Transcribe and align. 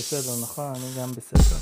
בסדר, 0.00 0.42
נכון? 0.42 0.64
אני 0.64 1.02
גם 1.02 1.10
בסדר. 1.10 1.56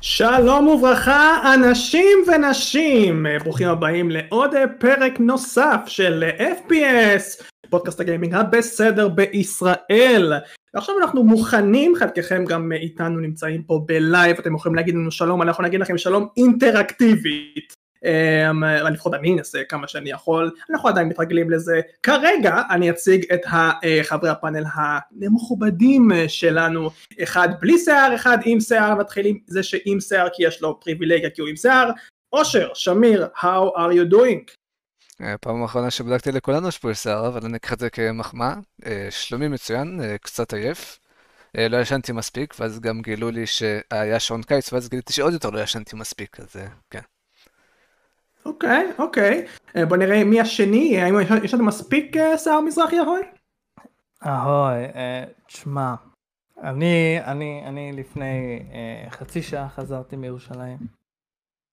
שלום 0.00 0.68
וברכה 0.68 1.54
אנשים 1.54 2.18
ונשים, 2.26 3.26
ברוכים 3.44 3.68
הבאים 3.68 4.10
לעוד 4.10 4.50
פרק 4.80 5.20
נוסף 5.20 5.80
של 5.86 6.24
FPS, 6.38 7.44
פודקאסט 7.70 8.00
הגיימינג 8.00 8.34
הבסדר 8.34 9.08
בישראל. 9.08 10.32
ועכשיו 10.74 10.94
אנחנו 11.00 11.24
מוכנים, 11.24 11.94
חלקכם 11.96 12.44
גם 12.44 12.72
איתנו 12.72 13.20
נמצאים 13.20 13.62
פה 13.62 13.84
בלייב, 13.86 14.38
אתם 14.38 14.54
יכולים 14.54 14.76
להגיד 14.76 14.94
לנו 14.94 15.10
שלום, 15.10 15.42
אנחנו 15.42 15.64
נגיד 15.64 15.80
לכם 15.80 15.98
שלום 15.98 16.28
אינטראקטיבית. 16.36 17.85
אמ, 18.06 18.64
לפחות 18.64 19.14
אני 19.14 19.32
אנסה 19.32 19.62
כמה 19.68 19.88
שאני 19.88 20.10
יכול, 20.10 20.50
אנחנו 20.70 20.88
עדיין 20.88 21.08
מתרגלים 21.08 21.50
לזה. 21.50 21.80
כרגע 22.02 22.62
אני 22.70 22.90
אציג 22.90 23.32
את 23.32 23.40
חברי 24.02 24.30
הפאנל 24.30 24.64
המכובדים 25.22 26.10
שלנו, 26.28 26.90
אחד 27.22 27.48
בלי 27.60 27.78
שיער, 27.78 28.14
אחד 28.14 28.38
עם 28.44 28.60
שיער, 28.60 28.94
מתחילים 28.94 29.38
זה 29.46 29.62
שעם 29.62 30.00
שיער 30.00 30.28
כי 30.32 30.46
יש 30.46 30.62
לו 30.62 30.80
פריבילגיה 30.80 31.30
כי 31.30 31.40
הוא 31.40 31.48
עם 31.48 31.56
שיער. 31.56 31.90
אושר, 32.32 32.68
שמיר, 32.74 33.28
how 33.36 33.76
are 33.76 33.92
you 33.92 34.12
doing? 34.12 34.52
פעם 35.40 35.62
האחרונה 35.62 35.90
שבדקתי 35.90 36.32
לכולנו 36.32 36.68
יש 36.68 36.78
פה 36.78 36.94
שיער, 36.94 37.28
אבל 37.28 37.40
אני 37.44 37.56
אקח 37.56 37.72
את 37.72 37.78
זה 37.78 37.90
כמחמאה. 37.90 38.54
אה, 38.86 39.06
שלומי 39.10 39.48
מצוין, 39.48 40.00
אה, 40.00 40.18
קצת 40.18 40.54
עייף. 40.54 40.98
אה, 41.58 41.68
לא 41.68 41.76
ישנתי 41.76 42.12
מספיק, 42.12 42.54
ואז 42.58 42.80
גם 42.80 43.02
גילו 43.02 43.30
לי 43.30 43.46
שהיה 43.46 44.20
שעון 44.20 44.42
קיץ, 44.42 44.72
ואז 44.72 44.88
גיליתי 44.88 45.12
שעוד 45.12 45.32
יותר 45.32 45.50
לא 45.50 45.60
ישנתי 45.60 45.96
מספיק, 45.96 46.40
אז 46.40 46.56
כן. 46.90 47.00
אוקיי, 48.46 48.92
אוקיי. 48.98 49.46
אה, 49.76 49.86
בוא 49.86 49.96
נראה 49.96 50.24
מי 50.24 50.40
השני, 50.40 51.00
האם 51.00 51.14
יש 51.44 51.54
לנו 51.54 51.64
מספיק 51.64 52.16
אה, 52.16 52.38
שיער 52.38 52.60
מזרחי 52.60 52.98
אהוי? 52.98 53.20
אהוי, 54.26 54.84
אה, 54.84 55.24
תשמע, 55.46 55.94
אני, 56.62 57.18
אני, 57.24 57.62
אני 57.66 57.92
לפני 57.92 58.62
חצי 59.10 59.42
שעה 59.42 59.68
חזרתי 59.68 60.16
מירושלים. 60.16 60.78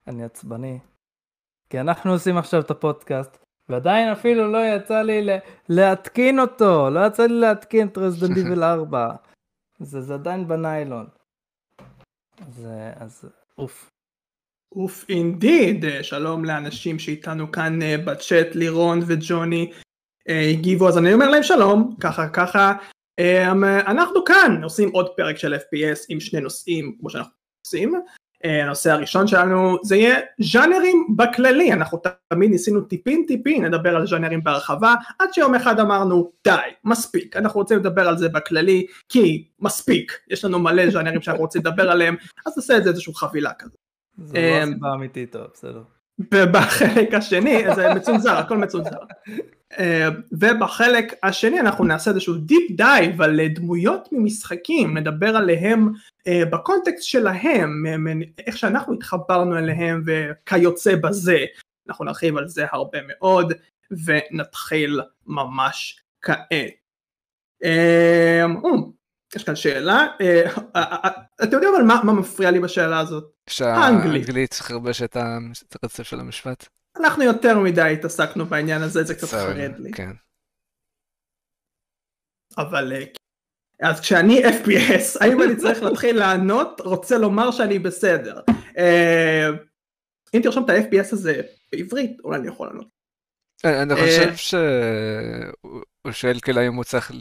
אני 0.07 0.23
עצבני. 0.23 0.79
כי 1.69 1.79
אנחנו 1.79 2.11
עושים 2.11 2.37
עכשיו 2.37 2.61
את 2.61 2.71
הפודקאסט, 2.71 3.37
ועדיין 3.69 4.11
אפילו 4.11 4.51
לא 4.51 4.57
יצא 4.57 5.01
לי 5.01 5.27
להתקין 5.69 6.39
אותו, 6.39 6.89
לא 6.89 7.07
יצא 7.07 7.23
לי 7.23 7.39
להתקין 7.39 7.87
את 7.87 7.97
רזדנט 7.97 8.33
דיבל 8.33 8.63
4. 8.63 9.15
זה, 9.79 10.01
זה 10.01 10.13
עדיין 10.13 10.47
בניילון. 10.47 11.07
אז, 12.47 12.67
אז 12.95 13.29
אוף. 13.57 13.92
אוף 14.75 15.05
indeed, 15.09 15.85
שלום 16.01 16.45
לאנשים 16.45 16.99
שאיתנו 16.99 17.51
כאן 17.51 17.81
אה, 17.81 17.97
בצ'אט, 17.97 18.55
לירון 18.55 18.99
וג'וני 19.07 19.71
אה, 20.29 20.49
הגיבו. 20.49 20.87
אז 20.87 20.97
אני 20.97 21.13
אומר 21.13 21.29
להם 21.29 21.43
שלום, 21.43 21.95
ככה 21.99 22.29
ככה, 22.29 22.73
אמ, 23.19 23.63
אנחנו 23.63 24.23
כאן 24.23 24.63
עושים 24.63 24.89
עוד 24.89 25.09
פרק 25.17 25.37
של 25.37 25.53
FPS 25.55 26.05
עם 26.09 26.19
שני 26.19 26.41
נושאים 26.41 26.95
כמו 26.99 27.09
שאנחנו 27.09 27.31
עושים, 27.65 27.93
אה, 28.45 28.63
הנושא 28.63 28.91
הראשון 28.91 29.27
שלנו 29.27 29.77
זה 29.83 29.95
יהיה 29.95 30.19
ז'אנרים 30.39 31.07
בכללי, 31.15 31.73
אנחנו 31.73 31.99
תמיד 32.29 32.51
ניסינו 32.51 32.81
טיפין 32.81 33.25
טיפין 33.27 33.65
לדבר 33.65 33.95
על 33.95 34.07
ז'אנרים 34.07 34.43
בהרחבה, 34.43 34.95
עד 35.19 35.33
שיום 35.33 35.55
אחד 35.55 35.79
אמרנו 35.79 36.31
די, 36.43 36.55
מספיק, 36.83 37.35
אנחנו 37.35 37.59
רוצים 37.59 37.77
לדבר 37.77 38.07
על 38.07 38.17
זה 38.17 38.29
בכללי, 38.29 38.85
כי 39.09 39.47
מספיק, 39.59 40.19
יש 40.29 40.45
לנו 40.45 40.59
מלא 40.59 40.89
ז'אנרים 40.89 41.21
שאנחנו 41.21 41.43
רוצים 41.43 41.61
לדבר 41.61 41.91
עליהם, 41.91 42.15
אז 42.45 42.57
נעשה 42.57 42.77
את 42.77 42.83
זה 42.83 42.89
איזושהי 42.89 43.13
חבילה 43.15 43.51
כזאת. 43.59 43.82
זה 44.17 44.37
לא 44.37 44.63
אמ, 44.63 44.69
הסיבה 44.69 44.89
האמיתית, 44.89 45.31
טוב, 45.31 45.47
בסדר. 45.53 45.83
בחלק 46.31 47.13
השני, 47.13 47.63
זה 47.75 47.93
מצונזר, 47.93 48.37
הכל 48.37 48.57
מצונזר. 48.57 48.97
אמ, 49.79 50.21
ובחלק 50.31 51.13
השני 51.23 51.59
אנחנו 51.59 51.85
נעשה 51.85 52.11
איזשהו 52.11 52.33
deep 52.33 52.71
dive 52.71 53.21
על 53.21 53.47
דמויות 53.47 54.09
ממשחקים, 54.11 54.97
נדבר 54.97 55.35
עליהם 55.35 55.91
אה, 56.27 56.45
בקונטקסט 56.45 57.03
שלהם, 57.03 57.83
איך 58.47 58.57
שאנחנו 58.57 58.93
התחברנו 58.93 59.57
אליהם 59.57 60.03
וכיוצא 60.05 60.95
בזה. 60.95 61.45
אנחנו 61.89 62.05
נרחיב 62.05 62.37
על 62.37 62.47
זה 62.47 62.65
הרבה 62.71 62.99
מאוד, 63.07 63.53
ונתחיל 64.05 65.01
ממש 65.27 66.03
כעת. 66.21 66.83
יש 69.35 69.43
כאן 69.43 69.55
שאלה, 69.55 70.07
אה, 70.21 70.43
אה, 70.75 70.81
אה, 71.05 71.09
אתה 71.43 71.55
יודע 71.55 71.67
אבל 71.75 71.83
מה 71.83 72.13
מפריע 72.13 72.51
לי 72.51 72.59
בשאלה 72.59 72.99
הזאת? 72.99 73.23
שהאנגלית 73.49 74.53
חרבש 74.53 75.01
את 75.01 75.17
הרצף 75.83 76.03
של 76.03 76.19
המשפט. 76.19 76.67
אנחנו 76.99 77.23
יותר 77.23 77.59
מדי 77.59 77.81
התעסקנו 77.81 78.45
בעניין 78.45 78.81
הזה, 78.81 79.03
זה 79.03 79.15
קצת 79.15 79.27
חרד 79.27 79.79
לי. 79.79 79.91
כן. 79.91 80.11
אבל 82.57 82.93
אז 83.81 83.99
כשאני 83.99 84.41
FPS, 84.45 85.17
האם 85.21 85.41
אני 85.43 85.55
צריך 85.55 85.83
להתחיל 85.83 86.19
לענות, 86.19 86.81
רוצה 86.81 87.17
לומר 87.17 87.51
שאני 87.51 87.79
בסדר. 87.79 88.41
אם 90.33 90.39
תרשום 90.43 90.65
את 90.65 90.69
ה-FPS 90.69 91.13
הזה 91.13 91.41
בעברית, 91.71 92.17
אולי 92.23 92.39
אני 92.39 92.47
יכול 92.47 92.67
לענות. 92.67 92.87
אני 93.63 93.95
חושב 93.95 94.35
שהוא 94.35 96.11
שואל 96.11 96.39
כאילו 96.39 96.67
אם 96.67 96.73
הוא 96.73 96.83
צריך 96.83 97.11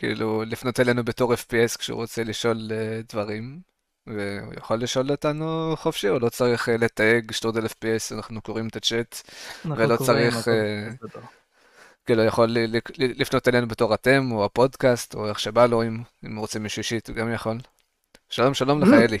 כאילו 0.00 0.42
לפנות 0.46 0.80
אלינו 0.80 1.04
בתור 1.04 1.34
FPS 1.34 1.78
כשהוא 1.78 1.96
רוצה 1.96 2.24
לשאול 2.24 2.56
uh, 2.56 3.12
דברים, 3.12 3.60
והוא 4.06 4.54
יכול 4.56 4.82
לשאול 4.82 5.10
אותנו 5.10 5.74
חופשי, 5.76 6.08
הוא 6.08 6.20
לא 6.20 6.28
צריך 6.28 6.68
uh, 6.68 6.72
לתייג 6.72 7.32
שטרודל 7.32 7.66
FPS, 7.66 8.14
אנחנו 8.14 8.42
קוראים 8.42 8.68
את 8.68 8.76
הצ'אט, 8.76 9.22
ולא 9.64 9.96
צריך, 9.96 10.36
uh, 10.36 11.18
כאילו 12.06 12.22
יכול 12.22 12.56
לפנות 12.98 13.48
אלינו 13.48 13.68
בתור 13.68 13.94
אתם, 13.94 14.32
או 14.32 14.44
הפודקאסט, 14.44 15.14
או 15.14 15.28
איך 15.28 15.40
שבא 15.40 15.66
לו, 15.66 15.82
אם, 15.82 16.02
אם 16.26 16.36
רוצה 16.36 16.58
מישהו 16.58 16.80
אישית, 16.80 17.10
גם 17.10 17.32
יכול. 17.32 17.58
שלום, 18.28 18.54
שלום 18.54 18.82
לך, 18.82 18.88
אלי. 18.92 19.18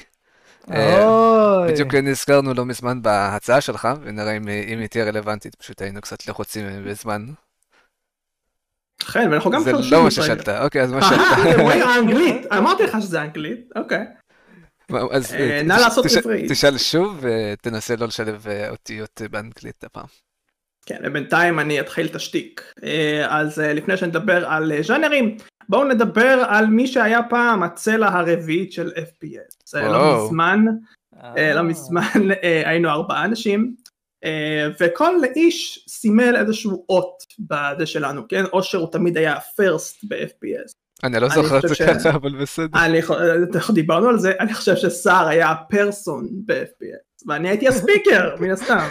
בדיוק 1.68 1.94
נזכרנו 1.94 2.54
לא 2.54 2.66
מזמן 2.66 3.02
בהצעה 3.02 3.60
שלך, 3.60 3.88
ונראה 4.02 4.36
אם 4.36 4.78
היא 4.78 4.86
תהיה 4.86 5.04
רלוונטית, 5.04 5.54
פשוט 5.54 5.82
היינו 5.82 6.00
קצת 6.00 6.26
לחוצים 6.28 6.84
בזמן. 6.84 7.26
כן, 9.12 9.28
ואנחנו 9.30 9.50
גם 9.50 9.60
חושבים. 9.60 9.82
זה 9.82 9.96
לא 9.96 10.02
מה 10.02 10.10
ששאלת, 10.10 10.48
אוקיי, 10.48 10.82
אז 10.82 10.92
מה 10.92 11.02
שאלת? 11.02 11.58
אנגלית, 11.98 12.52
אמרתי 12.52 12.82
לך 12.82 12.96
שזה 13.00 13.22
אנגלית, 13.22 13.70
אוקיי. 13.76 14.04
אז 15.10 15.34
אה, 15.34 15.62
נא 15.64 15.72
לעשות 15.72 16.06
עברית. 16.18 16.50
תשאל 16.50 16.78
שוב 16.78 17.20
ותנסה 17.20 17.96
לא 17.96 18.06
לשלב 18.06 18.46
אה, 18.48 18.70
אותיות 18.70 19.22
באנגלית 19.30 19.84
הפעם. 19.84 20.04
כן, 20.86 21.00
ובינתיים 21.04 21.60
אני 21.60 21.80
אתחיל 21.80 22.06
את 22.06 22.14
השטיק. 22.14 22.72
אה, 22.84 23.26
אז 23.40 23.58
לפני 23.58 23.96
שנדבר 23.96 24.46
על 24.46 24.72
ז'אנרים, 24.82 25.36
בואו 25.68 25.84
נדבר 25.84 26.44
על 26.48 26.66
מי 26.66 26.86
שהיה 26.86 27.22
פעם 27.22 27.62
הצלע 27.62 28.08
הרביעית 28.08 28.72
של 28.72 28.90
FPS. 28.96 29.78
לא 29.78 30.24
מזמן, 30.24 30.64
לא 31.54 31.62
מזמן 31.62 32.02
היינו 32.64 32.90
ארבעה 32.90 33.24
אנשים, 33.24 33.74
אה, 33.78 33.79
וכל 34.80 35.14
איש 35.36 35.84
סימל 35.88 36.36
איזשהו 36.36 36.84
אות 36.88 37.24
בזה 37.38 37.86
שלנו, 37.86 38.22
כן? 38.28 38.44
אושר 38.52 38.78
הוא 38.78 38.88
תמיד 38.92 39.16
היה 39.16 39.36
פרסט 39.56 40.04
ב-FPS. 40.08 40.72
אני 41.04 41.20
לא 41.20 41.28
זוכר 41.28 41.58
את 41.58 41.68
זה 41.68 41.74
ככה, 41.74 42.10
אבל 42.10 42.36
בסדר. 42.40 42.78
דיברנו 43.74 44.08
על 44.08 44.18
זה, 44.18 44.32
אני 44.40 44.54
חושב 44.54 44.76
שסער 44.76 45.28
היה 45.28 45.54
פרסון 45.68 46.28
ב-FPS, 46.46 47.24
ואני 47.26 47.48
הייתי 47.48 47.68
הספיקר, 47.68 48.34
מן 48.40 48.50
הסתם. 48.50 48.86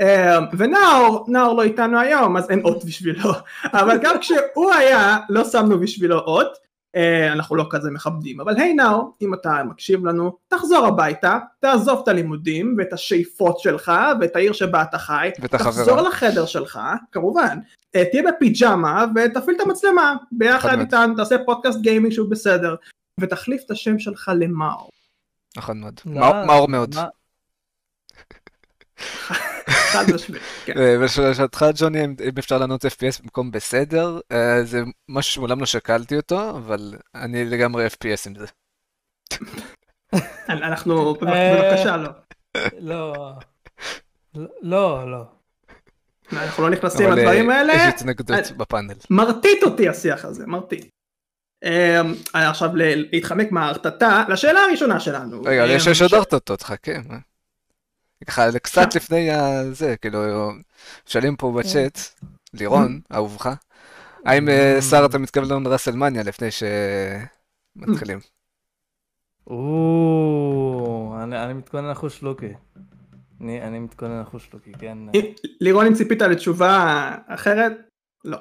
אה, 0.00 0.38
ונאור, 0.58 1.24
נאור 1.28 1.56
לא 1.56 1.62
איתנו 1.62 2.00
היום, 2.00 2.36
אז 2.36 2.50
אין 2.50 2.60
אות 2.64 2.84
בשבילו, 2.84 3.30
אבל 3.64 3.98
גם 4.02 4.18
כשהוא 4.20 4.72
היה, 4.72 5.18
לא 5.28 5.44
שמנו 5.44 5.80
בשבילו 5.80 6.18
אות, 6.18 6.46
אה, 6.46 6.65
אנחנו 7.32 7.56
לא 7.56 7.66
כזה 7.70 7.90
מכבדים, 7.90 8.40
אבל 8.40 8.56
היי 8.56 8.74
נאו, 8.74 9.12
אם 9.22 9.34
אתה 9.34 9.64
מקשיב 9.64 10.06
לנו, 10.06 10.36
תחזור 10.48 10.86
הביתה, 10.86 11.38
תעזוב 11.60 12.00
את 12.02 12.08
הלימודים 12.08 12.74
ואת 12.78 12.92
השאיפות 12.92 13.58
שלך 13.58 13.92
ואת 14.20 14.36
העיר 14.36 14.52
שבה 14.52 14.82
אתה 14.82 14.98
חי, 14.98 15.30
תחזור 15.50 16.00
לחדר 16.00 16.46
שלך, 16.46 16.80
כמובן, 17.12 17.58
אה, 17.96 18.04
תהיה 18.10 18.22
בפיג'מה 18.22 19.04
ותפעיל 19.14 19.56
את 19.56 19.60
המצלמה 19.60 20.14
ביחד 20.32 20.78
איתנו, 20.78 21.16
תעשה 21.16 21.36
פודקאסט 21.46 21.80
גיימינג 21.80 22.12
שהוא 22.12 22.30
בסדר, 22.30 22.74
ותחליף 23.20 23.62
את 23.66 23.70
השם 23.70 23.98
שלך 23.98 24.30
למאור. 24.40 24.90
נכון 25.56 25.80
מאוד, 25.80 26.00
מאור 26.46 26.68
מאוד. 26.68 26.94
חד 29.92 30.04
משמעית, 30.14 30.42
כן. 30.64 30.74
ולשאלתך 30.76 31.64
ג'וני, 31.78 32.04
אם 32.04 32.14
אפשר 32.38 32.58
לענות 32.58 32.84
FPS 32.84 33.22
במקום 33.22 33.50
בסדר, 33.50 34.20
אה, 34.32 34.64
זה 34.64 34.82
משהו 35.08 35.32
שמעולם 35.32 35.60
לא 35.60 35.66
שקלתי 35.66 36.16
אותו, 36.16 36.50
אבל 36.50 36.94
אני 37.14 37.44
לגמרי 37.44 37.86
FPS 37.86 38.26
עם 38.26 38.34
זה. 38.34 38.46
אנחנו, 40.48 41.14
בבקשה 41.14 41.96
לא. 41.96 42.10
לא, 42.78 43.32
לא, 44.62 45.10
לא. 45.10 45.24
אנחנו 46.32 46.62
לא 46.62 46.70
נכנסים 46.70 47.10
לדברים 47.10 47.50
האלה. 47.50 47.72
יש 47.74 47.94
התנגדות 47.94 48.38
אה, 48.38 48.56
בפאנל. 48.56 48.94
מרטיט 49.10 49.62
אותי 49.62 49.88
השיח 49.88 50.24
הזה, 50.24 50.46
מרטיט. 50.46 50.86
אה, 51.64 52.00
עכשיו 52.32 52.70
להתחמק 52.74 53.52
מההרטטה, 53.52 54.24
לשאלה 54.28 54.60
הראשונה 54.60 55.00
שלנו. 55.00 55.42
רגע, 55.42 55.66
יש 55.66 56.02
עוד 56.02 56.14
הרטטות, 56.14 56.62
חכה. 56.62 56.92
ככה 58.24 58.58
קצת 58.62 58.94
לפני 58.94 59.30
הזה, 59.30 59.96
כאילו, 59.96 60.50
שואלים 61.06 61.36
פה 61.36 61.52
בצ'אט, 61.58 61.98
לירון, 62.54 63.00
אהובך, 63.12 63.48
האם 64.24 64.48
אה, 64.48 64.82
שר 64.90 65.06
אתה 65.06 65.18
מתכוון 65.18 65.64
לרסלמניה 65.64 66.22
לפני 66.22 66.48
שמתחילים? 66.50 68.18
או, 69.46 71.16
אני 71.22 71.44
אני 71.44 71.52
מתכונן 71.52 71.90
לחוש 71.90 72.22
לוקי. 72.22 72.52
אני 73.40 73.62
אני 73.62 73.78
מתכונן 73.78 74.20
לחוש 74.20 74.48
לוקי, 74.54 74.72
כן. 74.72 74.98
לירון 75.60 75.86
אם 75.86 75.94
ציפית 75.94 76.22
לתשובה 76.22 77.10
אחרת? 77.26 77.72
לא. 78.24 78.38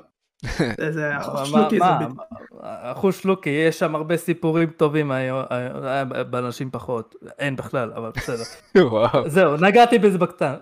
זה- 0.77 0.91
זה 0.91 1.09
מה- 1.09 1.15
החוש 1.15 1.51
מה- 1.53 1.61
לוקי 1.61 1.77
זה 1.79 1.83
מה- 1.85 1.99
בדיוק. 1.99 2.19
החוש 2.61 3.25
לוקי, 3.25 3.49
יש 3.49 3.79
שם 3.79 3.95
הרבה 3.95 4.17
סיפורים 4.17 4.69
טובים, 4.69 5.11
היום- 5.11 5.43
היה 5.83 6.03
באנשים 6.05 6.71
פחות. 6.71 7.15
אין 7.39 7.55
בכלל, 7.55 7.93
אבל 7.95 8.11
בסדר. 8.17 8.43
וואו. 8.91 9.29
זהו, 9.29 9.57
נגעתי 9.57 9.99
בזה 9.99 10.17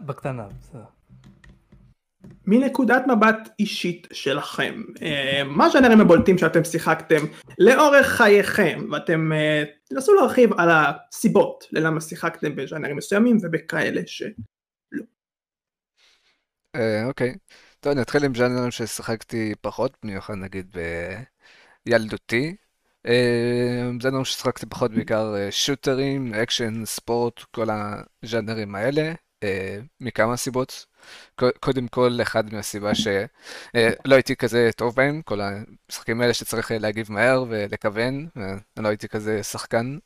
בקטנה. 0.06 0.46
מנקודת 2.48 3.04
מבט 3.08 3.50
אישית 3.60 4.08
שלכם, 4.12 4.82
אה, 5.02 5.42
מה 5.46 5.66
הז'אנרים 5.66 6.02
הבולטים 6.02 6.38
שאתם 6.38 6.64
שיחקתם 6.64 7.26
לאורך 7.60 8.08
חייכם, 8.08 8.80
ואתם 8.92 9.32
אה, 9.34 9.64
תנסו 9.90 10.14
להרחיב 10.14 10.54
על 10.58 10.70
הסיבות 10.72 11.64
ללמה 11.72 12.02
שיחקתם 12.02 12.56
בז'אנרים 12.56 12.98
מסוימים 12.98 13.38
ובכאלה 13.44 14.02
ש... 14.06 14.24
אה, 16.76 17.06
אוקיי. 17.06 17.36
טוב, 17.84 17.92
אני 17.92 18.02
אתחיל 18.02 18.26
עם 18.26 18.36
ז'אנרים 18.36 18.72
ששיחקתי 18.72 19.54
פחות, 19.62 19.98
במיוחד 20.04 20.34
נגיד 20.34 20.78
בילדותי. 21.86 22.56
אה, 23.08 23.90
ז'אנרים 24.02 24.26
ששיחקתי 24.26 24.66
פחות 24.66 24.92
בעיקר 24.92 25.36
אה, 25.36 25.52
שוטרים, 25.52 26.34
אקשן, 26.34 26.86
ספורט, 26.86 27.40
כל 27.40 27.68
הז'אנרים 28.24 28.76
האלה, 28.76 29.14
אה, 29.44 29.80
מכמה 30.02 30.38
סיבות. 30.38 30.86
קודם 31.60 31.88
כל, 31.88 32.20
אחד 32.22 32.54
מהסיבה 32.54 32.96
שלא 32.96 34.16
הייתי 34.16 34.36
כזה 34.36 34.70
טוב 34.76 34.96
בהם, 34.96 35.22
כל 35.22 35.40
המשחקים 35.42 36.22
האלה 36.22 36.34
שצריך 36.34 36.72
להגיב 36.80 37.12
מהר 37.12 37.46
ולכוון, 37.50 38.28
אני 38.36 38.84
לא 38.84 38.88
הייתי 38.88 39.08
כזה 39.08 39.44
שחקן. 39.44 39.98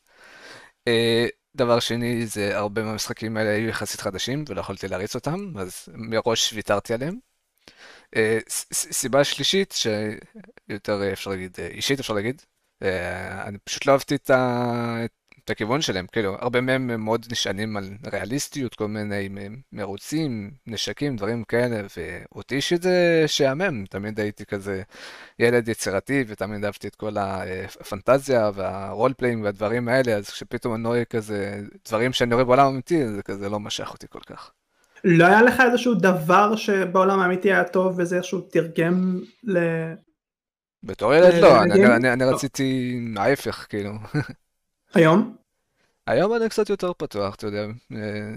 דבר 1.56 1.80
שני, 1.80 2.26
זה 2.26 2.56
הרבה 2.58 2.82
מהמשחקים 2.82 3.36
האלה 3.36 3.50
היו 3.50 3.68
יחסית 3.68 4.00
חדשים 4.00 4.44
ולא 4.48 4.60
יכולתי 4.60 4.88
להריץ 4.88 5.14
אותם, 5.14 5.52
אז 5.58 5.88
מראש 5.94 6.52
ויתרתי 6.52 6.94
עליהם. 6.94 7.27
אה, 8.16 8.38
סיבה 8.72 9.24
שלישית, 9.24 9.74
שיותר 10.68 11.02
אה, 11.02 11.12
אפשר 11.12 11.30
להגיד, 11.30 11.56
אה, 11.58 11.66
אישית 11.66 12.00
אפשר 12.00 12.14
להגיד, 12.14 12.42
אני 13.44 13.58
פשוט 13.58 13.86
לא 13.86 13.92
אהבתי 13.92 14.14
את 14.14 14.30
ה- 14.30 15.04
את 15.44 15.50
הכיוון 15.50 15.80
שלהם, 15.82 16.06
כאילו, 16.12 16.34
הרבה 16.40 16.60
מהם 16.60 16.90
הם 16.90 17.04
מאוד 17.04 17.26
נשענים 17.30 17.76
על 17.76 17.90
ריאליסטיות, 18.12 18.74
כל 18.74 18.88
מיני 18.88 19.28
מרוצים, 19.72 20.50
נשקים, 20.66 21.16
דברים 21.16 21.44
כאלה, 21.44 21.86
ואותי 21.96 22.54
אישית 22.54 22.82
זה 22.82 23.24
שעמם, 23.26 23.84
תמיד 23.86 24.20
הייתי 24.20 24.46
כזה 24.46 24.82
ילד 25.38 25.68
יצירתי, 25.68 26.24
ותמיד 26.28 26.64
אהבתי 26.64 26.88
את 26.88 26.94
כל 26.94 27.16
הפנטזיה 27.18 28.50
וה-role 28.54 29.12
playing 29.14 29.44
והדברים 29.44 29.88
האלה, 29.88 30.12
אז 30.16 30.30
כשפתאום 30.30 30.74
אני 30.74 30.88
רואה 30.88 31.04
כזה 31.04 31.60
דברים 31.88 32.12
שאני 32.12 32.34
רואה 32.34 32.44
בעולם 32.44 32.66
האמיתי, 32.66 33.08
זה 33.08 33.22
כזה 33.22 33.48
לא 33.48 33.60
משך 33.60 33.90
אותי 33.92 34.06
כל 34.10 34.20
כך. 34.26 34.52
לא 35.04 35.24
היה 35.26 35.42
לך 35.42 35.60
איזשהו 35.60 35.94
דבר 35.94 36.56
שבעולם 36.56 37.20
האמיתי 37.20 37.52
היה 37.52 37.64
טוב 37.64 37.94
וזה 37.98 38.16
איכשהו 38.16 38.40
תרגם 38.40 39.20
ל... 39.44 39.58
בתור 40.82 41.14
ילד 41.14 41.34
אה, 41.34 41.40
לא, 41.40 41.62
אני- 41.62 41.70
לגיימינג? 41.70 42.06
אני. 42.06 42.24
רציתי 42.24 42.98
ההפך, 43.16 43.66
כאילו. 43.68 43.92
היום? 44.94 45.36
היום 46.06 46.34
אני 46.36 46.48
קצת 46.48 46.70
יותר 46.70 46.92
פתוח, 46.92 47.34
אתה 47.34 47.46
יודע. 47.46 47.66
אה, 47.92 48.30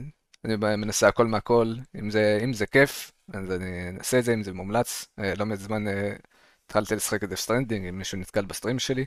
אני 0.46 0.56
מנסה 0.76 1.08
הכל 1.08 1.26
מהכל, 1.28 1.74
אם 2.00 2.10
זה, 2.10 2.40
אם 2.44 2.54
זה 2.54 2.66
כיף, 2.66 3.12
אז 3.34 3.52
אני 3.52 3.90
אנסה 3.90 4.20
את 4.20 4.24
זה, 4.24 4.34
אם 4.34 4.44
זה 4.44 4.54
מומלץ. 4.54 5.08
אה, 5.20 5.34
לא 5.38 5.46
מזמן 5.46 5.88
אה, 5.88 6.14
התחלתי 6.66 6.96
לשחק 6.96 7.24
את 7.24 7.34
Stranding, 7.36 7.88
אם 7.88 7.98
מישהו 7.98 8.18
נתקל 8.18 8.46
בסטרים 8.46 8.80
שלי. 8.80 9.06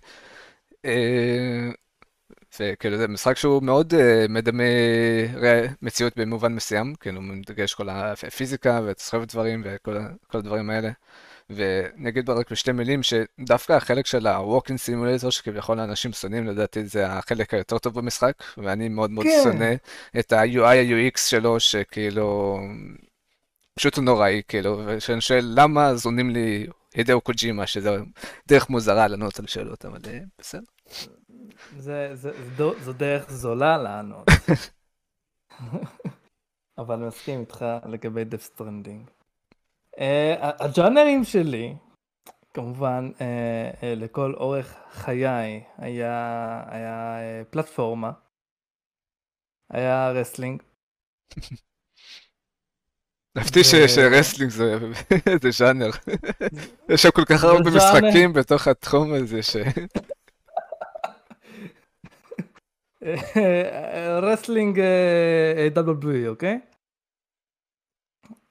אה, 2.61 2.71
וכאילו 2.73 2.97
זה 2.97 3.09
משחק 3.09 3.37
שהוא 3.37 3.63
מאוד 3.63 3.95
אה, 3.95 4.27
מדמה 4.29 4.65
ר- 5.43 5.67
מציאות 5.83 6.17
במובן 6.17 6.55
מסוים, 6.55 6.95
כאילו 6.95 7.21
מדגש 7.21 7.75
כל 7.75 7.89
הפיזיקה 7.89 8.81
ותסחבת 8.87 9.33
דברים 9.33 9.63
וכל 9.65 9.99
הדברים 10.39 10.71
האלה. 10.71 10.91
ונגיד 11.51 12.31
רק 12.31 12.51
בשתי 12.53 12.73
מילים 12.73 13.01
שדווקא 13.03 13.73
החלק 13.73 14.07
של 14.07 14.27
ה-Walking 14.27 14.79
Simulator 14.89 15.31
שכביכול 15.31 15.81
האנשים 15.81 16.13
שונאים 16.13 16.47
לדעתי 16.47 16.87
זה 16.87 17.07
החלק 17.07 17.55
היותר 17.55 17.79
טוב 17.79 17.95
במשחק 17.95 18.33
ואני 18.59 18.89
מאוד 18.89 19.11
מאוד 19.11 19.27
כן. 19.27 19.41
שונא 19.43 19.75
את 20.19 20.33
ה-UI 20.33 20.63
ה-UX 20.63 21.19
שלו 21.19 21.61
שכאילו 21.61 22.59
פשוט 23.75 23.97
הוא 23.97 24.05
נוראי 24.05 24.43
כאילו 24.49 24.83
ושאני 24.87 25.21
שואל 25.21 25.53
למה 25.57 25.95
זונים 25.95 26.31
לי 26.31 26.67
הידאו 26.95 27.21
קוג'ימה 27.21 27.67
שזה 27.67 27.97
דרך 28.49 28.71
מוזרה 28.71 29.09
לענות 29.09 29.39
על 29.39 29.47
שאלות 29.47 29.85
אבל 29.85 29.99
אה, 30.07 30.19
בסדר. 30.39 30.63
זה, 31.79 32.11
זה, 32.13 32.55
זה, 32.57 32.65
זו 32.81 32.93
דרך 32.93 33.31
זולה 33.31 33.79
לענות. 33.79 34.27
אבל 36.79 36.95
אני 36.95 37.07
מסכים 37.07 37.41
איתך 37.41 37.65
לגבי 37.87 38.25
Death 38.25 38.43
Stranding. 38.43 39.11
הג'אנרים 40.39 41.25
שלי, 41.25 41.75
כמובן, 42.55 43.11
אה, 43.15 43.19
אה, 43.19 43.85
לכל 43.85 44.35
אורך 44.35 44.75
חיי, 44.91 45.65
היה, 45.79 46.63
היה 46.67 47.19
אה, 47.19 47.45
פלטפורמה, 47.51 48.13
היה 49.71 50.11
wrestling, 50.11 50.63
ו- 53.39 53.65
ש 53.65 53.80
wrestling 53.80 54.51
זה 54.51 54.79
זה 55.43 55.51
ז'אנר. 55.51 55.91
יש 56.89 57.03
שם 57.03 57.11
כל 57.11 57.25
כך 57.25 57.45
הרבה. 57.45 57.71
משחקים 57.71 58.33
בתוך 58.33 58.69
התחום 58.69 59.13
הזה 59.15 59.43
ש... 59.43 59.57
wrestling 64.23 64.81
WWE, 65.75 66.29
אוקיי? 66.29 66.61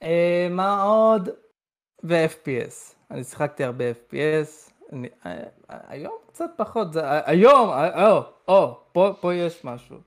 אה, 0.04 0.48
מה 0.52 0.84
עוד? 0.84 1.30
ו-FPS. 2.04 2.96
אני 3.12 3.24
שיחקתי 3.24 3.64
הרבה 3.64 3.92
FPS. 3.92 4.74
אני, 4.92 5.10
אה, 5.26 5.44
היום 5.68 6.18
קצת 6.28 6.50
פחות. 6.58 6.94
זה, 6.94 7.04
אה, 7.04 7.30
היום, 7.30 7.70
אה, 7.70 8.08
או, 8.08 8.24
או, 8.48 8.80
פה, 8.92 9.14
פה 9.22 9.34
יש 9.34 9.66
משהו. 9.66 9.98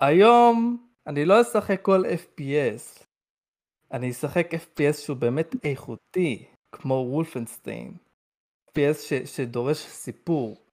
היום 0.00 0.86
אני 1.06 1.24
לא 1.24 1.40
אשחק 1.40 1.82
כל 1.82 2.02
FPS. 2.06 3.04
אני 3.92 4.10
אשחק 4.10 4.46
FPS 4.54 4.92
שהוא 4.92 5.16
באמת 5.16 5.54
איכותי, 5.64 6.46
כמו 6.72 6.94
וולפנשטיין. 6.94 7.96
FPS 8.70 8.98
ש, 8.98 9.12
שדורש 9.12 9.78
סיפור. 9.78 10.63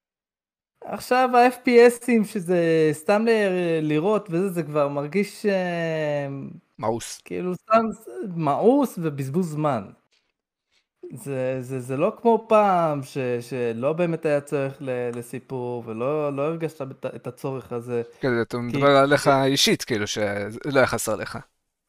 עכשיו 0.85 1.29
ה-FPSים 1.33 2.25
שזה 2.25 2.89
סתם 2.91 3.25
ל- 3.25 3.79
לראות 3.81 4.27
וזה, 4.31 4.49
זה 4.49 4.63
כבר 4.63 4.87
מרגיש 4.87 5.45
אה, 5.45 6.27
מאוס. 6.79 7.21
כאילו 7.25 7.55
סתם 7.55 7.85
מאוס 8.35 8.99
ובזבוז 9.01 9.51
זמן. 9.51 9.83
זה, 11.13 11.57
זה, 11.61 11.79
זה 11.79 11.97
לא 11.97 12.13
כמו 12.21 12.45
פעם 12.49 13.03
ש, 13.03 13.17
שלא 13.41 13.93
באמת 13.93 14.25
היה 14.25 14.41
צורך 14.41 14.77
ל, 14.79 15.17
לסיפור 15.17 15.83
ולא 15.85 16.35
לא 16.35 16.41
הרגשת 16.41 16.81
את 17.15 17.27
הצורך 17.27 17.71
הזה. 17.71 18.01
כן, 18.21 18.41
אתה 18.41 18.57
מדבר 18.57 18.97
עליך 18.97 19.27
אישית, 19.27 19.83
כאילו, 19.83 20.07
שלא 20.07 20.75
היה 20.75 20.87
חסר 20.87 21.15
לך. 21.15 21.39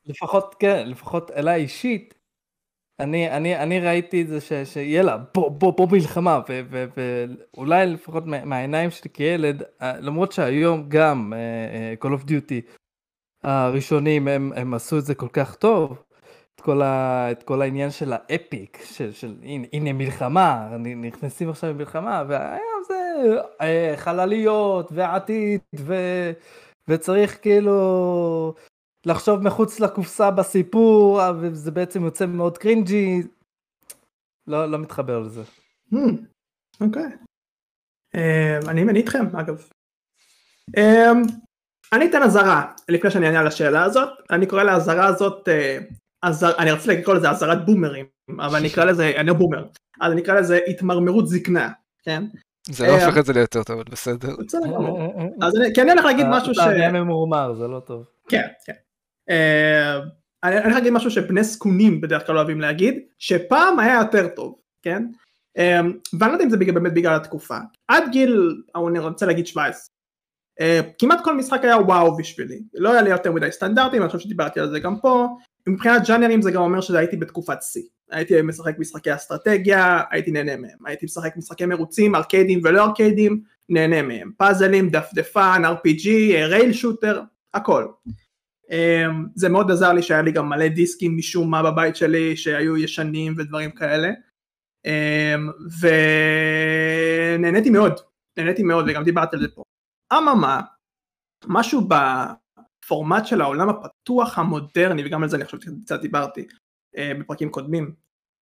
לפחות 0.06 0.54
כן, 0.58 0.88
לפחות 0.88 1.30
אליי 1.30 1.62
אישית. 1.62 2.21
אני, 3.00 3.30
אני, 3.30 3.58
אני 3.58 3.80
ראיתי 3.80 4.22
את 4.22 4.28
זה 4.28 4.40
ש, 4.40 4.52
שיאללה 4.64 5.16
בוא 5.34 5.50
בוא 5.50 5.72
בוא 5.72 5.86
מלחמה 5.92 6.40
ואולי 7.56 7.86
לפחות 7.86 8.26
מה- 8.26 8.44
מהעיניים 8.44 8.90
שלי 8.90 9.10
כילד 9.10 9.62
אה, 9.82 10.00
למרות 10.00 10.32
שהיום 10.32 10.84
גם 10.88 11.32
אה, 11.32 11.38
אה, 11.38 11.94
Call 12.02 12.20
of 12.20 12.24
Duty 12.28 12.76
הראשונים 13.44 14.28
הם, 14.28 14.52
הם 14.56 14.74
עשו 14.74 14.98
את 14.98 15.04
זה 15.04 15.14
כל 15.14 15.28
כך 15.32 15.54
טוב 15.54 16.02
את 16.54 16.60
כל, 16.60 16.82
ה, 16.82 17.28
את 17.30 17.42
כל 17.42 17.62
העניין 17.62 17.90
של 17.90 18.12
האפיק 18.12 18.78
של, 18.84 19.12
של 19.12 19.34
הנה, 19.42 19.66
הנה 19.72 19.92
מלחמה 19.92 20.68
נכנסים 20.78 21.50
עכשיו 21.50 21.70
למלחמה 21.70 22.24
והיום 22.28 22.82
זה 22.88 23.96
חלליות 23.96 24.92
ועתיד 24.92 25.60
ו, 25.76 25.94
וצריך 26.88 27.42
כאילו 27.42 28.54
לחשוב 29.06 29.40
מחוץ 29.42 29.80
לקופסה 29.80 30.30
בסיפור 30.30 31.20
אה, 31.20 31.32
וזה 31.40 31.70
בעצם 31.70 32.04
יוצא 32.04 32.26
מאוד 32.26 32.58
קרינג'י. 32.58 33.22
לא, 34.46 34.66
לא 34.66 34.78
מתחבר 34.78 35.18
לזה. 35.18 35.42
אוקיי. 36.80 37.06
אה, 38.14 38.58
אני 38.68 38.98
איתכם 39.00 39.36
אגב. 39.36 39.68
אה, 40.76 41.12
אני 41.92 42.10
אתן 42.10 42.22
אזהרה 42.22 42.72
לפני 42.88 43.10
שאני 43.10 43.26
אענה 43.26 43.40
על 43.40 43.46
השאלה 43.46 43.84
הזאת 43.84 44.08
אני 44.30 44.46
קורא 44.46 44.62
לאזהרה 44.62 45.06
הזאת 45.06 45.48
אה, 45.48 45.78
אזהר- 46.22 46.58
אני 46.58 46.70
רציתי 46.70 46.96
לקרוא 46.96 47.14
לזה 47.14 47.30
אזהרת 47.30 47.66
בומרים 47.66 48.06
אבל 48.40 48.56
אני 48.56 48.68
אקרא 48.68 48.84
לזה 48.84 49.12
אני 49.16 49.26
לא 49.26 49.34
בומר 49.34 49.66
אז 50.00 50.12
אני 50.12 50.22
אקרא 50.22 50.34
לזה 50.40 50.58
התמרמרות 50.66 51.28
זקנה 51.28 51.72
כן 52.04 52.24
זה 52.70 52.86
לא 52.86 52.92
אה, 52.92 53.04
הופך 53.06 53.18
את 53.18 53.24
זה 53.24 53.32
ליותר 53.32 53.62
טוב, 53.62 53.76
אבל 53.76 53.84
בסדר. 53.90 54.36
בסדר 54.36 54.66
גמור. 54.66 55.12
אז 55.42 55.56
אני 55.56 55.74
כי 55.74 55.82
אני 55.82 55.90
הולך 55.90 56.04
להגיד 56.04 56.26
משהו 56.30 56.54
ש... 56.54 56.58
אתה 56.58 56.92
ממורמר 56.92 57.54
זה 57.54 57.68
לא 57.68 57.80
טוב. 57.80 58.06
כן, 58.28 58.46
כן. 58.66 58.72
אה, 59.30 60.00
אני 60.44 60.54
הולך 60.54 60.74
להגיד 60.74 60.92
משהו 60.92 61.10
שבני 61.10 61.44
זקונים 61.44 62.00
בדרך 62.00 62.26
כלל 62.26 62.36
אוהבים 62.36 62.60
להגיד, 62.60 62.94
שפעם 63.18 63.78
היה 63.78 63.98
יותר 63.98 64.28
טוב, 64.28 64.54
כן? 64.82 65.06
אמ, 65.58 65.92
ואני 66.18 66.30
לא 66.30 66.34
יודע 66.34 66.44
אם 66.44 66.50
זה 66.50 66.56
באמת 66.56 66.94
בגלל 66.94 67.14
התקופה. 67.14 67.58
עד 67.88 68.04
גיל, 68.12 68.62
אני 68.88 68.98
רוצה 68.98 69.26
להגיד 69.26 69.46
17. 69.46 69.80
אה, 70.60 70.80
כמעט 70.98 71.24
כל 71.24 71.36
משחק 71.36 71.60
היה 71.64 71.76
וואו 71.76 72.16
בשבילי. 72.16 72.60
לא 72.74 72.92
היה 72.92 73.02
לי 73.02 73.10
יותר 73.10 73.32
מדי 73.32 73.52
סטנדרטים, 73.52 74.02
אני 74.02 74.10
חושב 74.10 74.24
שדיברתי 74.24 74.60
על 74.60 74.70
זה 74.70 74.80
גם 74.80 75.00
פה. 75.00 75.28
מבחינת 75.66 76.02
ג'אנרים 76.06 76.42
זה 76.42 76.50
גם 76.50 76.62
אומר 76.62 76.80
שהייתי 76.80 77.16
בתקופת 77.16 77.62
שיא. 77.62 77.82
הייתי 78.10 78.42
משחק 78.42 78.78
משחקי 78.78 79.14
אסטרטגיה, 79.14 80.00
הייתי 80.10 80.30
נהנה 80.30 80.56
מהם. 80.56 80.78
הייתי 80.86 81.06
משחק 81.06 81.36
משחקי 81.36 81.66
מרוצים, 81.66 82.14
ארקיידים 82.14 82.60
ולא 82.64 82.84
ארקיידים, 82.84 83.40
נהנה 83.68 84.02
מהם. 84.02 84.30
פאזלים, 84.36 84.90
דפדפן, 84.90 85.62
RPG, 85.64 86.08
רייל 86.48 86.72
שוטר, 86.72 87.22
הכל. 87.54 87.86
אמ, 88.70 89.26
זה 89.34 89.48
מאוד 89.48 89.70
עזר 89.70 89.92
לי 89.92 90.02
שהיה 90.02 90.22
לי 90.22 90.32
גם 90.32 90.48
מלא 90.48 90.68
דיסקים 90.68 91.16
משום 91.16 91.50
מה 91.50 91.62
בבית 91.62 91.96
שלי 91.96 92.36
שהיו 92.36 92.76
ישנים 92.76 93.34
ודברים 93.38 93.70
כאלה. 93.70 94.10
אמ, 94.84 95.50
ונהניתי 97.38 97.70
מאוד, 97.70 97.92
נהניתי 98.38 98.62
מאוד 98.62 98.84
וגם 98.88 99.04
דיברתי 99.04 99.36
על 99.36 99.42
זה 99.42 99.48
פה. 99.54 99.62
אממה, 100.12 100.60
משהו 101.46 101.88
בפורמט 101.88 103.26
של 103.26 103.40
העולם 103.40 103.68
הפתוח 103.68 104.38
המודרני, 104.38 105.06
וגם 105.06 105.22
על 105.22 105.28
זה 105.28 105.36
אני 105.36 105.44
חושב 105.44 105.58
שקצת 105.60 106.00
דיברתי 106.00 106.46
אה, 106.96 107.12
בפרקים 107.20 107.50
קודמים, 107.50 107.94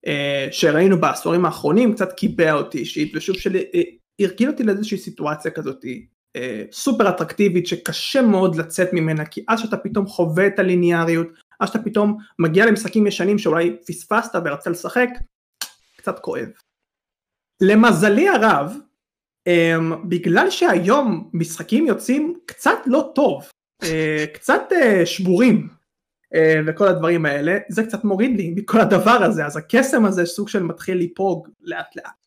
אה, 0.07 0.49
שראינו 0.51 1.01
בעשורים 1.01 1.45
האחרונים 1.45 1.95
קצת 1.95 2.13
קיבע 2.13 2.53
אותי 2.53 2.79
אישית, 2.79 3.17
ושוב 3.17 3.37
שהרגיל 3.37 4.51
אותי 4.51 4.63
לאיזושהי 4.63 4.99
סיטואציה 4.99 5.51
כזאת 5.51 5.85
אה, 5.85 5.91
סופר 6.73 7.09
אטרקטיבית 7.09 7.67
שקשה 7.67 8.23
מאוד 8.23 8.57
לצאת 8.57 8.89
ממנה, 8.93 9.25
כי 9.25 9.45
אז 9.49 9.61
שאתה 9.61 9.77
פתאום 9.77 10.07
חווה 10.07 10.47
את 10.47 10.59
הליניאריות, 10.59 11.27
אז 11.61 11.69
שאתה 11.69 11.79
פתאום 11.85 12.19
מגיע 12.39 12.67
למשחקים 12.67 13.07
ישנים 13.07 13.39
שאולי 13.39 13.77
פספסת 13.87 14.33
ורצת 14.45 14.67
לשחק, 14.67 15.09
קצת 15.97 16.19
כואב. 16.19 16.49
למזלי 17.61 18.29
הרב, 18.29 18.77
um, 19.49 19.97
בגלל 20.09 20.51
שהיום 20.51 21.31
משחקים 21.33 21.87
יוצאים 21.87 22.39
קצת 22.47 22.79
לא 22.87 23.13
טוב, 23.15 23.43
uh, 23.83 23.87
קצת 24.35 24.63
uh, 24.71 25.07
שבורים 25.07 25.69
uh, 26.35 26.39
וכל 26.67 26.89
הדברים 26.89 27.27
האלה, 27.27 27.59
זה 27.69 27.83
קצת 27.83 28.05
מוריד 28.05 28.37
לי 28.37 28.55
מכל 28.57 28.81
הדבר 28.81 29.19
הזה, 29.23 29.47
אז 29.47 29.57
הקסם 29.57 30.05
הזה 30.05 30.27
סוג 30.27 30.49
של 30.49 30.63
מתחיל 30.63 30.97
ליפוג 30.97 31.49
לאט 31.61 31.97
לאט. 31.97 32.24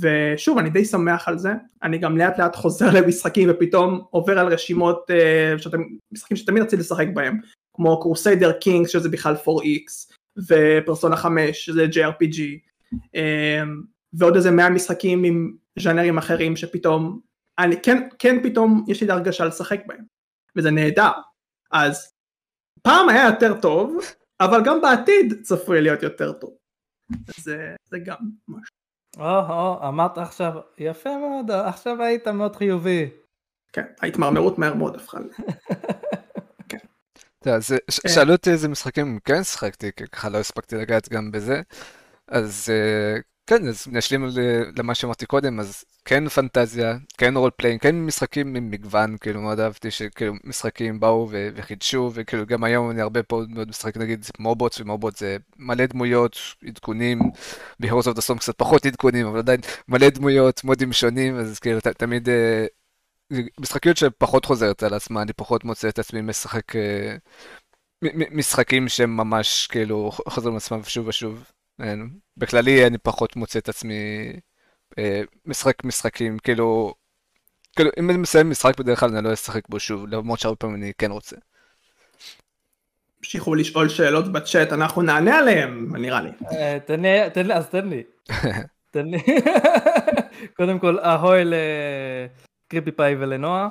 ושוב 0.00 0.58
אני 0.58 0.70
די 0.70 0.84
שמח 0.84 1.28
על 1.28 1.38
זה, 1.38 1.52
אני 1.82 1.98
גם 1.98 2.18
לאט 2.18 2.38
לאט 2.38 2.56
חוזר 2.56 2.86
למשחקים 3.00 3.48
ופתאום 3.52 4.04
עובר 4.10 4.38
על 4.38 4.52
רשימות, 4.52 5.10
uh, 5.10 5.62
שאתם, 5.62 5.82
משחקים 6.12 6.36
שתמיד 6.36 6.62
רציתי 6.62 6.82
לשחק 6.82 7.06
בהם, 7.14 7.38
כמו 7.74 8.00
קורסיידר 8.00 8.52
קינגס 8.52 8.90
שזה 8.90 9.08
בכלל 9.08 9.34
4X, 9.34 10.12
ופרסונה 10.48 11.16
5 11.16 11.64
שזה 11.64 11.86
JRPG, 11.86 12.40
אמ, 13.14 13.82
ועוד 14.12 14.36
איזה 14.36 14.50
100 14.50 14.70
משחקים 14.70 15.24
עם 15.24 15.52
ז'אנרים 15.78 16.18
אחרים 16.18 16.56
שפתאום, 16.56 17.20
אני 17.58 17.82
כן, 17.82 18.08
כן 18.18 18.42
פתאום 18.42 18.84
יש 18.88 19.02
לי 19.02 19.12
הרגשה 19.12 19.44
לשחק 19.44 19.80
בהם, 19.86 20.04
וזה 20.56 20.70
נהדר. 20.70 21.10
אז 21.70 22.12
פעם 22.82 23.08
היה 23.08 23.26
יותר 23.26 23.60
טוב, 23.60 23.98
אבל 24.40 24.62
גם 24.64 24.80
בעתיד 24.80 25.42
צפוי 25.42 25.80
להיות 25.82 26.02
יותר 26.02 26.32
טוב. 26.32 26.56
זה, 27.36 27.74
זה 27.90 27.98
גם 27.98 28.16
משהו. 28.48 28.81
או, 29.18 29.38
או, 29.48 29.88
אמרת 29.88 30.18
עכשיו, 30.18 30.52
יפה 30.78 31.10
מאוד, 31.16 31.50
עכשיו 31.50 32.02
היית 32.02 32.28
מאוד 32.28 32.56
חיובי. 32.56 33.10
כן, 33.72 33.84
ההתמרמרות 34.02 34.58
מהר 34.58 34.74
מאוד 34.74 34.96
הפכה 34.96 35.18
לי. 35.20 35.28
כן. 36.68 36.78
אז 37.50 37.74
כן. 38.02 38.08
שאלו 38.08 38.32
אותי 38.32 38.50
איזה 38.50 38.68
משחקים 38.68 39.18
כן 39.24 39.42
שחקתי, 39.44 39.90
כי 39.96 40.06
ככה 40.06 40.28
לא 40.28 40.38
הספקתי 40.38 40.76
לגעת 40.76 41.08
גם 41.08 41.30
בזה. 41.30 41.62
אז 42.28 42.68
אה, 42.70 43.20
כן, 43.46 43.68
אז 43.68 43.86
נשלים 43.92 44.26
למה 44.76 44.94
שאמרתי 44.94 45.26
קודם, 45.26 45.60
אז 45.60 45.84
כן 46.04 46.28
פנטזיה, 46.28 46.96
כן 47.18 47.36
role 47.36 47.50
playing, 47.56 47.80
כן 47.80 47.96
משחקים 47.96 48.56
עם 48.56 48.70
מגוון, 48.70 49.16
כאילו 49.20 49.40
מאוד 49.40 49.60
אהבתי 49.60 49.90
שכאילו 49.90 50.34
משחקים 50.44 51.00
באו 51.00 51.28
וחידשו, 51.32 52.10
וכאילו 52.14 52.46
גם 52.46 52.64
היום 52.64 52.90
אני 52.90 53.00
הרבה 53.00 53.22
פה 53.22 53.42
מאוד 53.48 53.68
משחק 53.68 53.96
נגיד 53.96 54.24
מובות, 54.38 54.80
ומובות 54.80 55.16
זה 55.16 55.36
מלא 55.56 55.86
דמויות, 55.86 56.36
עדכונים, 56.66 57.18
ב-Heroes 57.80 58.30
of 58.30 58.38
קצת 58.38 58.58
פחות 58.58 58.86
עדכונים, 58.86 59.26
אבל 59.26 59.38
עדיין 59.38 59.60
מלא 59.88 60.08
דמויות, 60.08 60.64
מודים 60.64 60.92
שונים, 60.92 61.36
אז 61.36 61.58
כאילו 61.58 61.80
ת, 61.80 61.86
תמיד 61.86 62.28
אה, 62.28 62.66
משחקיות 63.60 63.96
שפחות 63.96 64.44
חוזרת 64.44 64.82
על 64.82 64.94
עצמה, 64.94 65.22
אני 65.22 65.32
פחות 65.32 65.64
מוצא 65.64 65.88
את 65.88 65.98
עצמי 65.98 66.20
משחק 66.22 66.76
אה, 66.76 67.16
משחקים 68.30 68.88
שהם 68.88 69.16
ממש 69.16 69.66
כאילו 69.66 70.10
חוזרים 70.28 70.54
על 70.54 70.56
עצמם 70.56 70.82
שוב 70.84 71.08
ושוב. 71.08 71.44
בכללי 72.36 72.86
אני 72.86 72.98
פחות 72.98 73.36
מוצא 73.36 73.58
את 73.58 73.68
עצמי 73.68 73.94
אה, 74.98 75.22
משחק 75.46 75.84
משחקים, 75.84 76.38
כאילו, 76.38 76.94
כאילו 77.76 77.90
אם 77.98 78.10
אני 78.10 78.18
מסיים 78.18 78.50
משחק 78.50 78.78
בדרך 78.78 79.00
כלל 79.00 79.16
אני 79.16 79.24
לא 79.24 79.32
אשחק 79.32 79.68
בו 79.68 79.80
שוב, 79.80 80.06
למרות 80.08 80.38
שהרבה 80.38 80.56
פעמים 80.56 80.76
אני 80.76 80.92
כן 80.98 81.10
רוצה. 81.10 81.36
המשיכו 83.18 83.54
לשאול 83.54 83.88
שאלות 83.88 84.32
בצ'אט, 84.32 84.72
אנחנו 84.72 85.02
נענה 85.02 85.38
עליהן, 85.38 85.88
נראה 85.92 86.20
לי. 86.20 86.30
אה, 86.52 86.78
תן 86.86 87.00
לי, 87.00 87.30
תן 87.30 87.46
לי, 87.46 87.54
אז 87.54 87.68
תן 87.68 87.88
לי. 87.88 88.02
תן 88.90 89.06
לי. 89.06 89.18
קודם 90.56 90.78
כל, 90.78 90.98
אהוי 90.98 91.42
לקריפי 91.44 92.92
פאי 92.92 93.14
ולנועה. 93.14 93.68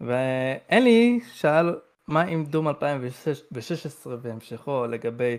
ואלי 0.00 1.20
שאל 1.32 1.74
מה 2.08 2.22
עם 2.22 2.44
דום 2.44 2.68
2016 2.68 4.16
והמשכו 4.22 4.86
לגבי 4.86 5.36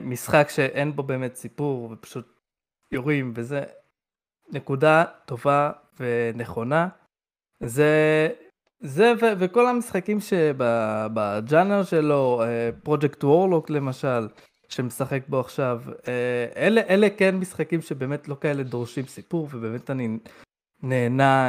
משחק 0.00 0.48
שאין 0.50 0.96
בו 0.96 1.02
באמת 1.02 1.34
סיפור 1.34 1.88
ופשוט 1.92 2.40
יורים 2.92 3.32
וזה 3.34 3.62
נקודה 4.50 5.04
טובה 5.26 5.70
ונכונה. 6.00 6.88
זה 7.62 8.28
זה 8.80 9.12
ו- 9.20 9.32
וכל 9.38 9.66
המשחקים 9.66 10.18
שבג'אנר 10.20 11.82
שלו, 11.84 12.42
פרויקט 12.82 13.24
אה, 13.24 13.28
וורלוק 13.28 13.70
למשל, 13.70 14.28
שמשחק 14.68 15.22
בו 15.28 15.40
עכשיו, 15.40 15.82
אה, 16.08 16.46
אלה, 16.56 16.80
אלה 16.88 17.10
כן 17.10 17.36
משחקים 17.36 17.80
שבאמת 17.80 18.28
לא 18.28 18.36
כאלה 18.40 18.62
דורשים 18.62 19.06
סיפור 19.06 19.48
ובאמת 19.50 19.90
אני 19.90 20.18
נהנה 20.82 21.48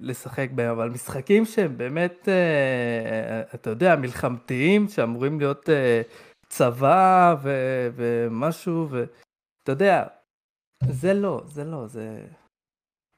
לשחק 0.00 0.48
בהם, 0.54 0.70
אבל 0.70 0.88
משחקים 0.88 1.44
שהם 1.44 1.78
באמת, 1.78 2.28
אתה 3.54 3.70
יודע, 3.70 3.96
מלחמתיים, 3.96 4.88
שאמורים 4.88 5.40
להיות 5.40 5.68
צבא 6.56 7.36
ו- 7.42 7.88
ומשהו, 7.96 8.88
ואתה 8.90 9.72
יודע, 9.72 10.04
זה 10.90 11.14
לא, 11.14 11.42
זה 11.46 11.64
לא, 11.64 11.86
זה... 11.86 12.26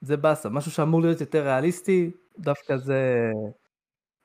זה 0.00 0.16
באסה, 0.16 0.48
משהו 0.48 0.70
שאמור 0.70 1.02
להיות 1.02 1.20
יותר 1.20 1.44
ריאליסטי, 1.44 2.10
דווקא 2.38 2.76
זה... 2.76 3.30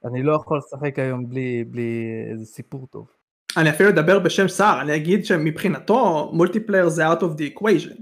אני 0.05 0.23
לא 0.23 0.35
יכול 0.35 0.57
לשחק 0.57 0.99
היום 0.99 1.29
בלי, 1.29 1.63
בלי 1.63 2.05
איזה 2.31 2.45
סיפור 2.45 2.87
טוב. 2.87 3.11
אני 3.57 3.69
אפילו 3.69 3.89
אדבר 3.89 4.19
בשם 4.19 4.47
סער, 4.47 4.81
אני 4.81 4.95
אגיד 4.95 5.25
שמבחינתו 5.25 6.31
multiplayer 6.33 6.89
זה 6.89 7.11
out 7.11 7.19
of 7.19 7.37
the 7.37 7.57
equation. 7.57 8.01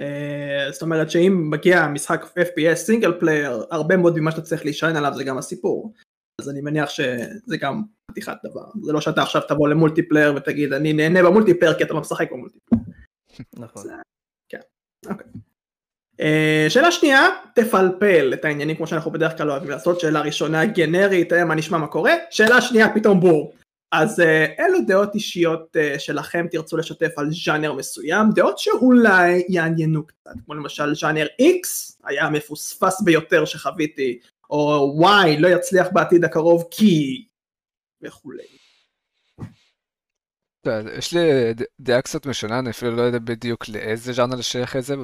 אה, 0.00 0.72
זאת 0.72 0.82
אומרת 0.82 1.10
שאם 1.10 1.50
מגיע 1.50 1.86
משחק 1.86 2.24
FPS 2.24 2.74
single 2.74 3.20
player, 3.20 3.64
הרבה 3.70 3.96
מאוד 3.96 4.18
ממה 4.18 4.30
שאתה 4.30 4.42
צריך 4.42 4.64
להישען 4.64 4.96
עליו 4.96 5.12
זה 5.14 5.24
גם 5.24 5.38
הסיפור. 5.38 5.92
אז 6.40 6.48
אני 6.50 6.60
מניח 6.60 6.90
שזה 6.90 7.56
גם 7.60 7.82
חתיכת 8.10 8.36
דבר. 8.44 8.64
זה 8.82 8.92
לא 8.92 9.00
שאתה 9.00 9.22
עכשיו 9.22 9.42
תבוא 9.48 9.68
ל 9.68 9.74
multiplayer 9.74 10.34
ותגיד 10.36 10.72
אני 10.72 10.92
נהנה 10.92 11.22
ב 11.22 11.26
multiplayer 11.26 11.74
כי 11.74 11.84
אתה 11.84 11.94
לא 11.94 12.00
משחק 12.00 12.32
ב 12.32 12.36
multiplayer. 12.36 12.84
נכון. 13.56 13.86
כן, 14.48 14.60
אוקיי. 15.10 15.26
אה, 16.20 16.66
שאלה 16.68 16.92
שנייה, 16.92 17.26
תפלפל 17.54 18.34
את 18.34 18.44
העניינים 18.44 18.76
כמו 18.76 18.86
שאנחנו 18.86 19.10
בדרך 19.10 19.36
כלל 19.36 19.50
אוהבים 19.50 19.70
לעשות, 19.70 20.00
שאלה 20.00 20.20
ראשונה 20.20 20.66
גנרית, 20.66 21.32
אה, 21.32 21.44
מה 21.44 21.54
נשמע 21.54 21.78
מה 21.78 21.86
קורה, 21.86 22.12
שאלה 22.30 22.60
שנייה 22.60 22.94
פתאום 22.94 23.20
בור. 23.20 23.54
אז 23.92 24.20
אילו 24.58 24.78
דעות 24.86 25.14
אישיות 25.14 25.76
שלכם 25.98 26.46
תרצו 26.50 26.76
לשתף 26.76 27.10
על 27.16 27.28
ז'אנר 27.44 27.72
מסוים, 27.72 28.26
דעות 28.34 28.58
שאולי 28.58 29.44
יעניינו 29.48 30.06
קצת, 30.06 30.30
כמו 30.44 30.54
למשל 30.54 30.94
ז'אנר 30.94 31.26
X 31.42 31.94
היה 32.04 32.24
המפוספס 32.24 33.02
ביותר 33.02 33.44
שחוויתי 33.44 34.18
או 34.50 34.92
Y 34.96 35.36
לא 35.36 35.48
יצליח 35.48 35.86
בעתיד 35.92 36.24
הקרוב 36.24 36.64
כי 36.70 37.24
וכולי. 38.02 38.58
יש 40.98 41.12
לי 41.12 41.20
דעה 41.80 42.02
קצת 42.02 42.26
משונה, 42.26 42.58
אני 42.58 42.70
אפילו 42.70 42.96
לא 42.96 43.02
יודע 43.02 43.18
בדיוק 43.18 43.68
לאיזה 43.68 44.12
ז'אנר 44.12 44.36
לשייך 44.36 44.76
את 44.76 44.84
זה, 44.84 44.94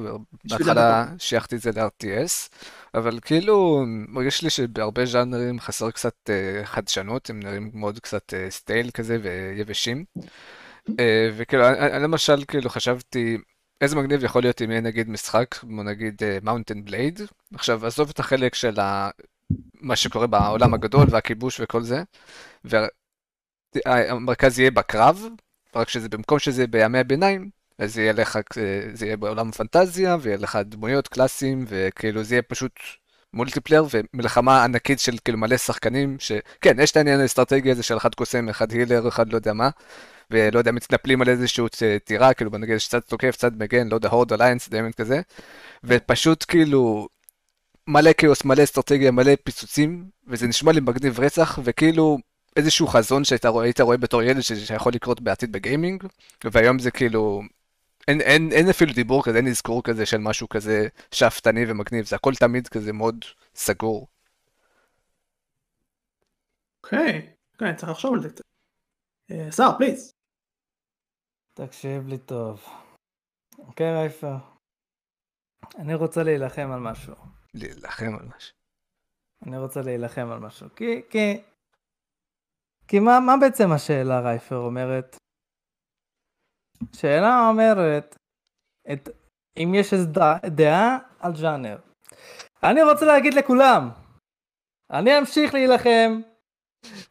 בהתחלה 0.43 1.05
שייכתי 1.17 1.55
את 1.55 1.61
זה 1.61 1.71
ל-RTS, 1.71 2.55
אבל 2.93 3.19
כאילו 3.21 3.83
מרגיש 3.87 4.41
לי 4.41 4.49
שבהרבה 4.49 5.05
ז'אנרים 5.05 5.59
חסר 5.59 5.91
קצת 5.91 6.15
אה, 6.29 6.65
חדשנות, 6.65 7.29
הם 7.29 7.39
נראים 7.39 7.71
מאוד 7.73 7.99
קצת 7.99 8.33
אה, 8.33 8.51
stale 8.51 8.91
כזה 8.91 9.17
ויבשים. 9.21 10.05
אה, 10.89 10.91
וכאילו, 11.37 11.67
אני 11.67 12.03
למשל 12.03 12.43
כאילו 12.47 12.69
חשבתי, 12.69 13.37
איזה 13.81 13.95
מגניב 13.95 14.23
יכול 14.23 14.41
להיות 14.41 14.61
אם 14.61 14.71
יהיה 14.71 14.81
נגיד 14.81 15.09
משחק, 15.09 15.53
כמו 15.53 15.83
נגיד 15.83 16.21
Mount 16.41 16.69
and 16.69 16.85
Blade, 16.85 17.19
עכשיו 17.53 17.85
עזוב 17.85 18.09
את 18.09 18.19
החלק 18.19 18.55
של 18.55 18.79
ה... 18.79 19.09
מה 19.81 19.95
שקורה 19.95 20.27
בעולם 20.27 20.73
הגדול 20.73 21.07
והכיבוש 21.09 21.59
וכל 21.59 21.81
זה. 21.81 22.03
המרכז 23.85 24.59
יהיה 24.59 24.71
בקרב, 24.71 25.23
רק 25.75 25.89
שזה 25.89 26.09
במקום 26.09 26.39
שזה 26.39 26.67
בימי 26.67 26.99
הביניים, 26.99 27.49
אז 27.79 27.97
יהיה 27.97 28.13
לך, 28.13 28.39
זה 28.93 29.05
יהיה 29.05 29.17
בעולם 29.17 29.49
הפנטזיה, 29.49 30.17
ויהיה 30.21 30.37
לך 30.37 30.59
דמויות, 30.65 31.07
קלאסים, 31.07 31.65
וכאילו 31.67 32.23
זה 32.23 32.35
יהיה 32.35 32.41
פשוט 32.41 32.79
multiplayer 33.33 33.85
ומלחמה 33.91 34.63
ענקית 34.63 34.99
של 34.99 35.17
כאילו 35.25 35.37
מלא 35.37 35.57
שחקנים, 35.57 36.17
שכן, 36.19 36.79
יש 36.79 36.91
את 36.91 36.97
העניין 36.97 37.19
האסטרטגי 37.19 37.71
הזה 37.71 37.83
של 37.83 37.97
אחד 37.97 38.15
קוסם, 38.15 38.49
אחד 38.49 38.71
healer, 38.71 39.07
אחד 39.07 39.31
לא 39.31 39.37
יודע 39.37 39.53
מה, 39.53 39.69
ולא 40.31 40.59
יודע, 40.59 40.71
מתנפלים 40.71 41.21
על 41.21 41.29
איזשהו 41.29 41.67
טירה, 42.03 42.33
כאילו 42.33 42.51
נגיד 42.57 42.75
יש 42.75 42.87
צד 42.87 42.99
תוקף, 42.99 43.35
צד 43.35 43.57
מגן, 43.59 43.87
לא 43.87 43.95
יודע, 43.95 44.09
Horde 44.09 44.33
Alliance, 44.33 44.69
demon 44.69 44.91
כזה, 44.91 45.21
ופשוט 45.83 46.45
כאילו 46.47 47.07
מלא 47.87 48.11
כאוס, 48.17 48.45
מלא 48.45 48.63
אסטרטגיה, 48.63 49.11
מלא 49.11 49.31
פיצוצים, 49.43 50.09
וזה 50.27 50.47
נשמע 50.47 50.71
לי 50.71 50.79
מגניב 50.79 51.19
רצח, 51.19 51.59
וכאילו 51.63 52.17
איזשהו 52.55 52.87
חזון 52.87 53.23
שהיית 53.23 53.45
רואה, 53.45 53.69
רואה 53.79 53.97
בתור 53.97 54.23
ילד 54.23 54.41
שיכול 54.41 54.93
לקרות 54.93 55.21
בעתיד 55.21 55.51
בגיימינג, 55.51 56.03
והיום 56.43 56.79
זה 56.79 56.91
כאילו, 56.91 57.41
אין, 58.07 58.21
אין, 58.21 58.49
אין 58.51 58.69
אפילו 58.69 58.93
דיבור 58.93 59.23
כזה, 59.23 59.37
אין 59.37 59.47
אזכור 59.47 59.83
כזה 59.83 60.05
של 60.05 60.17
משהו 60.17 60.49
כזה 60.49 60.87
שאפתני 61.11 61.65
ומגניב, 61.67 62.05
זה 62.05 62.15
הכל 62.15 62.35
תמיד 62.35 62.67
כזה 62.67 62.93
מאוד 62.93 63.25
סגור. 63.55 64.07
אוקיי, 66.83 67.33
אוקיי, 67.53 67.75
צריך 67.75 67.91
לחשוב 67.91 68.13
על 68.13 68.21
זה 68.21 68.29
קצת. 68.29 68.43
שר, 69.51 69.63
אה, 69.63 69.77
פליז. 69.77 70.11
תקשיב 71.53 72.07
לי 72.07 72.17
טוב. 72.17 72.65
אוקיי, 73.59 73.93
רייפר. 73.93 74.35
אני 75.75 75.93
רוצה 75.93 76.23
להילחם 76.23 76.71
על 76.71 76.79
משהו. 76.79 77.34
להילחם 77.55 78.15
על 78.19 78.25
משהו. 78.37 78.55
אני 79.45 79.57
רוצה 79.57 79.81
להילחם 79.81 80.31
על 80.31 80.39
משהו. 80.39 80.67
כי, 80.75 81.01
כי, 81.09 81.41
כי 82.87 82.99
מה, 82.99 83.19
מה 83.19 83.33
בעצם 83.41 83.71
השאלה 83.71 84.19
רייפר 84.19 84.57
אומרת? 84.57 85.15
שאלה 86.93 87.47
אומרת, 87.49 88.15
את, 88.93 89.09
אם 89.57 89.71
יש 89.75 89.93
איזו 89.93 90.09
דעה 90.45 90.97
על 91.19 91.31
ג'אנר. 91.41 91.77
אני 92.63 92.83
רוצה 92.83 93.05
להגיד 93.05 93.33
לכולם, 93.33 93.89
אני 94.91 95.19
אמשיך 95.19 95.53
להילחם, 95.53 96.21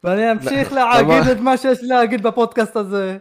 ואני 0.03 0.31
אמשיך 0.31 0.73
להגיד 0.73 1.23
את 1.31 1.37
מה 1.37 1.57
שיש 1.57 1.81
לי 1.81 1.87
להגיד 1.87 2.23
בפודקאסט 2.23 2.75
הזה, 2.75 3.17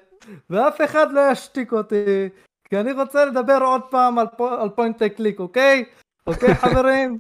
ואף 0.51 0.81
אחד 0.85 1.13
לא 1.13 1.21
ישתיק 1.33 1.73
אותי, 1.73 2.29
כי 2.65 2.81
אני 2.81 2.93
רוצה 2.93 3.25
לדבר 3.25 3.59
עוד 3.63 3.83
פעם 3.91 4.19
על, 4.19 4.27
על 4.61 4.69
point 4.69 5.03
click, 5.03 5.41
אוקיי? 5.41 5.85
אוקיי 6.27 6.55
חברים? 6.65 7.19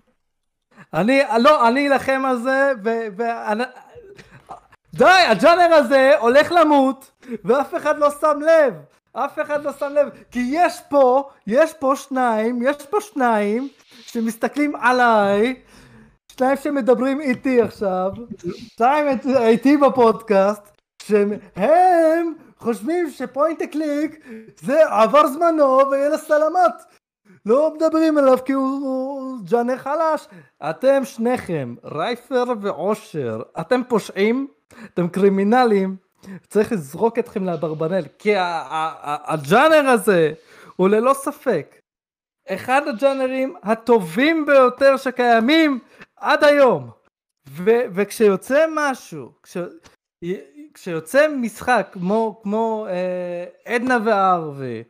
אני, 0.94 1.22
לא, 1.38 1.68
אני 1.68 1.88
אלחם 1.88 2.22
על 2.24 2.38
זה, 2.38 2.72
ו... 2.84 2.90
ו 3.16 3.22
די, 4.94 5.04
הג'אנר 5.04 5.74
הזה 5.74 6.18
הולך 6.18 6.52
למות, 6.52 7.10
ואף 7.44 7.74
אחד 7.74 7.98
לא 7.98 8.10
שם 8.10 8.38
לב. 8.40 8.74
אף 9.12 9.38
אחד 9.38 9.64
לא 9.64 9.72
שם 9.72 9.92
לב, 9.92 10.08
כי 10.30 10.48
יש 10.50 10.80
פה, 10.88 11.30
יש 11.46 11.72
פה 11.72 11.92
שניים, 11.96 12.62
יש 12.62 12.86
פה 12.86 13.00
שניים 13.00 13.68
שמסתכלים 13.88 14.76
עליי, 14.76 15.62
שניים 16.32 16.56
שמדברים 16.56 17.20
איתי 17.20 17.62
עכשיו, 17.62 18.10
שניים 18.76 19.06
איתי 19.40 19.76
בפודקאסט, 19.76 20.62
שהם 21.02 22.34
חושבים 22.58 23.10
ש 23.10 23.25
point 23.25 23.62
click 23.62 24.26
זה 24.60 24.86
עבר 24.88 25.26
זמנו 25.26 25.90
ויאללה 25.90 26.18
סלמת. 26.18 26.82
לא 27.46 27.74
מדברים 27.74 28.18
עליו 28.18 28.38
כי 28.44 28.52
הוא, 28.52 29.38
ג'אנר 29.50 29.76
חלש. 29.76 30.28
אתם 30.70 31.04
שניכם, 31.04 31.74
רייפר 31.84 32.44
ואושר, 32.60 33.42
אתם 33.60 33.80
פושעים, 33.88 34.46
אתם 34.84 35.08
קרימינלים, 35.08 35.96
צריך 36.48 36.72
לזרוק 36.72 37.18
אתכם 37.18 37.44
לאברבנל, 37.44 38.02
כי 38.18 38.32
הג'אנר 38.36 39.88
הזה 39.88 40.32
הוא 40.76 40.88
ללא 40.88 41.14
ספק 41.14 41.76
אחד 42.48 42.88
הג'אנרים 42.88 43.54
הטובים 43.62 44.46
ביותר 44.46 44.96
שקיימים 44.96 45.78
עד 46.16 46.44
היום. 46.44 46.90
ו- 47.48 47.84
וכשיוצא 47.94 48.66
משהו, 48.74 49.32
כש- 49.42 49.56
כשיוצא 50.74 51.28
משחק 51.28 51.88
כמו, 51.92 52.40
כמו 52.42 52.86
אה, 52.88 53.74
עדנה 53.74 53.98
וערבי, 54.04 54.82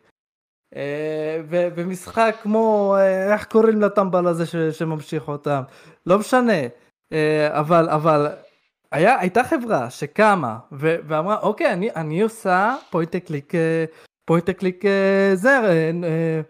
ומשחק 1.49 2.35
כמו, 2.43 2.97
אה, 2.99 3.33
איך 3.33 3.45
קוראים 3.47 3.81
לטמבל 3.81 4.27
הזה 4.27 4.47
ש- 4.47 4.57
שממשיך 4.57 5.29
אותם, 5.29 5.63
לא 6.07 6.19
משנה, 6.19 6.53
אה, 7.13 7.61
אבל, 7.61 7.89
אבל 7.89 8.27
היה, 8.93 9.21
הייתה 9.21 9.45
חברה 9.45 9.91
שקמה 9.91 10.59
ו- 10.73 10.97
ואמרה 11.07 11.41
אוקיי 11.41 11.73
אני, 11.73 11.91
אני 11.91 12.21
עושה 12.21 12.77
פוינט 12.91 13.17
קליק 13.17 13.53
פוינט 14.25 14.51
קליק 14.51 14.85
זה 15.35 15.51
אה, 16.05 16.41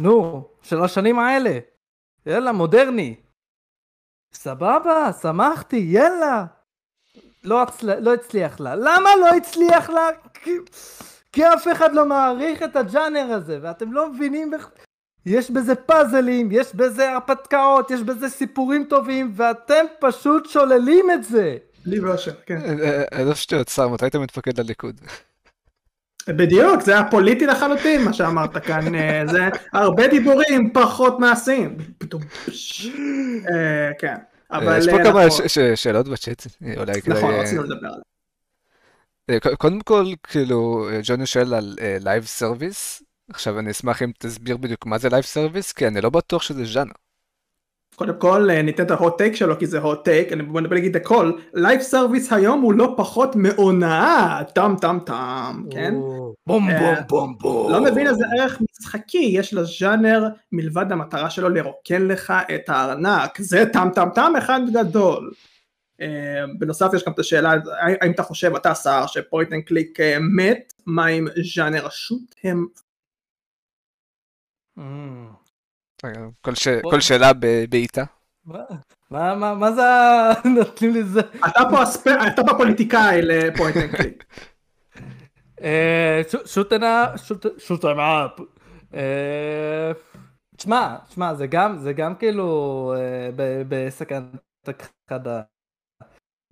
נו 0.00 0.48
של 0.62 0.82
השנים 0.84 1.18
האלה. 1.18 1.58
יאללה 2.26 2.52
מודרני. 2.52 3.14
סבבה 4.32 5.10
שמחתי 5.22 5.76
יאללה. 5.76 6.44
לא, 7.44 7.62
הצל... 7.62 7.98
לא 8.00 8.14
הצליח 8.14 8.60
לה. 8.60 8.74
למה 8.76 9.10
לא 9.20 9.36
הצליח 9.36 9.90
לה 9.90 10.08
כי, 11.36 11.46
אף 11.54 11.68
אחד 11.72 11.94
לא 11.94 12.06
מעריך 12.06 12.62
את 12.62 12.76
הג'אנר 12.76 13.32
הזה 13.32 13.58
ואתם 13.62 13.92
לא 13.92 14.12
מבינים 14.12 14.50
יש 15.26 15.50
בזה 15.50 15.74
פאזלים, 15.74 16.48
יש 16.52 16.74
בזה 16.74 17.12
הרפתקאות, 17.12 17.90
יש 17.90 18.00
בזה 18.00 18.28
סיפורים 18.28 18.84
טובים, 18.84 19.32
ואתם 19.36 19.84
פשוט 20.00 20.48
שוללים 20.48 21.10
את 21.10 21.24
זה. 21.24 21.56
לי 21.86 22.00
ואשר, 22.00 22.32
כן. 22.46 22.60
איזה 23.12 23.34
שטויות, 23.34 23.68
שר, 23.68 23.88
מתי 23.88 24.06
אתה 24.06 24.18
מתפקד 24.18 24.60
לליכוד? 24.60 25.00
בדיוק, 26.28 26.80
זה 26.80 26.92
היה 26.92 27.10
פוליטי 27.10 27.46
לחלוטין 27.46 28.04
מה 28.04 28.12
שאמרת 28.12 28.56
כאן, 28.56 28.94
אה, 28.94 29.22
זה 29.26 29.48
הרבה 29.72 30.08
דיבורים, 30.08 30.72
פחות 30.72 31.20
מעשים. 31.20 31.76
אה, 33.50 33.90
כן. 33.98 34.16
אבל... 34.50 34.78
יש 34.78 34.88
פה 34.88 35.04
כמה 35.04 35.20
שאלות 35.74 36.08
בצ'אט, 36.08 36.46
אולי 36.76 37.02
כדאי... 37.02 37.18
נכון, 37.18 37.34
רצינו 37.34 37.62
לדבר 37.62 37.86
על 37.86 37.94
זה. 37.94 38.15
קודם 39.58 39.80
כל, 39.80 40.04
כאילו, 40.22 40.88
ג'וני 41.02 41.26
שואל 41.26 41.54
על 41.54 41.76
live 41.80 42.24
service, 42.24 43.02
עכשיו 43.30 43.58
אני 43.58 43.70
אשמח 43.70 44.02
אם 44.02 44.10
תסביר 44.18 44.56
בדיוק 44.56 44.86
מה 44.86 44.98
זה 44.98 45.08
live 45.08 45.24
service, 45.24 45.72
כי 45.72 45.86
אני 45.86 46.00
לא 46.00 46.10
בטוח 46.10 46.42
שזה 46.42 46.64
ז'אנר. 46.64 46.92
קודם 47.96 48.14
כל 48.18 48.50
אה, 48.50 48.62
ניתן 48.62 48.82
את 48.82 48.90
ה 48.90 48.97
hot 48.97 49.18
take 49.18 49.34
שלו 49.34 49.58
כי 49.58 49.66
זה 49.66 49.78
hot 49.78 50.04
take, 50.04 50.32
אני 50.32 50.42
בוא 50.42 50.60
נגיד 50.60 50.96
הכל, 50.96 51.32
live 51.54 51.80
service 51.80 52.32
היום 52.32 52.60
הוא 52.60 52.74
לא 52.74 52.94
פחות 52.96 53.36
מהונאה, 53.36 54.40
טם 54.54 54.74
טם 54.80 54.98
טם, 55.06 55.62
כן? 55.70 55.94
בום 56.46 56.68
בום 56.78 56.94
בום 57.08 57.38
בום. 57.38 57.72
לא 57.72 57.80
מבין 57.80 58.06
איזה 58.06 58.24
ערך 58.38 58.60
משחקי 58.70 59.30
יש 59.32 59.54
לז'אנר 59.54 60.28
מלבד 60.52 60.92
המטרה 60.92 61.30
שלו 61.30 61.48
לרוקן 61.48 62.02
לך 62.02 62.32
את 62.54 62.68
הארנק, 62.68 63.40
זה 63.40 63.64
טם 63.72 63.88
טם 63.94 64.08
טם 64.14 64.32
אחד 64.38 64.60
גדול. 64.72 65.30
אה, 66.00 66.44
בנוסף 66.58 66.90
יש 66.94 67.04
גם 67.04 67.12
את 67.12 67.18
השאלה 67.18 67.52
האם 68.00 68.10
אתה 68.10 68.22
חושב 68.22 68.56
אתה 68.56 68.74
שר 68.74 69.06
ש 69.06 69.19
point 69.19 69.52
and 69.52 69.62
click 69.62 69.98
מת 70.36 70.72
מה 70.86 71.06
עם 71.06 71.26
ז'אנר 71.54 71.86
ה 71.86 71.94
shoot 71.94 72.34
'em 72.44 72.66
אה, 76.04 76.80
כל 76.90 77.00
שאלה 77.00 77.32
בעיטה. 77.68 78.04
מה 79.10 79.72
זה 79.72 79.82
נותנים 80.58 80.92
לי 80.92 81.04
זה? 81.04 81.20
אתה 82.26 82.42
פה 82.46 82.54
פוליטיקאי 82.56 83.22
ל 83.22 83.31
point 83.31 83.76
and 83.76 83.96
click. 83.96 84.24
שוטנה, 86.46 87.06
שוטנה, 87.58 88.26
תשמע, 90.56 90.96
תשמע, 91.08 91.34
זה 91.34 91.46
גם, 91.46 91.78
זה 91.78 91.92
גם 91.92 92.14
כאילו 92.14 92.94
אה, 92.96 93.30
בסכנת 93.68 94.24
הכחדה. 94.66 95.42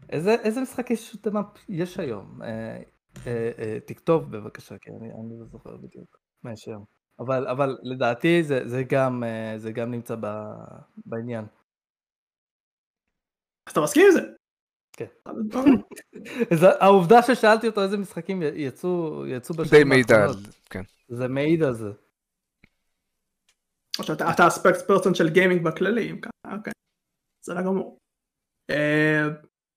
איזה 0.09 0.61
משחקי 0.63 0.97
שוטנה 0.97 1.41
יש 1.69 1.99
היום? 1.99 2.43
אה, 2.43 3.79
תכתוב 3.87 4.31
בבקשה, 4.37 4.79
כי 4.79 4.91
אני 4.91 5.39
לא 5.41 5.47
זוכר 5.47 5.77
בדיוק 5.77 6.19
מה 6.43 6.53
יש 6.53 6.69
היום. 6.69 6.85
אבל, 7.19 7.49
אבל 7.49 7.79
לדעתי 7.83 8.43
זה, 8.43 8.69
זה, 8.69 8.83
גם, 8.89 9.25
אה, 9.25 9.55
זה 9.59 9.73
גם 9.73 9.91
נמצא 9.91 10.15
ב, 10.21 10.27
בעניין. 11.07 11.45
אז 13.67 13.73
אתה 13.73 13.81
מסכים 13.81 14.07
עם 14.07 14.13
זה? 14.13 14.21
כן. 14.93 15.07
העובדה 16.81 17.23
ששאלתי 17.23 17.67
אותו 17.67 17.83
איזה 17.83 17.97
משחקים 17.97 18.43
יצאו, 18.43 19.27
יצאו 19.27 19.55
בשנים 19.55 19.93
האחרונות. 19.93 20.07
די 20.07 20.13
מעיד 20.13 20.13
על, 20.13 20.53
כן. 20.71 20.83
זה 21.09 21.29
מעיד 21.29 21.63
על 21.63 21.75
זה. 21.75 21.91
או 23.99 24.05
שאתה 24.05 24.47
הספקס 24.47 24.87
פרסון 24.87 25.15
של 25.15 25.29
גיימינג 25.29 25.65
בכללי, 25.65 26.11
אם 26.11 26.21
ככה, 26.21 26.57
אוקיי. 26.57 26.73
בסדר 27.43 27.63
גמור. 27.63 27.99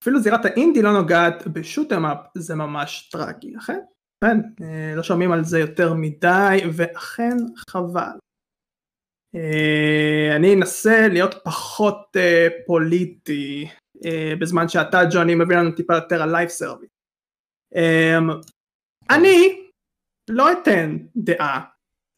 אפילו 0.04 0.20
זירת 0.20 0.46
האינדי 0.46 0.82
לא 0.82 0.94
נוגעת 0.94 1.48
בשוטם-אפ, 1.48 2.18
זה 2.38 2.56
ממש 2.56 3.10
טרגי, 3.12 3.58
אכן? 3.58 3.80
כן, 4.24 4.38
אה, 4.66 4.96
לא 4.96 5.04
שומעים 5.04 5.32
על 5.32 5.44
זה 5.44 5.60
יותר 5.60 5.94
מדי, 5.94 6.58
ואכן 6.74 7.38
חבל. 7.70 8.18
אה, 9.36 10.36
אני 10.36 10.54
אנסה 10.54 11.08
להיות 11.08 11.36
פחות 11.46 12.08
אה, 12.16 12.48
פוליטי, 12.66 13.68
בזמן 14.42 14.68
שאתה 14.68 14.98
ג'וני 15.12 15.36
מביא 15.36 15.58
לנו 15.58 15.72
טיפה 15.72 15.96
יותר 15.96 16.22
על 16.22 16.32
live 16.32 16.50
service. 16.50 16.90
אמ, 17.76 18.30
אני 19.10 19.70
לא 20.30 20.52
אתן 20.52 20.98
דעה. 21.16 21.66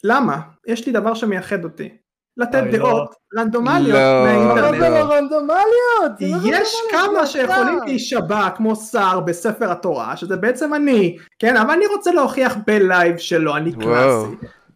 למה? 0.04 0.42
יש 0.68 0.88
לי 0.88 0.94
דבר 0.94 1.14
שמייחד 1.14 1.64
אותי. 1.64 1.98
לתת 2.38 2.62
אוי, 2.62 2.72
דעות 2.72 3.16
רנדומליות 3.38 4.00
לא. 4.00 4.24
מהאינטרנט. 4.24 4.82
לא 4.82 5.42
לא 5.42 6.58
יש 6.58 6.76
כמה 6.92 7.26
שיכולים. 7.26 7.80
להישבע 7.86 8.50
כמו 8.50 8.76
שר 8.76 9.20
בספר 9.20 9.72
התורה, 9.72 10.18
שזה 10.18 10.38
בעצם 10.38 10.74
אני, 10.74 11.18
כן, 11.40 11.58
אבל 11.58 11.72
אני 11.72 11.86
רוצה 11.86 12.12
להוכיח 12.12 12.58
בלייב 12.68 13.18
שלא, 13.18 13.58
אני. 13.58 13.74
קלאסי. 13.74 14.36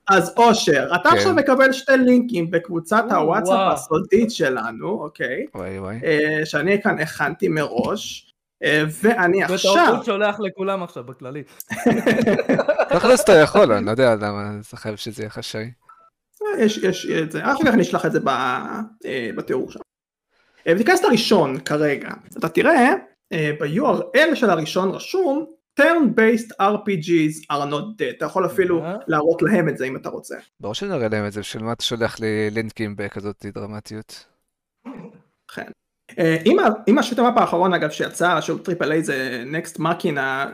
אז 0.09 0.33
אושר, 0.37 0.89
אתה 0.95 1.09
כן. 1.09 1.15
עכשיו 1.17 1.33
מקבל 1.33 1.71
שתי 1.71 1.97
לינקים 1.97 2.51
בקבוצת 2.51 3.03
וואו. 3.09 3.21
הוואטסאפ 3.21 3.73
הסודית 3.73 4.31
שלנו, 4.31 4.89
אוקיי, 4.89 5.45
וואי 5.55 5.79
וואי. 5.79 5.99
אה, 6.03 6.45
שאני 6.45 6.81
כאן 6.81 6.99
הכנתי 6.99 7.47
מראש, 7.47 8.33
אה, 8.63 8.83
ואני 9.03 9.43
עכשיו, 9.43 9.73
בטעות 9.85 10.05
שולח 10.05 10.39
לכולם 10.39 10.83
עכשיו 10.83 11.03
בכללי. 11.03 11.43
תכלס 12.93 13.23
אתה 13.23 13.33
יכול, 13.33 13.71
אני 13.71 13.85
לא 13.85 13.91
יודע 13.91 14.15
למה 14.15 14.51
זה 14.61 14.77
חייב 14.77 14.95
שזה 14.95 15.21
יהיה 15.21 15.29
חשאי. 15.29 15.71
יש, 16.59 16.77
יש 16.77 17.05
את 17.05 17.31
זה, 17.31 17.43
אחר 17.43 17.65
כך 17.65 17.73
נשלח 17.73 18.05
את 18.05 18.11
זה 18.11 18.19
ב, 18.19 18.27
אה, 18.27 19.29
בתיאור 19.35 19.71
שם. 19.71 19.79
אה, 20.67 20.73
ותיכנס 20.75 21.03
לראשון 21.03 21.59
כרגע, 21.59 22.09
אתה 22.37 22.49
תראה 22.49 22.93
אה, 23.33 23.51
ב-URL 23.59 24.35
של 24.35 24.49
הראשון 24.49 24.89
רשום 24.89 25.45
turn-based 25.79 26.51
RPGs 26.61 27.45
are 27.51 27.71
not 27.71 27.85
dead, 27.97 28.17
אתה 28.17 28.25
יכול 28.25 28.45
אפילו 28.45 28.83
אה. 28.83 28.95
להראות 29.07 29.41
להם 29.41 29.69
את 29.69 29.77
זה 29.77 29.85
אם 29.85 29.95
אתה 29.95 30.09
רוצה. 30.09 30.35
ברור 30.59 30.75
שנראה 30.75 31.07
להם 31.07 31.27
את 31.27 31.31
זה, 31.31 31.39
בשביל 31.39 31.63
מה 31.63 31.73
אתה 31.73 31.83
שולח 31.83 32.19
לי 32.19 32.49
לינקים 32.49 32.95
בכזאת 32.95 33.45
דרמטיות? 33.45 34.25
כן. 35.55 35.71
אה, 36.19 36.37
אם, 36.87 36.97
ה 36.97 37.01
shoot 37.01 37.19
'em 37.19 37.30
up 37.30 37.37
האחרון 37.37 37.73
אגב 37.73 37.89
שיצא, 37.89 38.41
שהוא 38.41 38.59
triple 38.59 38.91
A 38.91 39.03
זה 39.03 39.43
Nex 39.45 39.79
Machina, 39.79 40.53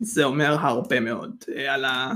זה 0.00 0.24
אומר 0.24 0.56
הרבה 0.60 1.00
מאוד 1.00 1.44
אה, 1.56 1.74
על, 1.74 1.84
ה, 1.84 2.12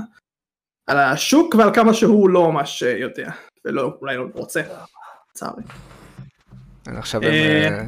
על 0.87 0.97
השוק 0.97 1.55
ועל 1.55 1.73
כמה 1.73 1.93
שהוא 1.93 2.29
לא 2.29 2.51
ממש 2.51 2.83
אה, 2.83 2.97
יודע, 2.97 3.31
ולא, 3.65 3.97
אולי 4.01 4.17
לא 4.17 4.25
רוצה, 4.33 4.61
לצערי. 5.31 5.63
עכשיו 6.85 7.23
הם, 7.23 7.29
אה. 7.31 7.67
אה, 7.67 7.83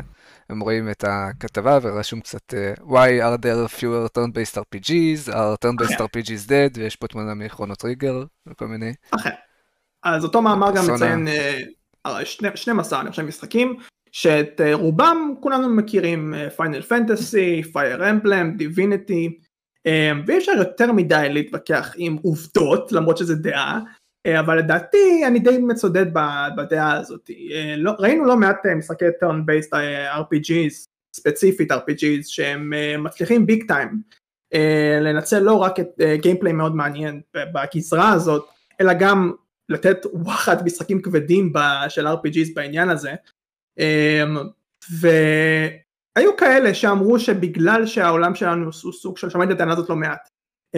הם 0.49 0.59
רואים 0.59 0.89
את 0.89 1.03
הכתבה 1.07 1.79
ורשום 1.81 2.19
קצת 2.19 2.53
Why 2.81 3.21
are 3.21 3.37
there 3.41 3.79
fewer 3.79 4.07
turn-based 4.17 4.57
RPGs? 4.57 5.29
are 5.29 5.55
turn-based. 5.65 5.99
RPGs 5.99 6.47
dead? 6.47 6.77
ויש 6.79 6.95
פה 6.95 7.07
תמונה 7.07 7.33
מ 7.33 7.39
Chrono 7.39 7.75
Trigger 7.75 8.23
וכל 8.47 8.67
מיני. 8.67 8.93
אכן. 9.11 9.29
אז 10.03 10.23
אותו 10.23 10.41
מאמר 10.41 10.71
גם. 10.75 10.83
מציין 10.93 11.27
אה, 11.27 11.61
אה, 12.05 12.25
שני- 12.25 12.49
12 12.55 13.01
אני 13.01 13.09
חושב 13.09 13.21
משחקים 13.23 13.75
שאת 14.11 14.61
רובם 14.73 15.33
כולנו 15.39 15.69
מכירים 15.69 16.33
Final 16.57 16.81
Fantasy, 16.81 17.63
Fire 17.73 18.09
Emblem, 18.09 18.57
Divinity 18.57 19.37
ואי 20.27 20.37
אפשר 20.37 20.51
יותר 20.57 20.91
מדי 20.91 21.27
להתווכח 21.29 21.93
עם 21.97 22.17
עובדות 22.21 22.91
למרות 22.91 23.17
שזה 23.17 23.35
דעה 23.35 23.79
אה, 24.25 24.39
אבל 24.39 24.57
לדעתי 24.57 25.23
אני 25.27 25.39
די 25.39 25.57
מצודד 25.57 26.05
בדעה 26.57 26.97
הזאת 26.97 27.29
אה, 27.51 27.75
לא, 27.77 27.91
ראינו 27.99 28.25
לא 28.25 28.35
מעט 28.37 28.65
אה, 28.65 28.75
משחקי 28.75 29.05
based 29.21 29.73
אה, 29.73 30.19
RPGs 30.19 30.85
ספציפית 31.15 31.71
RPGs 31.71 32.23
שהם 32.23 32.73
אה, 32.73 32.97
מצליחים 32.97 33.45
big 33.45 33.67
time 33.67 34.01
לנצל 35.01 35.39
לא 35.39 35.53
רק 35.53 35.79
את 35.79 36.01
gameplay 36.21 36.53
מאוד 36.53 36.75
מעניין 36.75 37.21
בגזרה 37.35 38.11
הזאת 38.13 38.45
אלא 38.81 38.93
גם 38.93 39.31
לתת 39.69 39.97
וואחד 40.13 40.65
משחקים 40.65 41.01
כבדים 41.01 41.53
של 41.89 42.07
RPGs 42.07 42.53
בעניין 42.55 42.89
הזה. 42.89 43.13
אמ, 43.79 44.37
והיו 46.15 46.37
כאלה 46.37 46.73
שאמרו 46.73 47.19
שבגלל 47.19 47.85
שהעולם 47.85 48.35
שלנו 48.35 48.65
הוא 48.83 48.93
סוג 48.93 49.17
של, 49.17 49.29
שמעתי 49.29 49.51
את 49.51 49.55
הטענה 49.55 49.73
הזאת 49.73 49.89
לא 49.89 49.95
מעט, 49.95 50.29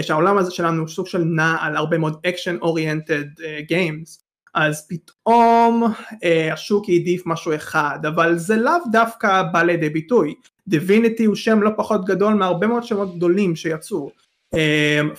שהעולם 0.01 0.37
הזה 0.37 0.51
שלנו 0.51 0.79
הוא 0.81 0.87
סוג 0.87 1.07
של 1.07 1.23
נע 1.23 1.55
על 1.61 1.75
הרבה 1.75 1.97
מאוד 1.97 2.17
action 2.25 2.57
oriented 2.61 3.25
games, 3.67 4.23
אז 4.53 4.87
פתאום 4.87 5.83
אה, 6.11 6.53
השוק 6.53 6.85
העדיף 6.89 7.23
משהו 7.25 7.55
אחד, 7.55 7.99
אבל 8.07 8.37
זה 8.37 8.55
לאו 8.55 8.73
דווקא 8.91 9.43
בא 9.43 9.63
לידי 9.63 9.89
ביטוי. 9.89 10.33
Divinity 10.67 11.25
הוא 11.25 11.35
שם 11.35 11.61
לא 11.61 11.71
פחות 11.77 12.05
גדול 12.05 12.33
מהרבה 12.33 12.67
מאוד 12.67 12.83
שמות 12.83 13.15
גדולים 13.15 13.55
שיצאו. 13.55 14.11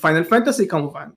Final 0.00 0.22
אה, 0.22 0.24
Fantasy 0.28 0.68
כמובן. 0.68 1.08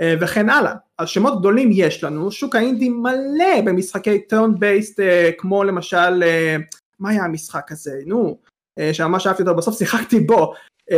אה, 0.00 0.04
וכן 0.20 0.50
הלאה. 0.50 0.74
אז 0.98 1.08
שמות 1.08 1.38
גדולים 1.38 1.70
יש 1.72 2.04
לנו, 2.04 2.30
שוק 2.30 2.56
האינדי 2.56 2.88
מלא 2.88 3.60
במשחקי 3.64 4.20
turn 4.32 4.58
based 4.58 4.96
אה, 4.96 5.34
כמו 5.38 5.64
למשל, 5.64 6.22
אה, 6.22 6.75
מה 7.00 7.10
היה 7.10 7.24
המשחק 7.24 7.72
הזה? 7.72 8.00
נו, 8.06 8.38
אה, 8.80 8.82
שממש 8.92 9.26
אהבתי 9.26 9.42
אותו, 9.42 9.54
בסוף 9.54 9.78
שיחקתי 9.78 10.20
בו. 10.20 10.54
אה, 10.90 10.94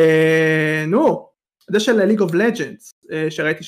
נו, 0.87 1.29
זה 1.71 1.81
של 1.81 2.05
League 2.05 2.21
of 2.21 2.35
Legends, 2.35 2.95
שראיתי 3.31 3.65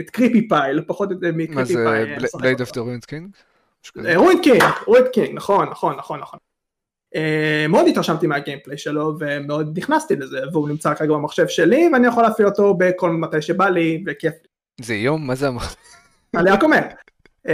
את 0.00 0.10
קריפי 0.10 0.48
פאי, 0.48 0.74
לא 0.74 0.82
פחות 0.86 1.08
מה 1.22 1.32
מקריפי 1.32 1.72
זה 1.72 1.84
פאי. 1.84 2.28
Blade 2.40 2.60
of 2.60 2.72
the 2.72 2.80
Ruined 2.80 3.04
King? 3.04 3.28
Ruined 4.16 4.42
King, 4.42 4.62
Ruined 4.86 5.08
King, 5.08 5.30
נכון, 5.34 5.68
נכון, 5.68 5.96
נכון, 5.96 6.20
נכון. 6.20 6.38
אה, 7.14 7.68
מאוד 7.68 7.86
התרשמתי 7.88 8.26
מה 8.26 8.36
gameplay 8.36 8.78
שלו 8.78 9.14
ומאוד 9.18 9.78
נכנסתי 9.78 10.16
לזה 10.16 10.40
והוא 10.52 10.68
נמצא 10.68 10.94
כרגע 10.94 11.12
במחשב 11.12 11.48
שלי 11.48 11.88
ואני 11.92 12.06
יכול 12.06 12.22
להפעיל 12.22 12.48
אותו 12.48 12.74
בכל 12.74 13.10
מתי 13.10 13.42
שבא 13.42 13.68
לי 13.68 14.04
וכיף 14.06 14.32
לי. 14.32 14.84
זה 14.84 14.94
יום? 14.94 15.26
מה 15.26 15.34
זה 15.34 15.48
אמר? 15.48 15.62
אני 16.36 16.50
רק 16.50 16.62
אומר. 16.62 16.80
אה, 17.46 17.48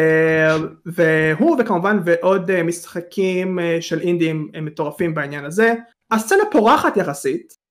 והוא 0.87 1.57
וכמובן 1.61 1.99
ועוד 2.05 2.51
אה, 2.51 2.63
משחקים 2.63 3.59
אה, 3.59 3.63
של 3.83 4.01
אינדים 4.01 4.51
מטורפים 4.63 5.15
בעניין 5.15 5.45
הזה. 5.45 5.75
הסצנה 6.11 6.43
פורחת 6.53 6.97
יחסית. 6.97 7.63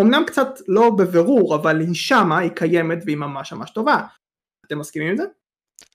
אמנם 0.00 0.22
קצת 0.26 0.48
לא 0.68 0.90
בבירור 0.90 1.56
אבל 1.56 1.80
היא 1.80 1.94
שמה, 1.94 2.38
היא 2.38 2.50
קיימת 2.50 2.98
והיא 3.04 3.16
ממש 3.16 3.52
ממש 3.52 3.70
טובה. 3.70 4.00
אתם 4.66 4.78
מסכימים 4.78 5.10
עם 5.10 5.16
זה? 5.16 5.24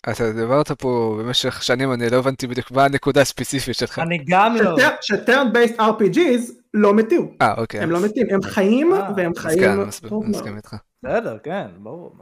אתה 0.09 0.33
דיברת 0.33 0.71
פה 0.71 1.17
במשך 1.19 1.63
שנים, 1.63 1.93
אני 1.93 2.09
לא 2.09 2.17
הבנתי 2.17 2.47
בדיוק 2.47 2.71
מה 2.71 2.85
הנקודה 2.85 3.21
הספציפית 3.21 3.75
שלך. 3.75 3.99
אני 3.99 4.25
גם 4.27 4.55
לא. 4.55 4.77
ש-turn 5.01 5.53
based 5.53 5.79
RPGs 5.79 6.53
לא 6.73 6.93
מתים. 6.93 7.37
אה, 7.41 7.53
אוקיי. 7.57 7.79
הם 7.79 7.91
לא 7.91 8.05
מתים, 8.05 8.27
הם 8.31 8.41
חיים 8.41 8.93
אה, 8.93 9.09
והם 9.17 9.31
אז 9.37 9.43
חיים 9.43 9.59
כן, 9.59 9.75
מאוד. 9.75 10.23
מסכים 10.29 10.57
איתך. 10.57 10.75
בסדר, 11.03 11.37
כן, 11.43 11.67
ברור. 11.77 12.15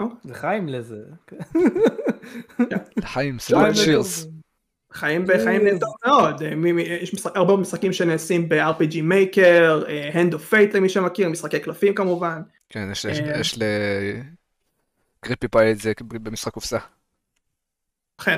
כן, 0.00 0.04
אה, 0.04 0.20
זה 0.24 0.34
חיים 0.34 0.68
לזה. 0.68 0.96
כן. 1.26 1.36
לחיים 2.96 3.04
חיים 3.04 3.38
סלאם. 3.40 3.74
שירס. 3.74 4.26
חיים 4.92 5.26
בחיים 5.26 5.62
מאוד, 6.06 6.42
אה, 6.42 6.54
מי- 6.54 6.72
מי- 6.72 6.82
יש 6.82 7.12
הרבה 7.26 7.44
מאוד 7.46 7.60
משחקים 7.60 7.92
שנעשים 7.92 8.48
ב-RPG 8.48 8.92
Maker, 8.94 9.38
אה, 9.88 10.10
Hand 10.12 10.32
of 10.34 10.52
Fate 10.52 10.76
למי 10.76 10.88
שמכיר, 10.88 11.28
משחקי 11.28 11.60
קלפים 11.60 11.94
כמובן. 11.94 12.42
כן, 12.68 12.88
יש- 12.92 13.06
אה. 13.06 13.40
יש 13.40 13.58
לקריפי 15.22 15.48
פאי 15.48 15.72
את 15.72 15.78
זה 15.78 15.92
במשחק 16.00 16.52
קופסה. 16.52 16.78
אכן. 18.20 18.36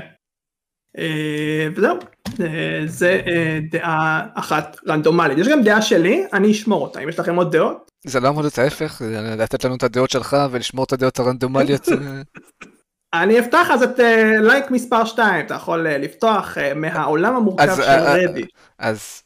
אה, 0.99 1.69
וזהו, 1.77 1.99
אה, 2.41 2.83
זה 2.87 3.21
אה, 3.27 3.59
דעה 3.71 4.27
אחת 4.35 4.77
רנדומלית. 4.89 5.39
יש 5.39 5.49
גם 5.49 5.63
דעה 5.63 5.83
שלי, 5.83 6.25
אני 6.33 6.53
אשמור 6.53 6.83
אותה. 6.83 7.01
אם 7.01 7.09
יש 7.09 7.19
לכם 7.19 7.37
עוד 7.37 7.57
דעות, 7.57 7.91
זה 8.07 8.21
לא 8.21 8.29
אמור 8.29 8.43
להיות 8.43 8.59
ההפך, 8.59 9.03
לתת 9.39 9.65
לנו 9.65 9.77
את 9.77 9.83
הדעות 9.83 10.11
שלך 10.11 10.37
ולשמור 10.51 10.85
את 10.85 10.93
הדעות 10.93 11.19
הרנדומליות. 11.19 11.89
אני 13.15 13.39
אפתח 13.39 13.69
אז 13.71 13.83
את 13.83 13.99
לייק 14.43 14.71
מספר 14.71 15.05
2, 15.05 15.47
אתה 15.47 15.55
יכול 15.55 15.89
לפתוח 15.89 16.59
מהעולם 16.77 17.37
המורכב 17.37 17.77
של 17.77 17.83
רדיט. 17.83 18.51
אז 18.79 19.23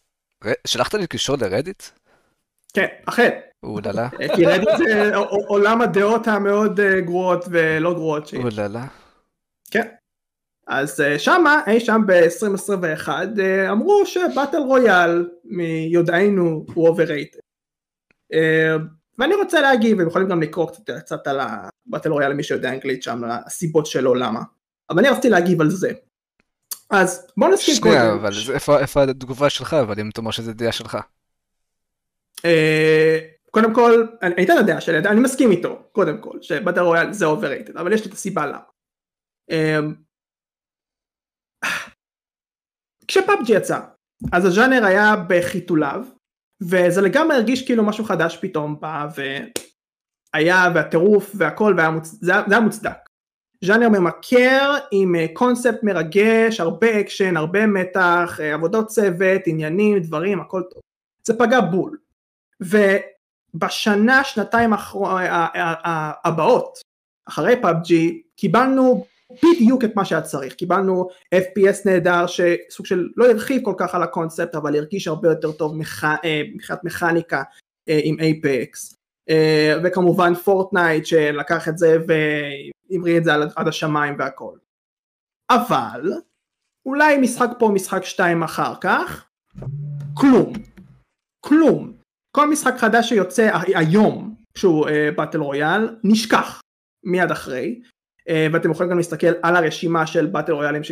שלחת 0.66 0.94
לי 0.94 1.06
קישור 1.06 1.36
לרדיט? 1.40 1.82
כן, 2.72 2.86
אכן. 3.06 3.30
אוללה, 3.62 4.08
כי 4.36 4.46
רדיט 4.46 4.68
זה 4.78 5.16
עולם 5.48 5.80
הדעות 5.80 6.28
המאוד 6.28 6.80
גרועות 7.04 7.44
ולא 7.50 7.94
גרועות. 7.94 8.30
אוללה. 8.34 8.84
כן. 9.70 9.86
אז 10.66 11.00
אה, 11.00 11.18
שמה, 11.18 11.62
אי 11.66 11.80
שם 11.80 12.00
ב-2021, 12.06 13.08
אה, 13.40 13.70
אמרו 13.72 14.06
שבטל 14.06 14.58
רויאל 14.58 15.28
מיודענו 15.44 16.66
הוא 16.74 16.88
overrated. 16.88 17.38
אה, 18.32 18.76
ואני 19.18 19.34
רוצה 19.34 19.60
להגיב, 19.60 20.00
הם 20.00 20.06
יכולים 20.06 20.28
גם 20.28 20.42
לקרוא 20.42 20.66
קצת, 20.70 20.90
קצת 20.90 21.26
על 21.26 21.40
הבטל 21.40 22.10
רויאל 22.10 22.30
למי 22.30 22.42
שיודע 22.42 22.68
אנגלית 22.72 23.02
שם, 23.02 23.22
הסיבות 23.46 23.86
שלו 23.86 24.14
למה. 24.14 24.40
אבל 24.90 24.98
אני 24.98 25.08
רציתי 25.08 25.30
להגיב 25.30 25.60
על 25.60 25.70
זה. 25.70 25.92
אז 26.90 27.26
בוא 27.36 27.48
נסכים 27.48 27.74
שנייה, 27.74 28.02
קודם. 28.02 28.18
אבל 28.18 28.32
זה- 28.34 28.54
איפה 28.54 28.78
איפה 28.78 29.02
התגובה 29.02 29.50
שלך, 29.50 29.74
אבל 29.74 30.00
אם 30.00 30.08
אתה 30.08 30.20
אומר 30.20 30.30
שזה 30.30 30.52
דעה 30.52 30.72
שלך. 30.72 30.98
אה, 32.44 33.18
קודם 33.50 33.74
כל, 33.74 34.06
אני 34.22 34.34
אני 34.34 34.44
אתן 34.44 34.52
את 34.52 34.58
הדעה 34.58 34.80
שלי, 34.80 34.98
אני 34.98 35.20
מסכים 35.20 35.50
איתו, 35.50 35.82
קודם 35.92 36.18
כל, 36.18 36.38
שבטל 36.42 36.80
רויאל 36.80 37.12
זה 37.12 37.26
overrated, 37.26 37.80
אבל 37.80 37.92
יש 37.92 38.04
לי 38.04 38.08
את 38.08 38.14
הסיבה 38.14 38.46
למה. 38.46 38.58
אה, 41.64 41.68
כשפאבג'י 43.08 43.52
יצא, 43.52 43.80
אז 44.32 44.44
הז'אנר 44.44 44.84
היה 44.84 45.14
בחיתוליו, 45.28 46.04
וזה 46.62 47.00
לגמרי 47.00 47.36
הרגיש 47.36 47.66
כאילו 47.66 47.84
משהו 47.84 48.04
חדש 48.04 48.36
פתאום 48.42 48.80
בא, 48.80 49.06
והיה, 50.34 50.64
והטירוף 50.74 51.30
והכל, 51.34 51.74
והיה 51.76 51.90
מוצ... 51.90 52.08
זה, 52.20 52.32
היה- 52.34 52.60
מוצדק. 52.60 52.96
ז'אנר 53.64 53.88
ממכר 53.88 54.74
עם 54.90 55.14
אה, 55.14 55.26
קונספט 55.32 55.82
מרגש, 55.82 56.60
הרבה 56.60 57.00
אקשן, 57.00 57.36
הרבה 57.36 57.66
מתח, 57.66 58.38
אה, 58.40 58.54
עבודות 58.54 58.86
צוות, 58.86 59.42
עניינים, 59.46 59.98
דברים, 59.98 60.40
הכל 60.40 60.62
טוב. 60.70 60.82
זה 61.24 61.38
פגע 61.38 61.60
בול. 61.60 61.98
בשנה, 63.54 64.24
שנתיים 64.24 64.70
הבאות, 66.24 66.78
אחרי 67.28 67.62
PUBG, 67.62 68.22
קיבלנו 68.36 69.04
בדיוק 69.32 69.84
את 69.84 69.96
מה 69.96 70.04
שהיה 70.04 70.22
צריך, 70.22 70.54
קיבלנו 70.54 71.08
FPS 71.34 71.76
נהדר 71.84 72.26
שסוג 72.26 72.86
של 72.86 73.08
לא 73.16 73.30
הרחיב 73.30 73.62
כל 73.64 73.74
כך 73.78 73.94
על 73.94 74.02
הקונספט 74.02 74.54
אבל 74.54 74.76
הרגיש 74.76 75.08
הרבה 75.08 75.28
יותר 75.28 75.52
טוב 75.52 75.76
מבחינת 75.76 76.84
מכניקה 76.84 77.42
עם 77.86 78.16
אייפקס 78.20 78.96
וכמובן 79.84 80.34
פורטנייט 80.34 81.06
שלקח 81.06 81.68
את 81.68 81.78
זה 81.78 81.96
והמריא 82.08 83.18
את 83.18 83.24
זה 83.24 83.30
עד 83.56 83.68
השמיים 83.68 84.16
והכל. 84.18 84.56
אבל 85.50 86.12
אולי 86.86 87.18
משחק 87.18 87.50
פה 87.58 87.70
משחק 87.74 88.04
שתיים 88.04 88.42
אחר 88.42 88.74
כך? 88.80 89.28
כלום. 90.14 90.52
כלום. 91.40 91.92
כל 92.36 92.50
משחק 92.50 92.74
חדש 92.78 93.08
שיוצא 93.08 93.50
היום 93.74 94.34
שהוא 94.58 94.86
באטל 95.16 95.38
רויאל 95.38 95.96
נשכח 96.04 96.60
מיד 97.04 97.30
אחרי. 97.30 97.80
אה, 97.82 97.90
ואתם 98.52 98.70
יכולים 98.70 98.90
גם 98.90 98.96
להסתכל 98.96 99.32
על 99.42 99.56
הרשימה 99.56 100.06
של 100.06 100.26
באטל 100.26 100.52
רויאלים 100.52 100.82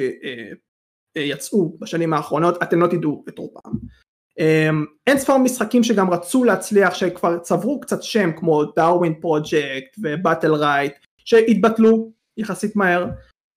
שיצאו 1.16 1.76
בשנים 1.78 2.12
האחרונות 2.12 2.62
אתם 2.62 2.80
לא 2.80 2.86
תדעו 2.86 3.24
את 3.28 3.38
רובם. 3.38 3.72
אה, 4.40 4.70
אין 5.06 5.18
ספר 5.18 5.38
משחקים 5.38 5.82
שגם 5.82 6.10
רצו 6.10 6.44
להצליח 6.44 6.94
שכבר 6.94 7.38
צברו 7.38 7.80
קצת 7.80 8.02
שם 8.02 8.30
כמו 8.36 8.64
דאווין 8.64 9.14
פרויקט 9.20 9.96
ובאטל 9.98 10.54
רייט 10.54 10.94
שהתבטלו 11.18 12.12
יחסית 12.36 12.76
מהר. 12.76 13.06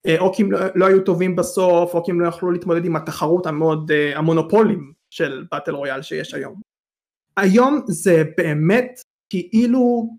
אה, 0.06 0.18
או 0.18 0.34
כי 0.34 0.42
הם 0.42 0.52
לא, 0.52 0.58
לא 0.74 0.86
היו 0.86 1.04
טובים 1.04 1.36
בסוף 1.36 1.94
או 1.94 2.04
כי 2.04 2.10
הם 2.10 2.20
לא 2.20 2.28
יכלו 2.28 2.50
להתמודד 2.50 2.84
עם 2.84 2.96
התחרות 2.96 3.46
המאוד 3.46 3.90
המונופולים 4.14 4.92
של 5.10 5.44
באטל 5.52 5.74
רויאל 5.74 6.02
שיש 6.02 6.34
היום. 6.34 6.60
היום 7.36 7.80
זה 7.86 8.22
באמת 8.36 9.00
כאילו 9.30 10.10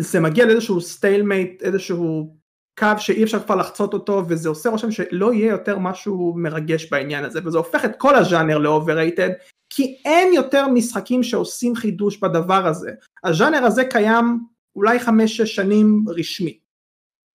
זה 0.00 0.20
מגיע 0.20 0.46
לאיזשהו 0.46 0.80
stalemate 0.80 1.62
איזשהו 1.62 2.37
קו 2.78 2.86
שאי 2.98 3.24
אפשר 3.24 3.42
כבר 3.42 3.56
לחצות 3.56 3.94
אותו 3.94 4.22
וזה 4.28 4.48
עושה 4.48 4.68
רושם 4.68 4.90
שלא 4.90 5.32
יהיה 5.32 5.50
יותר 5.50 5.78
משהו 5.78 6.34
מרגש 6.36 6.90
בעניין 6.90 7.24
הזה 7.24 7.40
וזה 7.44 7.58
הופך 7.58 7.84
את 7.84 7.90
כל 7.98 8.14
הז'אנר 8.14 8.58
ל 8.58 8.65
overrated 8.65 9.30
כי 9.70 10.02
אין 10.04 10.32
יותר 10.34 10.68
משחקים 10.68 11.22
שעושים 11.22 11.74
חידוש 11.74 12.16
בדבר 12.16 12.66
הזה. 12.66 12.90
הז'אנר 13.24 13.64
הזה 13.64 13.82
קיים 13.90 14.46
אולי 14.76 14.98
חמש 14.98 15.36
שש 15.36 15.54
שנים 15.54 16.04
רשמי. 16.08 16.58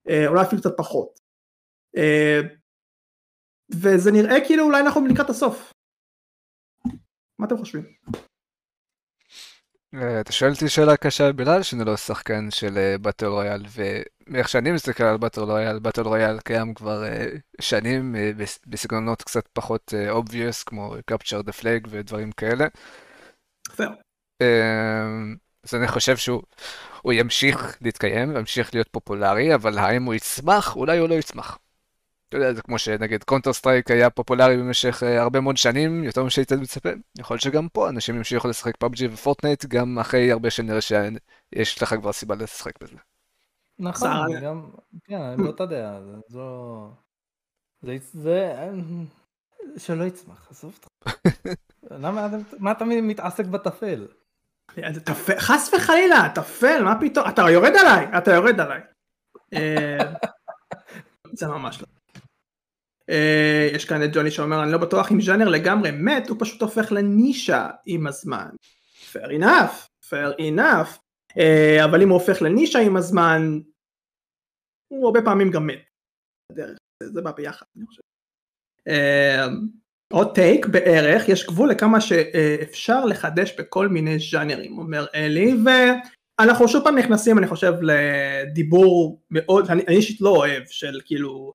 אה, 0.09 0.27
אולי 0.27 0.41
אפילו 0.41 0.61
קצת 0.61 0.77
פחות. 0.77 1.19
אה, 1.97 2.41
וזה 3.71 4.11
נראה 4.11 4.45
כאילו 4.47 4.63
אולי 4.63 4.81
אנחנו 4.81 5.05
לקראת 5.05 5.29
הסוף. 5.29 5.71
מה 7.39 7.47
אתם 7.47 7.57
חושבים? 7.57 7.83
אה, 9.95 10.19
אתה 10.19 10.31
שואל 10.31 10.51
אותי 10.51 10.69
שאלה 10.69 10.97
קשה 10.97 11.31
בגלל 11.31 11.63
שאני 11.63 11.85
לא 11.85 11.97
שחקן 11.97 12.51
של 12.51 12.95
battle 13.01 13.25
royale 13.25 13.65
מאיך 14.27 14.49
שאני 14.49 14.71
מסתכל 14.71 15.03
על 15.03 15.17
battle 15.17 15.41
royale, 15.41 15.79
battle 15.79 16.01
royale 16.01 16.39
קיים 16.39 16.73
כבר 16.73 17.03
אה, 17.03 17.61
שנים 17.61 18.15
בסגנונות 18.67 19.21
קצת 19.21 19.47
פחות 19.53 19.93
obvious 20.11 20.63
כמו 20.65 20.95
capture 21.11 21.43
the 21.43 21.61
flag 21.61 21.87
ודברים 21.89 22.31
כאלה. 22.31 22.67
אז 25.63 25.75
אני 25.75 25.87
חושב 25.87 26.17
שהוא 26.17 27.13
ימשיך 27.13 27.77
להתקיים 27.81 28.35
וימשיך 28.35 28.73
להיות 28.73 28.87
פופולרי, 28.91 29.55
אבל 29.55 29.77
האם 29.77 30.03
הוא 30.03 30.13
יצמח? 30.13 30.75
אולי 30.75 30.97
הוא 30.97 31.09
לא 31.09 31.15
יצמח. 31.15 31.57
אתה 32.33 32.41
יודע, 32.41 32.53
זה 32.53 32.61
כמו 32.61 32.79
שנגיד 32.79 33.23
Counter 33.23 33.53
Strike 33.53 33.91
היה 33.91 34.09
פופולרי 34.09 34.57
במשך 34.57 35.03
אה, 35.03 35.05
הרבה 35.05 35.39
מאוד 35.39 35.57
שנים, 35.57 36.03
יותר 36.03 36.21
ממה 36.21 36.29
שהייתי 36.29 36.55
מצפה. 36.55 36.89
יכול 37.17 37.33
להיות 37.33 37.41
שגם 37.41 37.67
פה 37.69 37.89
אנשים 37.89 38.15
ימשיכו 38.15 38.47
לשחק 38.47 38.77
PUBG 38.77 39.07
ו 39.07 39.14
Fortnite 39.14 39.65
גם 39.65 39.99
אחרי 39.99 40.31
הרבה 40.31 40.49
שנראה 40.49 40.81
שיש 40.81 41.81
לך 41.81 41.95
כבר 41.95 42.11
סיבה 42.11 42.35
לשחק 42.35 42.83
בזה. 42.83 42.95
נכון, 43.79 44.09
גם, 44.41 44.69
כן, 45.03 45.21
אני 45.21 45.43
באותה 45.43 45.65
דעה, 45.65 45.99
זה 46.01 46.37
לא... 46.37 46.87
זה, 47.81 47.97
זה, 48.13 48.69
שלא 49.77 50.03
יצמח, 50.03 50.47
עזוב 50.51 50.77
אותך. 50.77 51.17
למה, 52.03 52.27
מה 52.59 52.71
אתה 52.71 52.85
מתעסק 52.85 53.45
בטפל? 53.45 54.07
חס 55.37 55.73
וחלילה, 55.73 56.29
טפל, 56.35 56.83
מה 56.83 56.99
פתאום, 57.01 57.29
אתה 57.29 57.41
יורד 57.41 57.73
עליי, 57.75 58.17
אתה 58.17 58.31
יורד 58.31 58.59
עליי. 58.59 58.81
אה, 59.53 60.13
זה 61.37 61.47
ממש 61.47 61.81
לא. 61.81 62.02
אה, 63.09 63.69
יש 63.73 63.85
כאן 63.85 64.03
את 64.03 64.09
ג'וני 64.13 64.31
שאומר 64.31 64.63
אני 64.63 64.71
לא 64.71 64.77
בטוח 64.77 65.11
אם 65.11 65.21
ז'אנר 65.21 65.49
לגמרי 65.49 65.91
מת 65.91 66.29
הוא 66.29 66.37
פשוט 66.39 66.61
הופך 66.61 66.91
לנישה 66.91 67.69
עם 67.85 68.07
הזמן. 68.07 68.49
fair 69.11 69.29
enough, 69.39 70.05
fair 70.09 70.39
enough. 70.39 70.99
אה, 71.37 71.85
אבל 71.85 72.01
אם 72.01 72.09
הוא 72.09 72.19
הופך 72.19 72.41
לנישה 72.41 72.79
עם 72.79 72.97
הזמן, 72.97 73.59
הוא 74.87 75.05
הרבה 75.05 75.21
פעמים 75.21 75.51
גם 75.51 75.67
מת. 75.67 75.81
זה 77.03 77.21
בא 77.21 77.31
ביחד, 77.31 77.65
אני 77.77 77.85
חושב. 77.85 78.01
אה, 78.87 79.45
עוד 80.13 80.35
טייק 80.35 80.65
בערך, 80.65 81.29
יש 81.29 81.47
גבול 81.47 81.69
לכמה 81.69 82.01
שאפשר 82.01 83.05
לחדש 83.05 83.59
בכל 83.59 83.87
מיני 83.87 84.19
ז'אנרים, 84.19 84.77
אומר 84.77 85.05
אלי, 85.15 85.53
ואנחנו 85.65 86.67
שוב 86.67 86.83
פעם 86.83 86.97
נכנסים, 86.97 87.37
אני 87.37 87.47
חושב, 87.47 87.73
לדיבור 87.81 89.21
מאוד, 89.31 89.69
אני 89.69 89.83
אישית 89.87 90.21
לא 90.21 90.29
אוהב, 90.29 90.63
של 90.65 90.99
כאילו, 91.05 91.53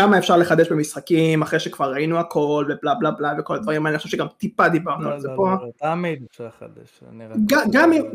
כמה 0.00 0.18
אפשר 0.18 0.36
לחדש 0.36 0.68
במשחקים 0.68 1.42
אחרי 1.42 1.60
שכבר 1.60 1.92
ראינו 1.92 2.18
הכל 2.18 2.66
ובלה 2.68 2.94
בלה 2.94 3.10
בלה 3.10 3.32
וכל 3.38 3.54
הדברים 3.56 3.86
האלה, 3.86 3.94
אני 3.94 3.98
חושב 3.98 4.16
שגם 4.16 4.26
טיפה 4.38 4.68
דיברנו 4.68 5.08
על 5.08 5.20
זה 5.20 5.28
לא, 5.28 5.36
פה. 5.36 5.50
לא, 5.60 5.66
לא, 5.66 5.72
תמיד 5.76 6.24
אפשר 6.30 6.46
לחדש. 6.46 7.02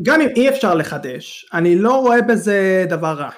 גם 0.04 0.22
אם 0.22 0.28
אי 0.36 0.50
אפשר 0.50 0.76
לחדש, 0.76 1.50
אני 1.54 1.76
לא 1.76 2.02
רואה 2.02 2.22
בזה 2.22 2.86
דבר 2.90 3.14
רע. 3.14 3.30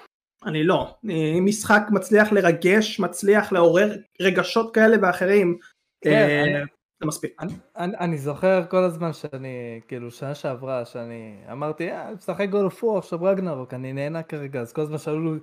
אני 0.45 0.63
לא. 0.63 0.95
אם 1.09 1.43
משחק 1.45 1.81
מצליח 1.91 2.31
לרגש, 2.31 2.99
מצליח 2.99 3.51
לעורר 3.51 3.91
רגשות 4.21 4.73
כאלה 4.73 4.97
ואחרים, 5.01 5.57
כן, 6.03 6.11
אה, 6.11 6.63
זה 6.99 7.07
מספיק. 7.07 7.41
אני 7.77 8.17
זוכר 8.17 8.65
כל 8.69 8.83
הזמן 8.83 9.13
שאני, 9.13 9.81
כאילו, 9.87 10.11
שנה 10.11 10.35
שעברה, 10.35 10.85
שאני 10.85 11.35
אמרתי, 11.51 11.91
אה, 11.91 12.13
משחק 12.13 12.49
גול 12.49 12.65
אופור 12.65 12.97
עכשיו 12.97 13.23
רגנרוק, 13.23 13.73
אני 13.73 13.93
נהנה 13.93 14.23
כרגע, 14.23 14.61
אז 14.61 14.73
כל 14.73 14.81
הזמן 14.81 14.97
שאלו 14.97 15.35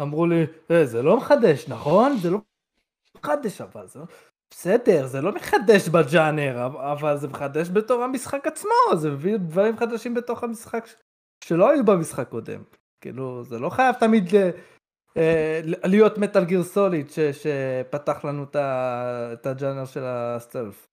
אמרו 0.00 0.26
לי, 0.26 0.46
אה, 0.70 0.86
זה 0.86 1.02
לא 1.02 1.16
מחדש, 1.16 1.68
נכון? 1.68 2.16
זה 2.16 2.30
לא 2.30 2.38
מחדש 3.18 3.60
אבל, 3.60 3.86
זה 3.86 3.98
לא... 3.98 4.04
בסדר, 4.50 5.06
זה 5.06 5.20
לא 5.20 5.32
מחדש 5.32 5.88
בג'אנר, 5.88 6.66
אבל 6.92 7.16
זה 7.16 7.28
מחדש 7.28 7.68
בתור 7.70 8.02
המשחק 8.02 8.46
עצמו, 8.46 8.96
זה 8.96 9.10
מביא 9.10 9.36
דברים 9.36 9.76
חדשים 9.76 10.14
בתוך 10.14 10.42
המשחק 10.42 10.86
ש... 10.86 10.94
שלא 11.44 11.70
היו 11.70 11.84
במשחק 11.84 12.28
קודם. 12.28 12.62
כאילו, 13.00 13.44
זה 13.44 13.58
לא 13.58 13.70
חייב 13.70 13.94
תמיד 13.94 14.34
אה, 14.34 14.50
אה, 15.16 15.60
להיות 15.84 16.18
מטאל 16.18 16.44
גיר 16.44 16.62
סוליד 16.62 17.10
ש... 17.10 17.18
שפתח 17.20 18.24
לנו. 18.24 18.42
את 19.32 19.46
הג'אנר 19.46 19.84
של 19.84 20.04
הסטלף. 20.04 20.91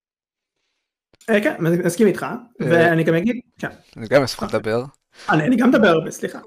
אה, 1.29 1.41
כן, 1.43 1.55
מסכים 1.59 2.07
איתך, 2.07 2.25
ואני 2.59 3.03
גם 3.03 3.15
אגיד, 3.15 3.35
כן. 3.59 3.67
אני 3.97 4.07
גם 4.07 4.23
אספר 4.23 4.45
לדבר. 4.45 4.83
אני 5.29 5.55
גם 5.55 5.69
מדבר 5.69 5.87
הרבה, 5.87 6.11
סליחה. 6.11 6.39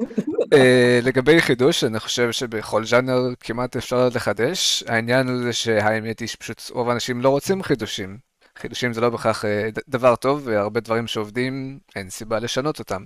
אה, 0.52 1.00
לגבי 1.02 1.40
חידוש, 1.40 1.84
אני 1.84 2.00
חושב 2.00 2.32
שבכל 2.32 2.84
ז'אנר 2.84 3.20
כמעט 3.40 3.76
אפשר 3.76 4.08
לחדש. 4.14 4.84
העניין 4.88 5.28
הוא 5.28 5.42
זה 5.42 5.52
שהאמת 5.52 6.20
היא 6.20 6.28
שפשוט 6.28 6.62
רוב 6.70 6.88
האנשים 6.88 7.20
לא 7.20 7.28
רוצים 7.28 7.62
חידושים. 7.62 8.18
חידושים 8.58 8.92
זה 8.92 9.00
לא 9.00 9.10
בהכרח 9.10 9.44
אה, 9.44 9.68
דבר 9.88 10.16
טוב, 10.16 10.42
והרבה 10.44 10.80
דברים 10.80 11.06
שעובדים, 11.06 11.78
אין 11.96 12.10
סיבה 12.10 12.38
לשנות 12.38 12.78
אותם. 12.78 13.04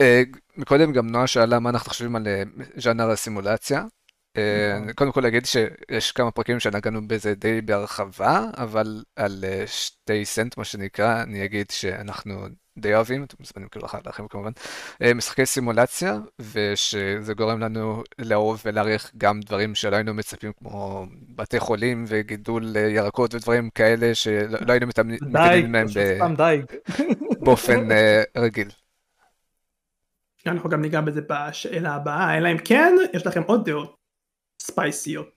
אה, 0.00 0.22
מקודם 0.56 0.92
גם 0.92 1.06
נועה 1.06 1.26
שאלה 1.26 1.58
מה 1.58 1.70
אנחנו 1.70 1.88
חושבים 1.88 2.16
על 2.16 2.26
ז'אנר 2.76 3.10
הסימולציה. 3.10 3.84
נכון. 4.36 4.92
קודם 4.92 5.12
כל 5.12 5.20
להגיד 5.20 5.46
שיש 5.46 6.12
כמה 6.12 6.30
פרקים 6.30 6.60
שנגענו 6.60 7.08
בזה 7.08 7.34
די 7.34 7.60
בהרחבה, 7.60 8.44
אבל 8.56 9.02
על 9.16 9.44
שתי 9.66 10.24
סנט, 10.24 10.56
מה 10.56 10.64
שנקרא, 10.64 11.22
אני 11.22 11.44
אגיד 11.44 11.70
שאנחנו 11.70 12.46
די 12.78 12.94
אוהבים, 12.94 13.24
אתם 13.24 13.36
מוזמנים 13.40 13.68
כאילו 13.68 13.86
לכם 14.06 14.28
כמובן, 14.28 14.50
אה, 15.02 15.14
משחקי 15.14 15.46
סימולציה, 15.46 16.18
ושזה 16.52 17.34
גורם 17.34 17.60
לנו 17.60 18.02
לאהוב 18.18 18.62
ולהעריך 18.64 19.10
גם 19.18 19.40
דברים 19.40 19.74
שלא 19.74 19.96
היינו 19.96 20.14
מצפים, 20.14 20.52
כמו 20.58 21.06
בתי 21.36 21.60
חולים 21.60 22.04
וגידול 22.08 22.76
אה, 22.76 22.80
ירקות 22.80 23.34
ודברים 23.34 23.70
כאלה 23.70 24.14
שלא 24.14 24.72
היינו 24.72 24.86
מתקדמים 24.86 25.18
מהם 25.72 25.86
באופן 27.40 27.92
אה, 27.92 28.22
רגיל. 28.36 28.68
אנחנו 30.46 30.70
גם 30.70 30.82
ניגע 30.82 31.00
בזה 31.00 31.20
בשאלה 31.28 31.94
הבאה, 31.94 32.38
אלא 32.38 32.52
אם 32.52 32.58
כן, 32.58 32.94
יש 33.14 33.26
לכם 33.26 33.42
עוד 33.46 33.64
דעות 33.64 33.99
ספייסיות. 34.60 35.28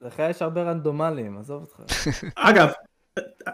לך 0.00 0.18
יש 0.18 0.42
הרבה 0.42 0.62
רנדומליים, 0.62 1.38
עזוב 1.38 1.62
אותך. 1.62 1.80
אגב, 2.36 2.72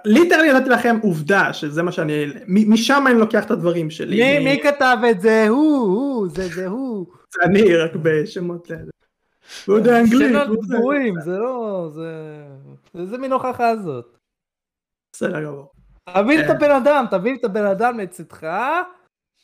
ליטרלי 0.05 0.53
נתתי 0.53 0.69
לכם 0.69 0.99
עובדה 1.03 1.53
שזה 1.53 1.83
מה 1.83 1.93
שאני 1.93 2.25
משם 2.47 3.05
אני 3.07 3.19
לוקח 3.19 3.45
את 3.45 3.51
הדברים 3.51 3.91
שלי. 3.91 4.39
מי, 4.39 4.45
מי 4.45 4.63
כתב 4.63 4.97
את 5.11 5.21
זה? 5.21 5.49
הוא, 5.49 5.79
הוא, 5.79 6.29
זה 6.29 6.49
זה 6.49 6.67
הוא. 6.67 7.07
זה 7.35 7.43
אני 7.45 7.77
רק 7.77 7.91
בשמות 8.03 8.71
לזה. 8.71 8.91
הוא 9.67 9.77
יודע 9.77 10.01
אנגלית. 10.01 10.33
שמות 10.45 10.59
גבוהים, 10.69 11.15
זה 11.21 11.39
לא, 11.39 11.89
זה... 11.95 12.13
איזה 12.99 13.19
מין 13.19 13.33
הוכחה 13.33 13.77
זאת. 13.77 14.17
בסדר 15.13 15.45
גמור. 15.45 15.73
תבין 16.15 16.45
את 16.45 16.51
הבן 16.51 16.71
אדם, 16.71 17.05
תבין 17.11 17.37
את 17.37 17.45
הבן 17.45 17.65
אדם 17.65 18.01
לצדך, 18.01 18.47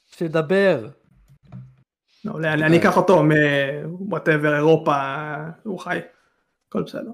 שידבר. 0.07 0.89
מעולה, 2.25 2.53
אני 2.53 2.67
אני 2.67 2.79
אקח 2.79 2.97
אותו 2.97 3.23
מוואטאבר 3.25 4.57
אירופה, 4.57 4.97
הוא 5.63 5.79
חי, 5.79 5.99
הכל 6.69 6.83
בסדר. 6.83 7.11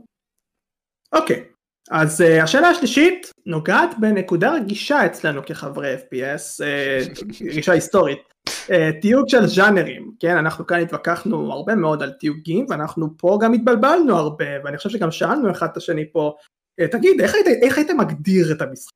אוקיי, 1.12 1.44
אז 1.90 2.20
uh, 2.20 2.42
השאלה 2.42 2.68
השלישית 2.68 3.32
נוגעת 3.46 3.90
בנקודה 4.00 4.52
רגישה 4.52 5.06
אצלנו 5.06 5.40
כחברי 5.46 5.94
FPS, 5.94 6.60
uh, 6.60 7.44
רגישה 7.50 7.72
היסטורית, 7.72 8.18
uh, 8.48 8.72
תיוג 9.00 9.28
של 9.28 9.46
ז'אנרים, 9.46 10.12
כן, 10.20 10.36
אנחנו 10.36 10.66
כאן 10.66 10.80
התווכחנו 10.80 11.52
הרבה 11.52 11.74
מאוד 11.74 12.02
על 12.02 12.10
תיוגים 12.12 12.66
ואנחנו 12.68 13.08
פה 13.18 13.38
גם 13.42 13.52
התבלבלנו 13.52 14.16
הרבה 14.16 14.64
ואני 14.64 14.76
חושב 14.76 14.90
שגם 14.90 15.10
שאלנו 15.10 15.50
אחד 15.50 15.68
את 15.72 15.76
השני 15.76 16.12
פה, 16.12 16.34
uh, 16.80 16.86
תגיד 16.92 17.20
איך 17.20 17.34
היית, 17.34 17.46
איך 17.62 17.78
היית 17.78 17.90
מגדיר 17.90 18.52
את 18.52 18.62
המשחק, 18.62 18.94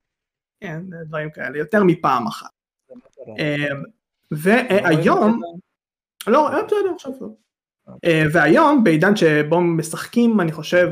כן, 0.60 0.82
דברים 1.06 1.30
כאלה, 1.30 1.58
יותר 1.58 1.84
מפעם 1.84 2.26
אחת. 2.26 2.50
והיום, 4.30 5.40
לא, 6.26 6.48
בסדר, 6.66 6.94
עכשיו 6.94 7.12
לא. 7.20 7.28
והיום 8.32 8.84
בעידן 8.84 9.16
שבו 9.16 9.60
משחקים 9.60 10.40
אני 10.40 10.52
חושב 10.52 10.90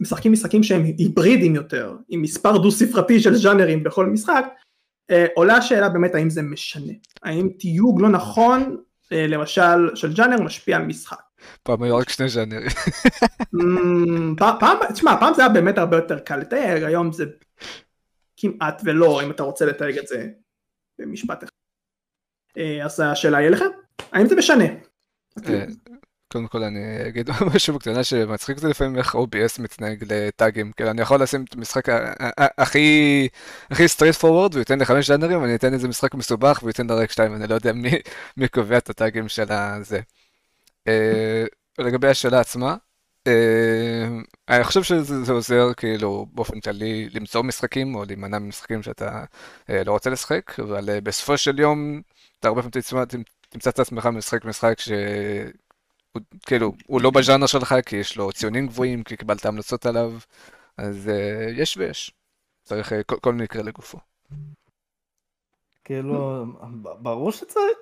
משחקים 0.00 0.32
משחקים 0.32 0.62
שהם 0.62 0.84
היברידים 0.84 1.54
יותר 1.54 1.96
עם 2.08 2.22
מספר 2.22 2.58
דו 2.58 2.70
ספרתי 2.70 3.20
של 3.20 3.34
ז'אנרים 3.34 3.82
בכל 3.82 4.06
משחק 4.06 4.44
עולה 5.34 5.56
השאלה 5.56 5.88
באמת 5.88 6.14
האם 6.14 6.30
זה 6.30 6.42
משנה 6.42 6.92
האם 7.22 7.48
תיוג 7.58 8.00
לא 8.00 8.08
נכון 8.08 8.76
למשל 9.10 9.94
של 9.94 10.16
ז'אנר 10.16 10.42
משפיע 10.42 10.76
על 10.76 10.82
משחק. 10.82 11.20
פעם 11.62 11.82
היו 11.82 11.96
רק 11.96 12.08
שני 12.08 12.28
ז'אנרים. 12.28 12.68
פעם, 14.36 14.78
תשמע 14.92 15.16
פעם 15.20 15.34
זה 15.34 15.42
היה 15.42 15.48
באמת 15.48 15.78
הרבה 15.78 15.96
יותר 15.96 16.18
קל 16.18 16.36
לתייג 16.36 16.82
היום 16.82 17.12
זה 17.12 17.24
כמעט 18.36 18.82
ולא 18.84 19.22
אם 19.22 19.30
אתה 19.30 19.42
רוצה 19.42 19.66
לתייג 19.66 19.98
את 19.98 20.06
זה 20.06 20.28
במשפט 20.98 21.44
אחד. 21.44 21.51
אז 22.84 23.00
השאלה 23.00 23.38
היא 23.38 23.48
אליכם 23.48 23.66
האם 24.12 24.26
זה 24.26 24.36
משנה? 24.36 24.64
קודם 26.32 26.46
כל 26.46 26.62
אני 26.62 27.08
אגיד 27.08 27.30
משהו 27.54 27.74
בקטנה 27.74 28.04
שמצחיק 28.04 28.56
אותי 28.56 28.66
לפעמים 28.66 28.98
איך 28.98 29.14
OBS 29.14 29.62
מתנהג 29.62 30.04
לטאגים, 30.12 30.72
כאילו 30.72 30.90
אני 30.90 31.02
יכול 31.02 31.22
לשים 31.22 31.44
את 31.44 31.54
המשחק 31.54 31.84
הכי 32.36 33.28
הכי 33.70 33.88
straightforward 33.88 34.54
וייתן 34.54 34.78
לי 34.78 34.84
חמש 34.84 35.06
ז'אנרים, 35.10 35.44
אני 35.44 35.54
אתן 35.54 35.72
איזה 35.74 35.88
משחק 35.88 36.14
מסובך 36.14 36.60
וייתן 36.62 36.86
לי 36.86 36.94
רק 36.94 37.10
שתיים, 37.10 37.34
אני 37.34 37.46
לא 37.46 37.54
יודע 37.54 37.72
מי 38.36 38.48
קובע 38.48 38.78
את 38.78 38.90
הטאגים 38.90 39.28
של 39.28 39.46
הזה. 39.52 40.00
לגבי 41.78 42.08
השאלה 42.08 42.40
עצמה, 42.40 42.76
אני 44.48 44.64
חושב 44.64 44.82
שזה 44.82 45.32
עוזר 45.32 45.72
כאילו 45.76 46.26
באופן 46.32 46.60
כללי 46.60 47.08
למצוא 47.14 47.42
משחקים 47.42 47.94
או 47.94 48.04
להימנע 48.04 48.38
ממשחקים 48.38 48.82
שאתה 48.82 49.24
לא 49.68 49.92
רוצה 49.92 50.10
לשחק, 50.10 50.60
אבל 50.60 51.00
בסופו 51.02 51.38
של 51.38 51.60
יום 51.60 52.00
אתה 52.42 52.48
הרבה 52.48 52.62
פעמים 52.62 53.24
תמצא 53.48 53.70
את 53.70 53.78
עצמך 53.78 54.06
משחק 54.06 54.44
משחק 54.44 54.80
ש... 54.80 54.88
הוא, 56.12 56.22
כאילו, 56.46 56.72
הוא 56.86 57.00
לא 57.00 57.10
בז'אנר 57.10 57.46
שלך 57.46 57.74
כי 57.86 57.96
יש 57.96 58.16
לו 58.16 58.32
ציונים 58.32 58.66
גבוהים, 58.66 59.02
כי 59.02 59.16
קיבלת 59.16 59.46
המלצות 59.46 59.86
עליו, 59.86 60.12
אז 60.76 61.10
uh, 61.10 61.60
יש 61.60 61.76
ויש. 61.76 62.12
צריך 62.62 62.92
uh, 62.92 62.94
כל, 63.06 63.16
כל 63.20 63.34
מקרה 63.34 63.62
לגופו. 63.62 63.98
כאילו, 65.84 66.44
ברור 66.82 67.32
שצריך, 67.32 67.78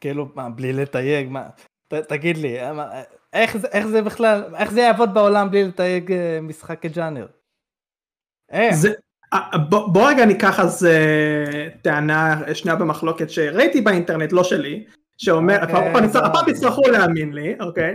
כאילו, 0.00 0.28
מה, 0.34 0.50
בלי 0.50 0.72
לתייג, 0.72 1.28
מה, 1.28 1.48
ת, 1.88 1.94
תגיד 1.94 2.36
לי, 2.36 2.72
מה, 2.72 3.02
איך, 3.32 3.56
זה, 3.56 3.68
איך 3.68 3.86
זה 3.86 4.02
בכלל, 4.02 4.54
איך 4.56 4.70
זה 4.70 4.80
יעבוד 4.80 5.14
בעולם 5.14 5.50
בלי 5.50 5.64
לתייג 5.64 6.12
משחק 6.42 6.82
כג'אנר? 6.82 7.26
איך? 8.50 8.74
זה, 8.74 8.92
בוא, 9.68 10.08
רגע 10.08 10.24
ניקח 10.24 10.60
אז 10.60 10.86
uh, 10.86 11.78
טענה 11.82 12.54
שניה 12.54 12.76
במחלוקת 12.76 13.30
שראיתי 13.30 13.80
באינטרנט, 13.80 14.32
לא 14.32 14.44
שלי, 14.44 14.84
שאומר, 15.18 15.62
הפעם 15.62 16.52
תצטרכו 16.52 16.82
להאמין 16.90 17.32
לי, 17.32 17.54
אוקיי? 17.60 17.94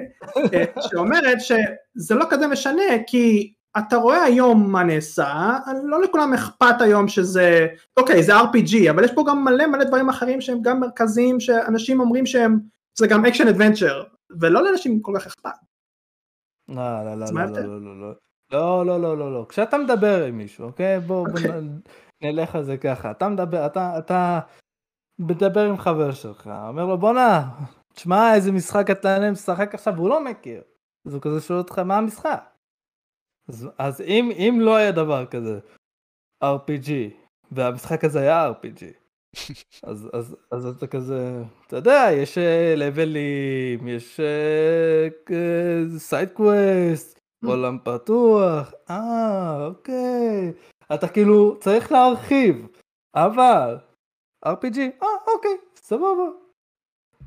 שאומרת 0.89 1.37
שזה 1.41 2.15
לא 2.15 2.25
כזה 2.29 2.47
משנה 2.47 2.83
כי 3.07 3.53
אתה 3.77 3.95
רואה 3.95 4.23
היום 4.23 4.71
מה 4.71 4.83
נעשה, 4.83 5.57
לא 5.83 6.01
לכולם 6.01 6.33
אכפת 6.33 6.81
היום 6.81 7.07
שזה, 7.07 7.67
אוקיי 7.97 8.23
זה 8.23 8.39
RPG, 8.39 8.89
אבל 8.89 9.03
יש 9.03 9.11
פה 9.13 9.23
גם 9.27 9.45
מלא 9.45 9.67
מלא 9.67 9.83
דברים 9.83 10.09
אחרים 10.09 10.41
שהם 10.41 10.61
גם 10.61 10.79
מרכזיים 10.79 11.39
שאנשים 11.39 11.99
אומרים 11.99 12.25
שהם, 12.25 12.59
זה 12.97 13.07
גם 13.07 13.25
action 13.25 13.47
adventure, 13.47 14.03
ולא 14.39 14.63
לאנשים 14.63 15.01
כל 15.01 15.13
כך 15.15 15.27
אכפת. 15.27 15.49
לא, 16.69 17.05
לא, 17.05 17.15
לא, 17.15 17.25
לא, 17.33 17.63
לא, 17.63 17.81
לא, 17.81 18.01
לא. 18.01 18.13
לא, 18.53 18.85
לא, 18.85 19.01
לא, 19.01 19.17
לא, 19.17 19.33
לא. 19.33 19.45
כשאתה 19.49 19.77
מדבר 19.77 20.25
עם 20.25 20.37
מישהו, 20.37 20.65
אוקיי? 20.65 20.99
בוא, 20.99 21.27
בוא 21.27 21.39
נלך 22.21 22.55
על 22.55 22.63
זה 22.63 22.77
ככה. 22.77 23.11
אתה 23.11 23.29
מדבר, 23.29 23.65
אתה, 23.65 23.97
אתה 23.97 24.39
מדבר 25.19 25.69
עם 25.69 25.77
חבר 25.77 26.11
שלך, 26.11 26.49
אומר 26.67 26.85
לו 26.85 26.97
בואנה, 26.97 27.49
תשמע 27.93 28.35
איזה 28.35 28.51
משחק 28.51 28.91
אתה 28.91 29.31
משחק 29.31 29.73
עכשיו, 29.73 29.97
הוא 29.97 30.09
לא 30.09 30.23
מכיר. 30.23 30.61
אז 31.05 31.13
הוא 31.13 31.21
כזה 31.21 31.41
שואל 31.41 31.59
אותך 31.59 31.79
מה 31.79 31.97
המשחק. 31.97 32.43
אז, 33.49 33.69
אז 33.77 34.01
אם, 34.01 34.31
אם 34.31 34.57
לא 34.61 34.75
היה 34.75 34.91
דבר 34.91 35.25
כזה, 35.25 35.59
RPG, 36.43 36.89
והמשחק 37.51 38.03
הזה 38.03 38.19
היה 38.19 38.49
RPG, 38.49 38.83
אז, 39.89 40.09
אז, 40.13 40.35
אז 40.51 40.65
אתה 40.65 40.87
כזה, 40.87 41.43
אתה 41.67 41.75
יודע, 41.75 42.07
יש 42.11 42.37
לבלים, 42.77 43.87
יש 43.87 44.19
side 45.97 46.29
quest, 46.29 47.22
עולם 47.45 47.77
פתוח, 47.84 48.73
אה, 48.89 49.65
אוקיי, 49.65 50.53
אתה 50.93 51.08
כאילו 51.08 51.58
צריך 51.60 51.91
להרחיב, 51.91 52.67
אבל 53.15 53.77
RPG, 54.45 54.77
אה, 55.03 55.08
אוקיי, 55.36 55.58
סבבה. 55.75 56.23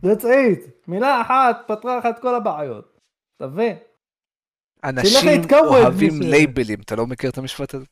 That's 0.05 0.25
it. 0.25 0.71
מילה 0.89 1.21
אחת 1.21 1.65
פתרה 1.67 1.99
לך 1.99 2.07
את 2.07 2.19
כל 2.19 2.35
הבעיות. 2.35 2.99
אתה 3.37 3.47
מבין? 3.47 3.77
אנשים 4.85 5.43
אוהבים 5.53 6.13
לייבלים, 6.21 6.81
אתה 6.81 6.97
לא 6.97 7.07
מכיר 7.07 7.31
את 7.31 7.39
המשפט 7.39 7.75
הזה? 7.75 7.85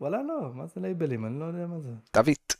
וואלה 0.00 0.22
לא, 0.22 0.40
מה 0.54 0.66
זה 0.66 0.80
לייבלים? 0.80 1.26
אני 1.26 1.40
לא 1.40 1.44
יודע 1.44 1.66
מה 1.66 1.80
זה. 1.80 1.88
תווית. 2.10 2.56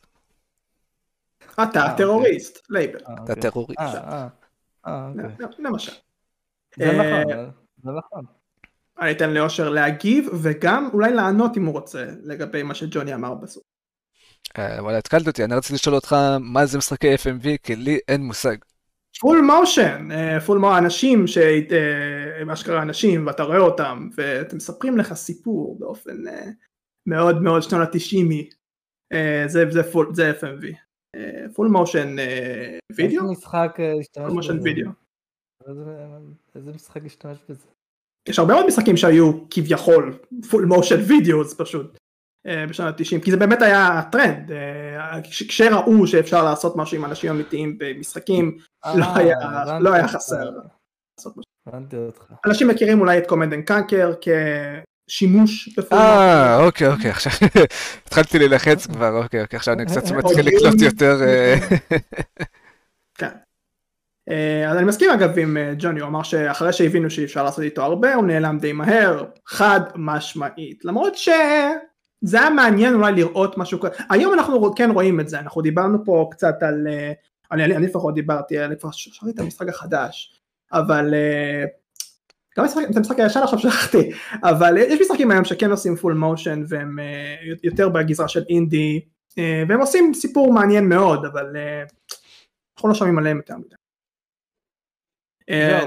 אתה 1.62 1.94
טרוריסט, 1.96 2.58
לייבל. 2.70 3.00
אתה 3.24 3.34
טרוריסט. 3.34 3.80
אה, 3.80 4.28
אוקיי. 4.86 5.46
למשל. 5.58 5.92
זה 6.76 6.92
נכון, 6.92 7.50
זה 7.82 7.90
נכון. 7.98 8.24
אני 9.00 9.10
אתן 9.10 9.30
לאושר 9.30 9.68
להגיב 9.68 10.28
וגם 10.42 10.88
אולי 10.92 11.12
לענות 11.12 11.56
אם 11.56 11.64
הוא 11.66 11.72
רוצה 11.72 12.06
לגבי 12.22 12.62
מה 12.62 12.74
שג'וני 12.74 13.14
אמר 13.14 13.34
בסוף. 13.34 13.62
וואלה, 14.58 14.98
התקלת 14.98 15.26
אותי, 15.26 15.44
אני 15.44 15.54
רציתי 15.54 15.74
לשאול 15.74 15.94
אותך 15.94 16.16
מה 16.40 16.66
זה 16.66 16.78
משחקי 16.78 17.14
FMV, 17.14 17.46
כי 17.62 17.76
לי 17.76 17.98
אין 18.08 18.22
מושג. 18.22 18.56
full 19.20 19.40
motion, 19.40 20.08
full 20.46 20.58
motion, 20.58 20.76
אנשים, 20.84 21.24
מה 22.46 22.56
שקרה 22.56 22.82
אנשים, 22.82 23.26
ואתה 23.26 23.42
רואה 23.42 23.58
אותם, 23.58 24.08
והם 24.14 24.56
מספרים 24.56 24.98
לך 24.98 25.12
סיפור 25.12 25.78
באופן 25.78 26.16
מאוד 27.08 27.42
מאוד 27.42 27.62
שנות 27.62 27.88
התשעימי, 27.88 28.48
זה 29.46 29.64
FMV. 30.40 30.76
full 31.54 31.68
motion 31.68 32.16
video? 32.96 33.20
איזה 33.20 33.32
משחק 33.32 33.76
השתמש 34.00 34.24
full 34.24 34.34
motion 34.34 34.60
video. 34.62 34.90
איזה 36.54 36.72
משחק 36.74 37.00
השתמש 37.06 37.38
בזה? 37.48 37.66
יש 38.28 38.38
הרבה 38.38 38.54
מאוד 38.54 38.66
משחקים 38.66 38.96
שהיו 38.96 39.32
כביכול 39.50 40.18
full 40.50 40.64
motion 40.64 41.00
video 41.08 41.44
פשוט. 41.44 41.98
בשנות 42.68 43.00
ה-90 43.00 43.24
כי 43.24 43.30
זה 43.30 43.36
באמת 43.36 43.62
היה 43.62 43.98
הטרנד 43.98 44.52
כשראו 45.22 46.06
שאפשר 46.06 46.44
לעשות 46.44 46.76
משהו 46.76 46.96
עם 46.96 47.04
אנשים 47.04 47.30
אמיתיים 47.30 47.78
במשחקים 47.78 48.58
לא 48.94 49.04
היה 49.16 49.36
לא 49.80 50.06
חסר. 50.06 50.50
אנשים 52.46 52.68
מכירים 52.68 53.00
אולי 53.00 53.18
את 53.18 53.26
Command 53.26 53.52
and 53.52 53.64
Conquer 53.64 54.12
כשימוש 55.10 55.78
אה 55.92 56.64
אוקיי 56.66 56.88
אוקיי 56.88 57.10
עכשיו 57.10 57.32
התחלתי 58.06 58.38
להילחץ 58.38 58.86
כבר 58.86 59.22
אוקיי 59.22 59.42
אוקיי 59.42 59.56
עכשיו 59.56 59.74
אני 59.74 59.86
קצת 59.86 60.10
מתחיל 60.10 60.46
לקלוט 60.46 60.80
יותר. 60.80 61.16
אז 64.68 64.76
אני 64.76 64.84
מסכים 64.84 65.10
אגב 65.10 65.38
עם 65.38 65.56
ג'וני 65.78 66.00
הוא 66.00 66.08
אמר 66.08 66.22
שאחרי 66.22 66.72
שהבינו 66.72 67.10
שאי 67.10 67.24
אפשר 67.24 67.44
לעשות 67.44 67.64
איתו 67.64 67.82
הרבה 67.82 68.14
הוא 68.14 68.24
נעלם 68.24 68.58
די 68.58 68.72
מהר 68.72 69.24
חד 69.46 69.80
משמעית 69.96 70.84
למרות 70.84 71.16
ש... 71.16 71.28
זה 72.24 72.40
היה 72.40 72.50
מעניין 72.50 72.94
אולי 72.94 73.12
לראות 73.12 73.58
משהו 73.58 73.80
כזה, 73.80 73.94
היום 74.10 74.34
אנחנו 74.34 74.74
כן 74.74 74.90
רואים 74.90 75.20
את 75.20 75.28
זה, 75.28 75.38
אנחנו 75.38 75.62
דיברנו 75.62 76.04
פה 76.04 76.28
קצת 76.30 76.54
על, 76.60 76.86
אני, 77.52 77.64
אני 77.64 77.86
לפחות 77.86 78.14
דיברתי, 78.14 78.64
אני 78.64 78.76
כבר 78.78 78.90
שכחתי 78.90 79.30
את 79.30 79.38
המשחק 79.38 79.68
החדש, 79.68 80.40
אבל 80.72 81.14
גם 82.58 82.64
את 82.90 82.96
המשחק 82.96 83.20
הישן 83.20 83.40
עכשיו 83.42 83.58
שכחתי, 83.58 84.10
אבל 84.44 84.76
יש 84.76 85.00
משחקים 85.00 85.30
היום 85.30 85.44
שכן 85.44 85.70
עושים 85.70 85.96
פול 85.96 86.14
מושן 86.14 86.62
והם 86.68 86.98
יותר 87.64 87.88
בגזרה 87.88 88.28
של 88.28 88.42
אינדי, 88.48 89.00
והם 89.68 89.80
עושים 89.80 90.14
סיפור 90.14 90.52
מעניין 90.52 90.88
מאוד, 90.88 91.24
אבל 91.24 91.56
אנחנו 92.76 92.88
לא 92.88 92.94
שומעים 92.94 93.18
עליהם 93.18 93.36
יותר 93.36 93.56
מדי. 93.56 93.79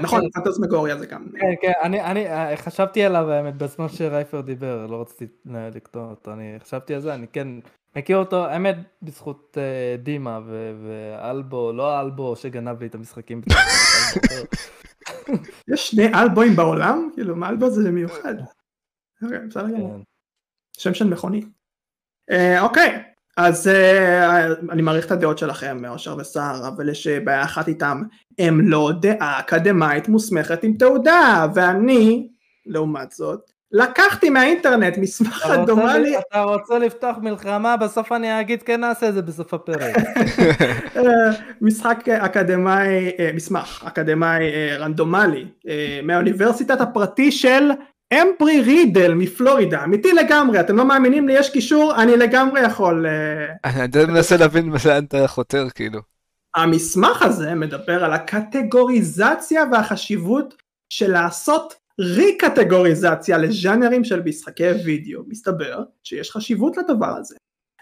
נכון, 0.02 0.30
פנטסמגוריה 0.30 0.98
זה 0.98 1.06
גם. 1.06 1.26
כן, 1.40 1.54
כן, 1.62 1.72
אני 1.82 2.56
חשבתי 2.56 3.04
עליו 3.04 3.30
האמת 3.30 3.56
בזמן 3.56 3.88
שרייפר 3.88 4.40
דיבר, 4.40 4.86
לא 4.86 5.00
רציתי 5.00 5.26
לקטוע 5.46 6.10
אותו, 6.10 6.32
אני 6.32 6.56
חשבתי 6.62 6.94
על 6.94 7.00
זה, 7.00 7.14
אני 7.14 7.28
כן 7.28 7.48
מכיר 7.96 8.16
אותו, 8.16 8.46
האמת, 8.46 8.76
בזכות 9.02 9.58
אה, 9.60 9.96
דימה 9.96 10.40
ואלבו, 10.84 11.72
לא 11.72 12.00
אלבו 12.00 12.36
שגנב 12.36 12.80
לי 12.80 12.86
את 12.86 12.94
המשחקים. 12.94 13.40
יש 15.72 15.90
שני 15.90 16.14
אלבוים 16.14 16.56
בעולם? 16.56 17.10
כאילו, 17.14 17.36
מה 17.36 17.48
אלבו 17.48 17.70
זה 17.70 17.90
מיוחד? 17.90 18.34
אוקיי, 19.22 19.38
בסדר 19.48 19.68
גמור. 19.68 19.96
כן. 19.96 20.02
שם 20.78 20.94
של 20.94 21.08
מכונית. 21.08 21.46
אה, 22.30 22.62
אוקיי, 22.62 23.02
אז 23.36 23.68
אה, 23.68 24.46
אני 24.70 24.82
מעריך 24.82 25.06
את 25.06 25.10
הדעות 25.10 25.38
שלכם, 25.38 25.78
אושר 25.88 26.16
וסער, 26.18 26.68
אבל 26.68 26.88
יש 26.88 27.06
בעיה 27.06 27.42
אחת 27.42 27.68
איתם, 27.68 28.02
הם 28.38 28.68
לא 28.68 28.90
דעה 29.00 29.40
אקדמאית 29.40 30.08
מוסמכת 30.08 30.62
עם 30.64 30.72
תעודה, 30.72 31.46
ואני, 31.54 32.28
לעומת 32.66 33.12
זאת, 33.12 33.40
לקחתי 33.72 34.30
מהאינטרנט 34.30 34.98
מסמך 34.98 35.46
רנדומלי, 35.46 35.98
לי- 36.10 36.18
אתה 36.18 36.42
רוצה 36.42 36.78
לפתוח 36.78 37.16
מלחמה, 37.22 37.76
בסוף 37.76 38.12
אני 38.12 38.40
אגיד 38.40 38.62
כן 38.62 38.80
נעשה 38.80 39.08
את 39.08 39.14
זה 39.14 39.22
בסוף 39.22 39.54
הפרק. 39.54 39.96
אה, 40.96 41.02
משחק 41.60 42.08
אקדמאי, 42.08 43.10
אה, 43.18 43.30
מסמך 43.34 43.84
אקדמאי 43.86 44.44
רנדומלי, 44.78 45.46
מהאוניברסיטת 46.02 46.80
הפרטי 46.80 47.32
של 47.32 47.70
אמברי 48.12 48.60
רידל 48.60 49.14
מפלורידה, 49.14 49.84
אמיתי 49.84 50.12
לגמרי, 50.12 50.60
אתם 50.60 50.76
לא 50.76 50.84
מאמינים 50.84 51.28
לי, 51.28 51.34
יש 51.38 51.50
קישור, 51.50 52.02
אני 52.02 52.16
לגמרי 52.16 52.60
יכול... 52.60 53.06
אה, 53.06 53.74
אני 53.84 54.04
מנסה 54.04 54.36
להבין 54.36 54.72
לאן 54.86 55.04
אתה 55.04 55.28
חותר, 55.28 55.66
כאילו. 55.74 56.00
המסמך 56.56 57.22
הזה 57.22 57.54
מדבר 57.54 58.04
על 58.04 58.12
הקטגוריזציה 58.12 59.64
והחשיבות 59.72 60.54
של 60.92 61.12
לעשות 61.12 61.74
ריקטגוריזציה 62.00 63.38
לז'אנרים 63.38 64.04
של 64.04 64.22
משחקי 64.22 64.70
וידאו. 64.84 65.22
מסתבר 65.28 65.82
שיש 66.04 66.30
חשיבות 66.30 66.76
לדבר 66.76 67.16
הזה. 67.16 67.36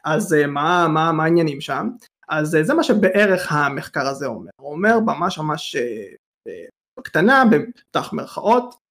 אז 0.05 0.35
אה, 0.35 0.47
מה, 0.47 0.89
מה, 0.89 1.12
מה 1.12 1.25
העניינים 1.25 1.61
שם? 1.61 1.89
אז 2.29 2.55
אה, 2.55 2.64
זה 2.64 2.75
מה 2.75 2.83
שבערך 2.83 3.53
המחקר 3.53 4.07
הזה 4.07 4.27
אומר. 4.27 4.51
הוא 4.61 4.73
אומר 4.73 5.01
ממש 5.01 5.39
ממש 5.39 5.77
בקטנה, 6.99 7.45
בפתח 7.51 8.12
מירכאות. 8.12 8.82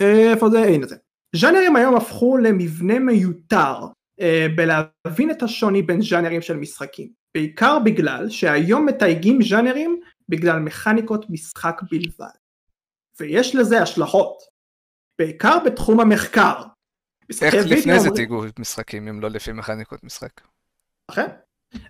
איפה 0.00 0.50
זה? 0.50 0.62
הנה 0.62 0.86
זה. 0.86 0.96
ז'אנרים 1.36 1.76
היום 1.76 1.96
הפכו 1.96 2.36
למבנה 2.36 2.98
מיותר 2.98 3.74
אה, 4.20 4.46
בלהבין 4.56 5.30
את 5.30 5.42
השוני 5.42 5.82
בין 5.82 6.02
ז'אנרים 6.02 6.42
של 6.42 6.56
משחקים. 6.56 7.08
בעיקר 7.34 7.78
בגלל 7.84 8.30
שהיום 8.30 8.86
מתייגים 8.86 9.42
ז'אנרים 9.42 10.00
בגלל 10.28 10.58
מכניקות 10.58 11.30
משחק 11.30 11.80
בלבד. 11.90 12.36
ויש 13.20 13.56
לזה 13.56 13.82
השלכות. 13.82 14.42
בעיקר 15.18 15.58
בתחום 15.64 16.00
המחקר. 16.00 16.62
איך 17.42 17.54
לפני 17.54 18.00
זה 18.00 18.08
תיגעו 18.14 18.44
משחקים 18.58 19.08
אם 19.08 19.20
לא 19.20 19.30
לפי 19.30 19.52
מכניקות 19.52 20.04
משחק? 20.04 20.40
אכן, 21.10 21.26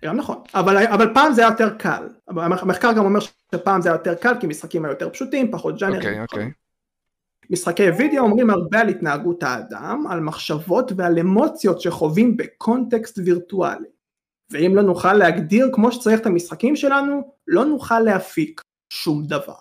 גם 0.04 0.16
נכון, 0.16 0.42
אבל, 0.54 0.86
אבל 0.86 1.14
פעם 1.14 1.32
זה 1.32 1.40
היה 1.40 1.50
יותר 1.50 1.78
קל, 1.78 2.08
המחקר 2.28 2.92
גם 2.92 3.04
אומר 3.04 3.20
שפעם 3.20 3.82
זה 3.82 3.88
היה 3.88 3.94
יותר 3.94 4.14
קל 4.14 4.32
כי 4.40 4.46
משחקים 4.46 4.84
היו 4.84 4.92
יותר 4.92 5.10
פשוטים, 5.10 5.50
פחות 5.52 5.78
ז'אנרים. 5.78 5.98
אוקיי, 5.98 6.20
אוקיי. 6.22 6.50
משחקי 7.50 7.90
וידאו 7.90 8.22
אומרים 8.22 8.50
הרבה 8.50 8.80
על 8.80 8.88
התנהגות 8.88 9.42
האדם, 9.42 10.04
על 10.10 10.20
מחשבות 10.20 10.92
ועל 10.96 11.18
אמוציות 11.18 11.80
שחווים 11.80 12.36
בקונטקסט 12.36 13.18
וירטואלי. 13.24 13.88
ואם 14.50 14.76
לא 14.76 14.82
נוכל 14.82 15.14
להגדיר 15.14 15.70
כמו 15.72 15.92
שצריך 15.92 16.20
את 16.20 16.26
המשחקים 16.26 16.76
שלנו, 16.76 17.34
לא 17.46 17.64
נוכל 17.64 18.00
להפיק 18.00 18.60
שום 18.92 19.26
דבר. 19.26 19.54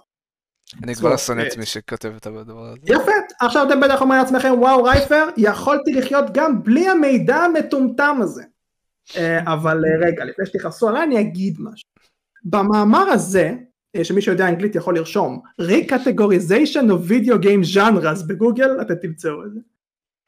אני 0.83 0.95
כבר 0.95 1.17
שונא 1.17 1.41
את 1.41 1.57
מי 1.57 1.65
שכותב 1.65 2.13
את 2.17 2.25
הדבר 2.25 2.65
הזה. 2.65 2.79
יפה, 2.85 3.11
עכשיו 3.39 3.67
אתם 3.67 3.79
בטח 3.79 4.01
אומרים 4.01 4.19
לעצמכם, 4.19 4.53
וואו 4.57 4.83
רייפר, 4.83 5.27
יכולתי 5.37 5.93
לחיות 5.93 6.25
גם 6.33 6.63
בלי 6.63 6.89
המידע 6.89 7.35
המטומטם 7.35 8.17
הזה. 8.21 8.43
אה, 9.17 9.53
אבל 9.53 9.85
אה, 9.85 10.07
רגע, 10.07 10.25
לפני 10.25 10.45
שתכעסו 10.45 10.89
עליי 10.89 11.03
אני 11.03 11.19
אגיד 11.19 11.57
משהו. 11.59 11.87
במאמר 12.43 13.09
הזה, 13.09 13.53
שמי 14.03 14.21
שיודע 14.21 14.49
אנגלית 14.49 14.75
יכול 14.75 14.95
לרשום, 14.95 15.41
Recategorization 15.61 16.85
of 16.89 17.09
Video 17.09 17.43
Game 17.43 17.75
Genres 17.75 18.27
בגוגל, 18.27 18.81
אתם 18.81 18.95
תמצאו 18.95 19.45
את 19.45 19.53
זה. 19.53 19.59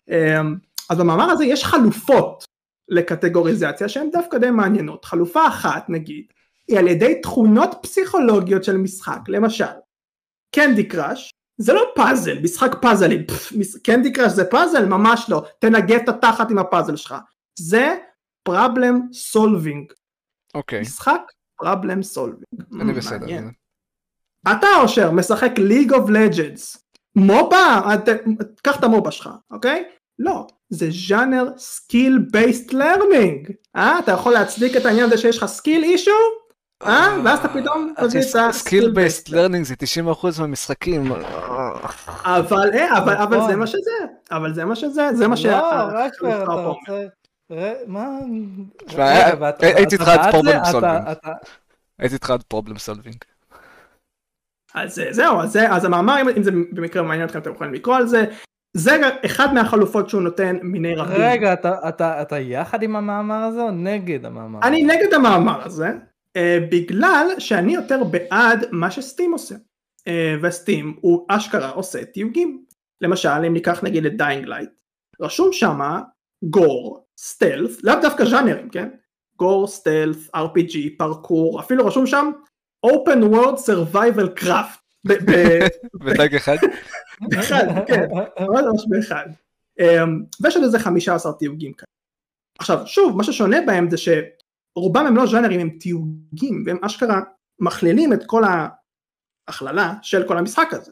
אה, 0.10 0.42
אז 0.90 1.00
במאמר 1.00 1.32
הזה 1.32 1.46
יש 1.46 1.64
חלופות 1.64 2.46
לקטגוריזציה 2.90 3.90
שהן 3.90 4.10
דווקא 4.12 4.38
די 4.38 4.52
מעניינות. 4.52 5.06
חלופה 5.06 5.48
אחת 5.48 5.90
נגיד, 5.90 6.26
היא 6.68 6.80
על 6.80 6.88
ידי 6.88 7.20
תכונות 7.22 7.70
פסיכולוגיות 7.82 8.64
של 8.64 8.78
משחק, 8.78 9.20
למשל, 9.28 9.66
Candy 10.56 10.88
Crush, 10.88 11.32
זה 11.58 11.74
לא 11.74 11.92
פאזל, 11.96 12.40
משחק 12.40 12.76
פאזלים, 12.82 13.22
Candy 13.84 14.14
Crush 14.14 14.32
זה 14.32 14.46
פאזל? 14.46 14.86
ממש 14.86 15.26
לא, 15.30 15.46
תנגב 15.60 16.00
את 16.04 16.10
התחת 16.10 16.52
עם 16.52 16.58
הפאזל 16.58 16.96
שלך. 16.96 17.16
זה 17.60 17.96
problem 18.50 18.96
solving, 19.34 19.94
אוקיי, 20.56 20.82
משחק 20.82 21.22
problem 21.64 22.16
solving. 22.16 22.64
אני 22.82 22.92
Mm, 22.92 22.96
בסדר. 22.96 23.26
אתה 24.52 24.68
אושר 24.82 25.12
משחק 25.12 25.52
League 25.58 25.94
of 25.94 26.10
Legends, 26.10 26.78
MOBA, 27.16 27.82
קח 28.64 28.80
את 28.80 28.84
ה 28.84 28.89
MOBA 28.89 29.12
שלך, 29.12 29.30
אוקיי? 29.52 29.84
לא, 30.20 30.48
זה 30.70 30.88
ז'אנר 31.08 31.46
skill 31.58 32.18
based 32.32 32.74
learning, 32.74 33.52
אה? 33.76 34.00
אתה 34.00 34.12
יכול 34.12 34.34
להצדיק 34.34 34.78
את 34.78 34.86
העניין 34.86 35.06
הזה 35.06 35.18
שיש 35.18 35.38
לך 35.38 35.46
skill 35.46 35.84
issue? 35.84 36.12
אה? 36.86 37.18
ואז 37.26 37.40
אתה 37.40 37.48
פתאום 37.48 37.94
מביא 38.04 38.22
את 38.30 38.36
ה- 38.36 38.52
skill 38.52 38.92
based 38.92 39.30
learning 39.30 39.66
זה 39.66 39.74
90% 40.14 40.40
מהמשחקים. 40.40 41.12
אבל 42.26 42.70
אה, 42.74 42.98
אבל 42.98 43.16
אבל 43.16 43.38
נכון. 43.38 43.50
זה 43.50 43.56
מה 43.56 43.68
שזה, 43.68 43.92
אבל 44.32 44.54
זה 44.54 44.66
מה 44.66 44.76
שזה, 44.76 45.10
זה 45.14 45.28
מה 45.28 45.38
שה... 45.38 45.52
לא, 45.52 46.00
רקפר, 46.06 46.44
אתה. 46.44 46.52
רוצה... 46.52 47.06
ר- 47.52 47.84
מה? 47.88 48.10
תשמע, 48.86 49.06
הייתי 49.62 49.96
איתך 49.96 50.08
עד 50.08 50.34
solving. 50.34 50.72
אתה- 51.12 51.34
הייתי 52.00 52.16
איתך 52.16 52.30
עד 52.30 52.44
problem 52.44 52.78
solving. 52.78 53.18
אז 54.74 55.00
אה, 55.00 55.14
זהו, 55.14 55.40
אז, 55.42 55.86
המאמר, 55.86 56.22
אם- 56.22 56.30
אם 56.38 56.44
זה 56.44 56.52
במקרה 56.52 57.04
מעניין 57.04 57.28
אתכם, 57.28 57.40
אתם 57.40 57.52
יכולים 57.52 57.74
לקרוא 57.74 57.96
על 57.96 58.08
זה. 58.08 58.26
זה 58.78 58.92
אחד 59.26 59.54
מהחלופות 59.54 60.10
שהוא 60.10 60.22
נותן 60.22 60.58
מיני 60.62 60.96
רבים. 60.96 61.16
רגע, 61.20 61.54
אתה- 61.54 61.90
אתה 61.90 62.22
אתה 62.22 62.40
יחד 62.40 62.84
עם 62.84 62.96
המאמר 62.96 63.36
הזה 63.44 63.62
או 63.62 63.72
נגד 63.72 64.26
המאמר? 64.26 64.60
אני 64.64 64.84
נגד 64.84 65.14
המאמר 65.14 65.66
הזה, 65.66 65.92
אה, 66.36 66.58
בגלל 66.72 67.28
שאני 67.40 67.74
יותר 67.74 68.04
בעד 68.04 68.66
מה 68.72 68.92
ש 68.92 69.03
Steam 69.03 69.32
עושה. 69.32 69.56
אה, 70.08 70.36
ו 70.44 70.53
Steam 70.53 70.98
הוא 71.02 71.26
אשכרה 71.30 71.70
עושה 71.70 72.06
תיוגים. 72.06 72.64
למשל, 73.02 73.30
אם 73.30 73.54
ניקח 73.54 73.84
נגיד 73.84 74.06
את 74.06 74.18
Dying 74.18 74.46
Light, 74.46 74.70
רשום 75.22 75.50
שמה 75.52 76.02
gore, 76.44 77.03
stealth, 77.18 77.84
לאו 77.84 77.96
דווקא 78.02 78.26
ז'אנרים, 78.26 78.70
כן? 78.70 78.90
gore, 79.36 79.68
stealth, 79.68 80.30
RPG, 80.36 80.78
פרקור, 80.98 81.60
אפילו 81.60 81.86
רשום 81.86 82.08
שם 82.08 82.32
open 82.86 83.34
world 83.34 83.58
survival 83.58 84.44
craft. 84.44 84.84
ב- 85.08 85.32
ב- 85.32 85.68
בטאג 86.06 86.36
אחד? 86.36 86.58
אחד, 87.40 87.66
כן, 87.88 88.08
ממש 88.40 88.86
באחד. 88.90 89.26
אמ, 89.80 90.24
ויש 90.42 90.56
עוד 90.56 90.64
איזה 90.64 90.80
15 90.80 91.34
תיוגים 91.34 91.74
כאלה. 91.74 91.88
עכשיו 92.60 92.88
שוב 92.88 93.18
מה 93.18 93.24
ששונה 93.24 93.58
בהם 93.66 93.90
זה 93.90 93.98
שרובם 93.98 95.06
הם 95.06 95.16
לא 95.16 95.26
ז'אנרים 95.26 95.60
הם 95.60 95.70
תיוגים 95.70 96.64
והם 96.66 96.78
אשכרה 96.86 97.22
מכלילים 97.60 98.14
את 98.14 98.24
כל 98.26 98.44
ההכללה 99.48 99.94
של 100.02 100.28
כל 100.28 100.38
המשחק 100.38 100.68
הזה. 100.72 100.92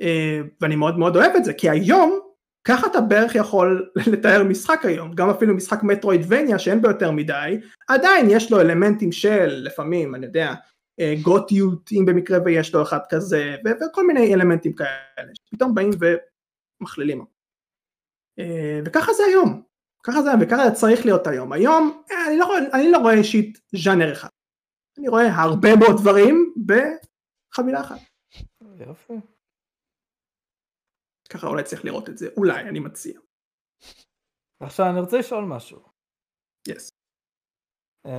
אה, 0.00 0.40
ואני 0.60 0.76
מאוד 0.76 0.98
מאוד 0.98 1.16
אוהב 1.16 1.36
את 1.36 1.44
זה 1.44 1.54
כי 1.54 1.70
היום 1.70 2.20
ככה 2.64 2.86
אתה 2.86 3.00
בערך 3.00 3.34
יכול 3.34 3.90
לתאר 4.12 4.44
משחק 4.44 4.84
היום 4.84 5.14
גם 5.14 5.30
אפילו 5.30 5.54
משחק 5.54 5.82
מטרואידבניה 5.82 6.58
שאין 6.58 6.82
בו 6.82 6.88
יותר 6.88 7.10
מדי 7.10 7.60
עדיין 7.88 8.26
יש 8.30 8.52
לו 8.52 8.60
אלמנטים 8.60 9.12
של 9.12 9.48
לפעמים 9.48 10.14
אני 10.14 10.26
יודע 10.26 10.54
אה, 11.00 11.14
גותיות 11.22 11.90
אם 11.92 12.04
במקרה 12.06 12.38
ויש 12.44 12.74
לו 12.74 12.82
אחד 12.82 12.98
כזה 13.08 13.56
ו- 13.64 13.84
וכל 13.90 14.06
מיני 14.06 14.34
אלמנטים 14.34 14.72
כאלה 14.72 15.30
שפתאום 15.34 15.74
באים 15.74 15.90
ומכלילים. 16.80 17.24
אה, 18.38 18.80
וככה 18.84 19.12
זה 19.12 19.22
היום, 19.24 19.62
ככה 20.02 20.22
זה 20.22 20.30
וככה 20.40 20.68
זה 20.68 20.74
צריך 20.74 21.06
להיות 21.06 21.26
היום. 21.26 21.52
היום 21.52 22.02
אה, 22.10 22.26
אני 22.28 22.38
לא, 22.38 22.58
אני 22.72 22.90
לא 22.90 22.98
רואה 22.98 23.14
אישית 23.14 23.58
ז'אנר 23.84 24.12
אחד, 24.12 24.28
אני 24.98 25.08
רואה 25.08 25.34
הרבה 25.34 25.76
מאוד 25.76 25.96
דברים 26.00 26.54
בחבילה 26.66 27.80
אחת. 27.80 27.98
יופי. 28.86 29.14
ככה 31.30 31.46
אולי 31.46 31.62
צריך 31.62 31.84
לראות 31.84 32.08
את 32.08 32.18
זה, 32.18 32.28
אולי 32.36 32.60
אני 32.60 32.80
מציע. 32.80 33.20
עכשיו 34.60 34.86
אני 34.90 35.00
רוצה 35.00 35.18
לשאול 35.18 35.44
משהו. 35.44 35.78
Yes. 36.68 36.90
אה, 38.06 38.10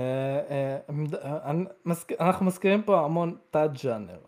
אה, 0.49 0.79
אה, 1.23 1.49
אני 1.51 1.63
מזכיר- 1.85 2.17
אנחנו 2.19 2.45
מזכירים 2.45 2.83
פה 2.83 3.05
המון 3.05 3.37
תת 3.49 3.69
ז'אנר. 3.77 4.19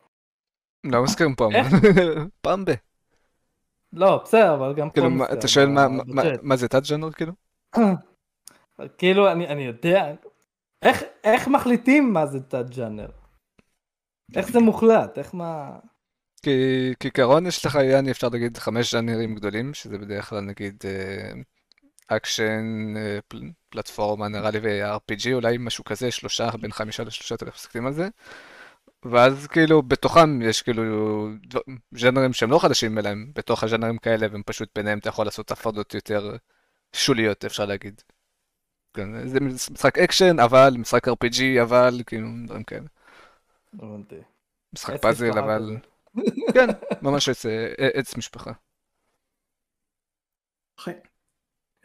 לא 0.83 1.03
מזכירים 1.03 1.35
פה? 1.35 1.45
המון. 1.45 1.81
פעם 2.41 2.65
ב. 2.65 2.71
לא, 3.93 4.21
בסדר, 4.23 4.53
אבל 4.55 4.73
גם 4.75 4.87
פה 4.89 4.93
כאילו, 4.93 5.09
מה- 5.09 5.15
מזכיר, 5.23 5.39
אתה 5.39 5.47
שואל 5.47 5.65
מה- 5.67 5.87
ב- 5.87 6.07
מה-. 6.15 6.21
מה 6.41 6.55
זה 6.55 6.67
תת 6.67 6.83
ז'אנר 6.85 7.11
כאילו? 7.11 7.31
כאילו, 8.97 9.31
אני 9.31 9.47
אני 9.47 9.61
יודע, 9.65 10.13
איך- 10.81 11.03
איך 11.23 11.47
מחליטים 11.47 12.13
מה 12.13 12.25
זה 12.25 12.39
תת 12.39 12.73
ז'אנר? 12.73 13.09
איך 14.35 14.51
זה 14.51 14.59
מוחלט? 14.59 15.17
איך 15.17 15.35
מה... 15.35 15.79
כי 16.43 16.93
כעיקרון 16.99 17.45
יש 17.47 17.65
לך, 17.65 17.75
יעני 17.75 18.11
אפשר 18.11 18.29
להגיד 18.29 18.57
חמש 18.57 18.91
ז'אנרים 18.91 19.35
גדולים, 19.35 19.73
שזה 19.73 19.97
בדרך 19.97 20.29
כלל 20.29 20.41
נגיד, 20.41 20.83
אה, 20.85 21.31
אקשן, 22.07 22.93
אה, 22.97 23.19
פל- 23.27 23.51
פלטפורמה 23.69 24.27
נראה 24.27 24.51
לי 24.51 24.59
ו-RPG, 24.63 25.33
אולי 25.33 25.57
משהו 25.59 25.83
כזה, 25.83 26.11
שלושה, 26.11 26.49
בין 26.61 26.71
חמישה 26.71 27.03
לשלושת 27.03 27.43
אלף 27.43 27.55
מסתכלים 27.55 27.85
על 27.87 27.93
זה. 27.93 28.07
ואז 29.05 29.47
כאילו 29.47 29.81
בתוכם 29.83 30.41
יש 30.41 30.61
כאילו 30.61 30.83
ז'אנרים 31.91 32.33
שהם 32.33 32.51
לא 32.51 32.59
חדשים 32.59 32.97
אליהם, 32.97 33.31
בתוך 33.35 33.63
הז'אנרים 33.63 33.97
כאלה, 33.97 34.27
והם 34.31 34.43
פשוט 34.45 34.69
ביניהם 34.75 34.99
אתה 34.99 35.09
יכול 35.09 35.25
לעשות 35.25 35.51
הפרדות 35.51 35.93
יותר 35.93 36.35
שוליות, 36.95 37.45
אפשר 37.45 37.65
להגיד. 37.65 38.01
כן, 38.93 39.27
זה 39.27 39.39
משחק 39.39 39.97
אקשן, 39.99 40.39
אבל 40.39 40.73
משחק 40.77 41.07
RPG, 41.07 41.61
אבל 41.61 42.01
כאילו 42.05 42.27
דברים 42.45 42.63
כאלה. 42.63 42.87
משחק 44.73 44.97
פאזל, 45.01 45.39
אבל... 45.39 45.77
כן, 46.53 46.67
ממש 47.01 47.29
עץ, 47.29 47.45
אה, 47.45 47.89
עץ 47.93 48.17
משפחה. 48.17 48.51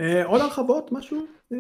אה, 0.00 0.24
עוד 0.24 0.40
הרחבות? 0.40 0.92
משהו? 0.92 1.26
אה, 1.52 1.58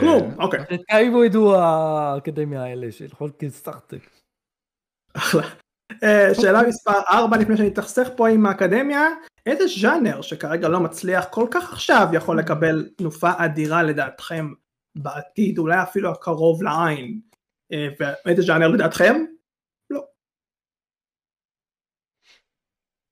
כלום, 0.00 0.40
אוקיי. 0.40 0.60
תקיימו 0.78 1.24
ידעו 1.24 1.54
האקדמיה 1.54 2.64
האלה 2.64 2.92
של 2.92 3.08
חולקי 3.08 3.50
סחטק. 3.50 4.10
אחלה. 5.14 5.42
אה, 6.02 6.34
שאלה 6.34 6.62
מספר 6.62 7.00
4 7.10 7.36
לפני 7.36 7.56
שאני 7.56 7.68
אתאכסך 7.68 8.08
פה 8.16 8.28
עם 8.28 8.46
האקדמיה, 8.46 9.08
איזה 9.46 9.64
ז'אנר 9.80 10.22
שכרגע 10.22 10.68
לא 10.68 10.80
מצליח 10.80 11.26
כל 11.30 11.46
כך 11.50 11.72
עכשיו 11.72 12.06
יכול 12.12 12.38
לקבל 12.38 12.88
תנופה 12.96 13.30
אדירה 13.36 13.82
לדעתכם 13.82 14.52
בעתיד, 14.96 15.58
אולי 15.58 15.82
אפילו 15.82 16.10
הקרוב 16.10 16.62
לעין, 16.62 17.20
אה, 17.72 17.88
ואיזה 18.00 18.42
ז'אנר 18.42 18.68
לדעתכם? 18.68 19.24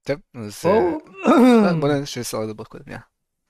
טוב, 0.06 0.16
אז 0.34 0.60
בואו 0.64 0.98
אה, 1.26 1.74
בוא 1.80 1.88
נראה 1.88 2.06
שסור 2.06 2.42
לדבר 2.44 2.64
קודם, 2.64 2.84
יאללה. 2.86 3.00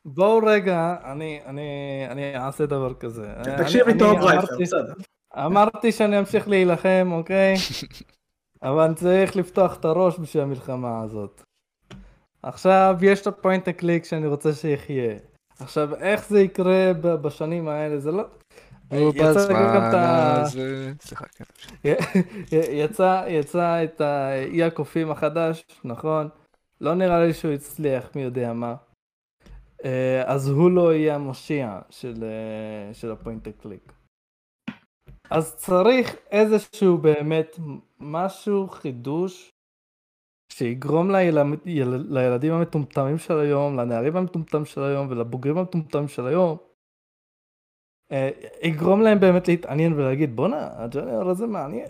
בואו 0.05 0.39
רגע, 0.47 0.97
אני, 1.05 1.41
אני, 1.47 1.69
אני 2.11 2.37
אעשה 2.37 2.67
דבר 2.67 2.95
כזה. 2.95 3.35
תקשיב 3.59 3.87
לי 3.87 3.93
אני- 3.93 3.99
טוב 3.99 4.17
אני 4.17 4.27
רייפר, 4.27 4.47
אמרתי- 4.49 4.63
בסדר. 4.63 4.93
אמרתי 5.37 5.93
שאני 5.93 6.19
אמשיך 6.19 6.49
להילחם, 6.49 7.09
אוקיי? 7.13 7.55
אבל 8.63 8.83
אני 8.83 8.95
צריך 8.95 9.37
לפתוח 9.37 9.77
את 9.77 9.85
הראש 9.85 10.19
בשביל 10.19 10.43
המלחמה 10.43 11.03
הזאת. 11.03 11.43
עכשיו 12.43 12.97
יש 13.03 13.21
את 13.23 13.27
הפוינט 13.27 13.69
הקליק 13.69 14.05
שאני 14.05 14.27
רוצה 14.27 14.53
שיחיה. 14.53 15.15
עכשיו 15.61 15.95
איך 15.95 16.29
זה 16.29 16.41
יקרה 16.41 16.93
ב- 17.01 17.15
בשנים 17.15 17.69
האלה 17.69 17.99
זה 17.99 18.13
לא... 18.13 18.25
נו, 18.93 19.09
יצא 19.15 19.31
בזמן. 19.35 19.57
הזה... 19.95 20.93
סליחה, 21.01 21.25
כן. 21.27 21.45
יצא 23.29 23.85
את 23.85 24.01
האי 24.01 24.63
הקופים 24.63 25.11
החדש, 25.11 25.65
נכון? 25.85 26.29
לא 26.81 26.95
נראה 26.95 27.25
לי 27.27 27.35
שהוא 27.35 27.53
הצליח, 27.53 28.17
מי 28.17 28.23
יודע 28.23 28.53
מה. 28.53 28.75
אה, 29.85 30.23
אז 30.27 30.49
הוא 30.49 30.71
לא 30.71 30.95
יהיה 30.95 31.15
המושיע 31.15 31.81
של, 31.91 32.25
אה, 32.25 32.95
של 32.95 33.13
הפוינט 33.13 33.49
קליק. 33.49 33.93
אז 35.31 35.57
צריך 35.57 36.17
איזשהו 36.31 36.99
באמת 36.99 37.57
משהו, 38.01 38.69
חידוש, 38.69 39.51
שיגרום 40.53 41.11
לילד, 41.11 41.47
יל- 41.67 42.07
לילדים 42.09 42.53
המטומטמים 42.53 43.19
של 43.19 43.39
היום, 43.39 43.77
לנערים 43.77 44.17
המטומטמים 44.17 44.65
של 44.65 44.83
היום 44.83 45.07
ולבוגרים 45.11 45.59
המטומטמים 45.59 46.09
של 46.09 46.27
היום, 46.27 46.57
אה, 48.13 48.31
יגרום 48.63 49.01
להם 49.01 49.21
באמת 49.21 49.49
להתעניין 49.49 49.93
ולהגיד 49.93 50.37
בואנה 50.37 50.69
הג'אנר 50.85 51.29
הזה 51.29 51.47
מעניין. 51.47 51.89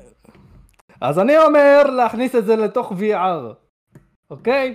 אז 1.01 1.18
אני 1.18 1.39
אומר 1.39 1.82
להכניס 1.97 2.34
את 2.34 2.45
זה 2.47 2.57
לתוך 2.57 2.93
VR, 2.93 3.55
אוקיי? 4.31 4.74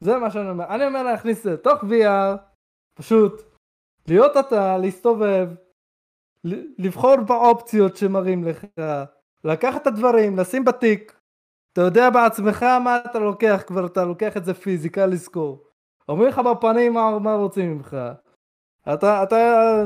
זה 0.00 0.18
מה 0.18 0.30
שאני 0.30 0.50
אומר. 0.50 0.64
אני 0.64 0.86
אומר 0.86 1.02
להכניס 1.02 1.38
את 1.38 1.42
זה 1.42 1.52
לתוך 1.52 1.82
VR, 1.82 2.36
פשוט 2.94 3.42
להיות 4.08 4.36
אתה, 4.36 4.78
להסתובב, 4.78 5.48
לבחור 6.78 7.16
באופציות 7.16 7.96
שמראים 7.96 8.44
לך, 8.44 8.64
לקחת 9.44 9.82
את 9.82 9.86
הדברים, 9.86 10.38
לשים 10.38 10.64
בתיק. 10.64 11.20
אתה 11.72 11.80
יודע 11.80 12.10
בעצמך 12.10 12.62
מה 12.62 12.98
אתה 13.10 13.18
לוקח 13.18 13.62
כבר, 13.66 13.86
אתה 13.86 14.04
לוקח 14.04 14.36
את 14.36 14.44
זה 14.44 14.54
פיזיקה 14.54 15.06
לזכור. 15.06 15.64
אומרים 16.08 16.28
לך 16.28 16.38
בפנים 16.38 16.94
מה, 16.94 17.18
מה 17.18 17.34
רוצים 17.34 17.72
ממך. 17.72 17.96
אתה, 18.94 19.22
אתה, 19.22 19.82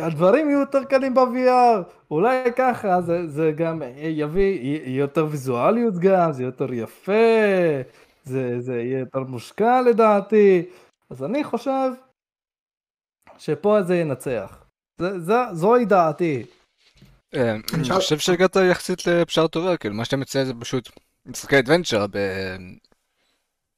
הדברים 0.00 0.48
יהיו 0.50 0.60
יותר 0.60 0.84
קלים 0.84 1.14
ב-VR, 1.14 1.82
אולי 2.10 2.52
ככה, 2.56 3.00
זה, 3.00 3.28
זה 3.28 3.52
גם 3.56 3.82
יביא 3.96 4.78
יותר 4.86 5.26
ויזואליות 5.30 5.94
גם, 5.98 6.32
זה 6.32 6.42
יותר 6.42 6.72
יפה, 6.72 7.12
זה, 8.22 8.60
זה 8.60 8.74
יהיה 8.74 8.98
יותר 8.98 9.20
מושקע 9.20 9.80
לדעתי, 9.90 10.62
אז 11.10 11.24
אני 11.24 11.44
חושב 11.44 11.90
שפה 13.38 13.82
זה 13.82 13.96
ינצח. 13.96 14.64
זה, 14.98 15.20
זה, 15.20 15.34
זוהי 15.52 15.84
דעתי. 15.84 16.44
אה, 17.34 17.54
אני 17.74 17.84
חושב 17.90 18.18
שהגעת 18.18 18.56
יחסית 18.70 19.06
לפשרה 19.06 19.48
טובה, 19.48 19.76
כאילו 19.76 19.94
מה 19.94 20.04
שאתה 20.04 20.16
מציע 20.16 20.44
זה 20.44 20.52
פשוט 20.60 20.90
משחקי 21.26 21.58
אדוונצ'ר 21.58 22.06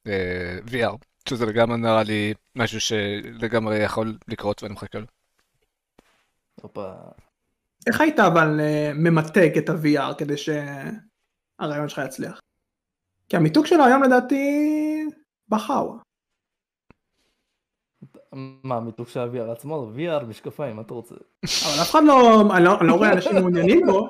ב-VR, 0.05 0.95
שזה 1.29 1.45
לגמרי 1.45 1.77
נראה 1.77 2.03
לי 2.03 2.33
משהו 2.55 2.81
שלגמרי 2.81 3.83
יכול 3.83 4.17
לקרות 4.27 4.63
ואני 4.63 4.73
מחכה 4.73 4.99
לו. 4.99 5.05
איך 7.87 8.01
היית 8.01 8.19
אבל 8.19 8.59
אה, 8.59 8.91
ממתג 8.95 9.57
את 9.57 9.69
ה-VR 9.69 10.13
כדי 10.17 10.35
שהרעיון 10.37 11.89
שלך 11.89 12.01
יצליח? 12.05 12.39
כי 13.29 13.37
המיתוג 13.37 13.65
שלו 13.65 13.85
היום 13.85 14.03
לדעתי 14.03 14.45
בחאווה. 15.49 15.97
מה, 18.63 18.79
מיתוג 18.79 19.07
של 19.07 19.19
ה-VR 19.19 19.51
עצמו? 19.51 19.91
VR 19.95 20.25
משקפיים, 20.25 20.75
מה 20.75 20.81
אתה 20.81 20.93
רוצה? 20.93 21.15
אבל 21.45 21.81
אף 21.81 21.91
אחד 21.91 22.03
לא, 22.03 22.41
אני 22.55 22.63
לא, 22.65 22.79
אני 22.79 22.87
לא 22.87 22.93
רואה 22.93 23.13
אנשים 23.13 23.35
מעוניינים 23.35 23.81
בו. 23.87 24.09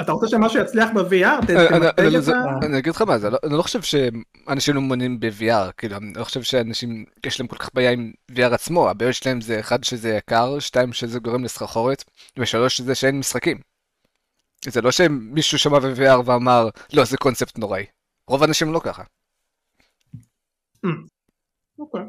אתה 0.00 0.12
רוצה 0.12 0.28
שמשהו 0.28 0.60
יצליח 0.60 0.90
ב-VR? 0.94 1.46
ת- 1.46 1.50
אה, 1.50 1.68
אני- 1.68 1.86
תמתג 1.86 2.00
אני- 2.06 2.16
את 2.18 2.22
זה- 2.22 2.36
ה... 2.36 2.58
אני 2.66 2.78
אגיד 2.78 2.94
לך 2.94 3.02
מה, 3.02 3.18
זה 3.18 3.30
לא- 3.30 3.38
אני 3.44 3.56
לא 3.56 3.62
חושב 3.62 3.82
שאנשים 3.82 4.74
לא 4.74 4.80
מעוניינים 4.80 5.20
ב-VR, 5.20 5.72
כאילו, 5.76 5.96
אני 5.96 6.12
לא 6.16 6.24
חושב 6.24 6.42
שאנשים, 6.42 7.04
יש 7.26 7.40
להם 7.40 7.46
כל 7.46 7.56
כך 7.56 7.70
בעיה 7.74 7.90
עם 7.90 8.12
VR 8.32 8.54
עצמו, 8.54 8.90
הבעיה 8.90 9.12
שלהם 9.12 9.40
זה 9.40 9.60
אחד 9.60 9.84
שזה 9.84 10.08
יקר, 10.10 10.58
שתיים 10.58 10.92
שזה 10.92 11.18
גורם 11.18 11.44
לסחרחורת, 11.44 12.04
ושלוש 12.38 12.80
זה 12.80 12.94
שאין 12.94 13.18
משחקים. 13.18 13.58
זה 14.64 14.80
לא 14.82 14.90
שמישהו 14.90 15.58
שמע 15.58 15.78
ב-VR 15.78 16.20
ואמר, 16.24 16.68
לא, 16.92 17.04
זה 17.04 17.16
קונספט 17.16 17.58
נוראי. 17.58 17.84
רוב 18.30 18.42
האנשים 18.42 18.72
לא 18.72 18.80
ככה. 18.84 19.02
אוקיי. 21.78 22.02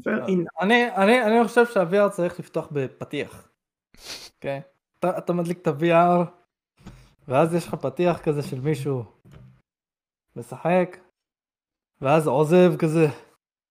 Fair 0.00 0.26
enough. 0.26 0.62
אני, 0.62 0.96
אני, 0.96 1.22
אני 1.22 1.48
חושב 1.48 1.66
שה-VR 1.66 2.10
צריך 2.10 2.40
לפתוח 2.40 2.68
בפתיח. 2.72 3.48
אוקיי? 4.34 4.62
אתה, 4.98 5.32
מדליק 5.32 5.58
את 5.62 5.66
ה-VR, 5.66 6.30
ואז 7.28 7.54
יש 7.54 7.66
לך 7.68 7.74
פתיח 7.74 8.18
כזה 8.22 8.42
של 8.42 8.60
מישהו 8.60 9.04
משחק, 10.36 10.96
ואז 12.00 12.26
עוזב 12.26 12.76
כזה, 12.78 13.06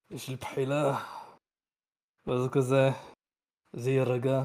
יש 0.10 0.30
לי 0.30 0.36
בחילה, 0.36 1.00
ואז 2.28 2.42
הוא 2.42 2.52
כזה, 2.52 2.90
זה 3.74 3.92
יירגע, 3.92 4.44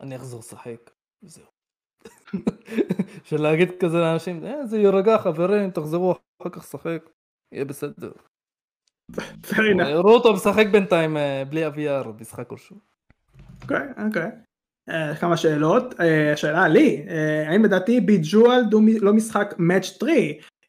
אני 0.00 0.16
אחזור 0.16 0.40
לשחק, 0.40 0.90
וזהו. 1.22 1.53
של 3.28 3.42
להגיד 3.42 3.70
כזה 3.80 3.98
לאנשים, 3.98 4.44
"אה, 4.44 4.66
זה 4.66 4.78
יירגע 4.78 5.18
חברים, 5.18 5.70
תחזרו 5.70 6.12
אחר 6.12 6.50
כך 6.50 6.58
לשחק, 6.58 7.10
יהיה 7.52 7.64
בסדר. 7.64 8.12
יראו 9.88 10.14
אותו 10.14 10.34
משחק 10.34 10.66
בינתיים 10.72 11.16
אה, 11.16 11.42
בלי 11.48 11.64
ה-VR 11.64 12.08
משחק 12.20 12.46
כלשהו. 12.46 12.76
אוקיי, 13.62 13.86
אוקיי. 14.06 14.30
אה, 14.88 15.16
כמה 15.16 15.36
שאלות. 15.36 16.00
אה, 16.00 16.36
שאלה 16.36 16.68
לי, 16.68 17.06
אה, 17.08 17.50
האם 17.50 17.64
לדעתי 17.64 18.00
ביג'ואל 18.00 18.62
לא 19.00 19.12
משחק 19.12 19.54
מאץ' 19.58 19.84
3? 19.84 20.10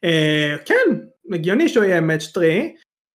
אה, 0.04 0.56
כן, 0.64 0.98
הגיוני 1.32 1.68
שהוא 1.68 1.84
יהיה 1.84 2.00
מאץ' 2.00 2.22
3. 2.22 2.44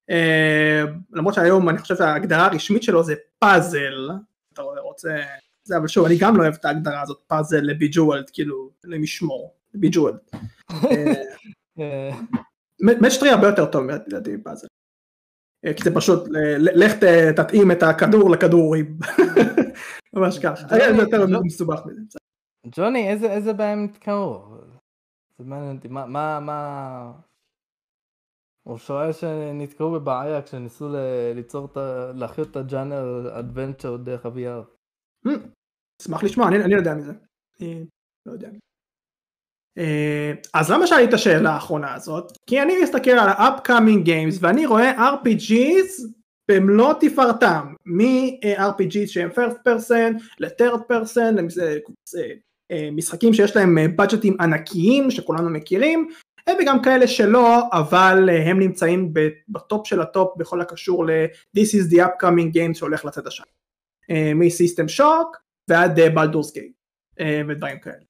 אה, 0.10 0.84
למרות 1.12 1.34
שהיום 1.34 1.70
אני 1.70 1.78
חושב 1.78 1.96
שההגדרה 1.96 2.46
הרשמית 2.46 2.84
שלו 2.84 3.04
זה 3.04 3.14
פאזל. 3.40 4.10
אתה 4.54 4.62
רוצה... 4.62 5.16
זה 5.64 5.78
אבל 5.78 5.88
שוב 5.88 6.06
אני 6.06 6.18
גם 6.20 6.38
לא 6.38 6.42
אוהב 6.42 6.54
את 6.54 6.66
ההגדרה 6.66 7.02
הזאת 7.02 7.22
פאזל 7.28 7.62
לביג'ואל 7.62 8.24
כאילו 8.34 8.72
ישמור 9.04 9.54
ביג'ואל. 9.74 10.14
אה, 11.80 12.12
3 13.10 13.24
הרבה 13.24 13.48
יותר 13.48 13.66
טוב 13.66 13.84
לדעתי 13.84 14.36
מפאזל. 14.36 14.68
אה, 15.66 15.74
כי 15.74 15.84
זה 15.84 15.96
פשוט 15.96 16.28
ל- 16.28 16.84
לך 16.84 16.92
תתאים 17.36 17.72
את 17.72 17.84
הכדור 17.84 18.30
לכדורים. 18.30 18.98
ממש 20.14 20.40
ככה. 20.40 20.68
זה 20.68 20.78
יותר. 21.02 21.26
מסובך 21.44 21.86
מזה. 21.86 22.20
ג'וני, 22.68 23.10
איזה 23.10 23.54
בעיה 23.54 23.72
הם 23.72 23.84
נתקעו? 23.84 24.44
זה 25.38 25.46
מעניין 25.46 25.76
אותי, 25.76 25.88
מה, 25.88 26.06
מה, 26.06 26.40
מה... 26.40 27.12
הוא 28.64 28.78
שואל 28.78 29.12
שנתקעו 29.12 29.92
בבעיה 29.92 30.42
כשניסו 30.42 30.90
ליצור 31.36 31.66
את 31.66 31.78
ה... 31.78 32.12
להחיות 32.16 32.52
את 32.52 32.56
הג'אנר 32.56 33.30
אדוונצ'ר 33.40 33.98
דרך 33.98 34.26
ה-VR. 34.26 34.81
אשמח 36.02 36.24
לשמוע, 36.24 36.48
אני 36.48 36.74
לא 36.74 36.78
יודע 36.78 36.94
מזה. 36.94 37.12
אני 37.62 37.86
לא 38.26 38.32
יודע. 38.32 38.50
אה, 39.78 40.34
אז 40.54 40.72
למה 40.72 40.88
שאלתי 40.88 41.04
את 41.04 41.14
השאלה 41.14 41.52
האחרונה 41.52 41.94
הזאת? 41.94 42.32
כי 42.48 42.62
אני 42.62 42.74
מסתכל 42.84 43.12
על 43.12 43.30
ה-upcoming 43.30 44.06
games 44.08 44.38
ואני 44.40 44.66
רואה 44.66 45.14
RPGs 45.14 46.08
במלוא 46.52 46.94
תפארתם, 47.00 47.74
מ-RPG 47.86 49.08
שהם 49.08 49.30
first 49.30 49.58
person 49.68 50.24
ל-third 50.40 50.80
person, 50.92 51.42
משחקים 52.92 53.34
שיש 53.34 53.56
להם 53.56 53.78
בדג'טים 53.98 54.38
ענקיים 54.42 55.12
שכולנו 55.12 55.50
מכירים, 55.50 56.10
וגם 56.62 56.82
כאלה 56.82 57.08
שלא, 57.08 57.64
אבל 57.72 58.30
הם 58.30 58.60
נמצאים 58.60 59.14
בטופ 59.50 59.88
של 59.88 60.02
הטופ 60.02 60.38
בכל 60.38 60.62
הקשור 60.62 61.06
ל-This 61.06 61.60
is 61.60 61.94
the 61.94 61.98
upcoming 61.98 62.56
game 62.56 62.74
שהולך 62.74 63.06
לצאת 63.06 63.28
השנה. 63.28 63.46
מ-System 64.36 65.00
Shock 65.00 65.38
ועד 65.68 66.00
Baldur's 66.14 66.54
Gate 66.54 66.74
ודברים 67.48 67.80
כאלה. 67.80 68.04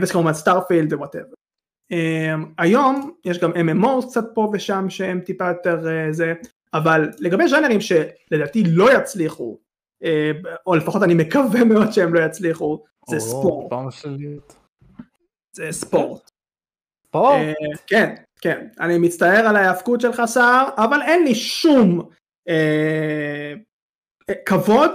וזה 0.00 0.12
כמובן 0.12 0.32
Starfield 0.32 0.92
ו 0.92 0.96
whatever. 0.96 1.34
היום 2.58 3.10
יש 3.24 3.38
גם 3.38 3.52
MMO 3.52 4.08
קצת 4.08 4.24
פה 4.34 4.50
ושם 4.52 4.86
שהם 4.90 5.20
טיפה 5.20 5.48
יותר 5.48 5.78
זה, 6.10 6.34
אבל 6.74 7.10
לגבי 7.18 7.48
ז'אנרים 7.48 7.80
שלדעתי 7.80 8.62
לא 8.66 8.98
יצליחו, 8.98 9.58
או 10.66 10.74
לפחות 10.74 11.02
אני 11.02 11.14
מקווה 11.14 11.64
מאוד 11.64 11.92
שהם 11.92 12.14
לא 12.14 12.20
יצליחו, 12.20 12.82
זה 13.08 13.20
ספורט. 13.20 13.72
זה 15.52 15.72
ספורט. 15.72 16.30
ספורט? 17.06 17.36
כן, 17.86 18.14
כן. 18.40 18.66
אני 18.80 18.98
מצטער 18.98 19.46
על 19.46 19.56
ההאבקות 19.56 20.00
שלך 20.00 20.22
סער, 20.26 20.68
אבל 20.76 21.02
אין 21.02 21.24
לי 21.24 21.34
שום 21.34 22.08
כבוד 24.46 24.90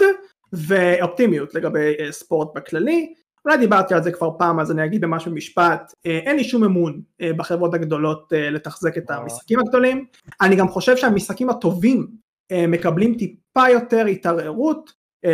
ואופטימיות 0.54 1.56
לגבי 1.56 1.94
ספורט 2.12 2.48
בכללי. 2.56 3.14
אולי 3.46 3.58
דיברתי 3.58 3.94
על 3.94 4.04
זה 4.04 4.12
כבר 4.12 4.32
פעם 4.38 4.60
אז 4.60 4.72
אני 4.72 4.86
אגיד 4.86 5.06
ממש 5.06 5.28
במשפט, 5.28 5.94
אין 6.06 6.36
לי 6.36 6.44
שום 6.44 6.64
אמון 6.64 7.02
בחברות 7.22 7.74
הגדולות 7.74 8.28
לתחזק 8.36 8.98
את 8.98 9.12
המשחקים 9.12 9.60
הגדולים, 9.60 10.06
אני 10.42 10.56
גם 10.56 10.68
חושב 10.68 10.98
שהמשחקים 10.98 11.50
הטובים 11.50 12.08
מקבלים 12.54 13.16
טיפה 13.18 13.70
יותר 13.70 14.06
התערערות, 14.06 14.94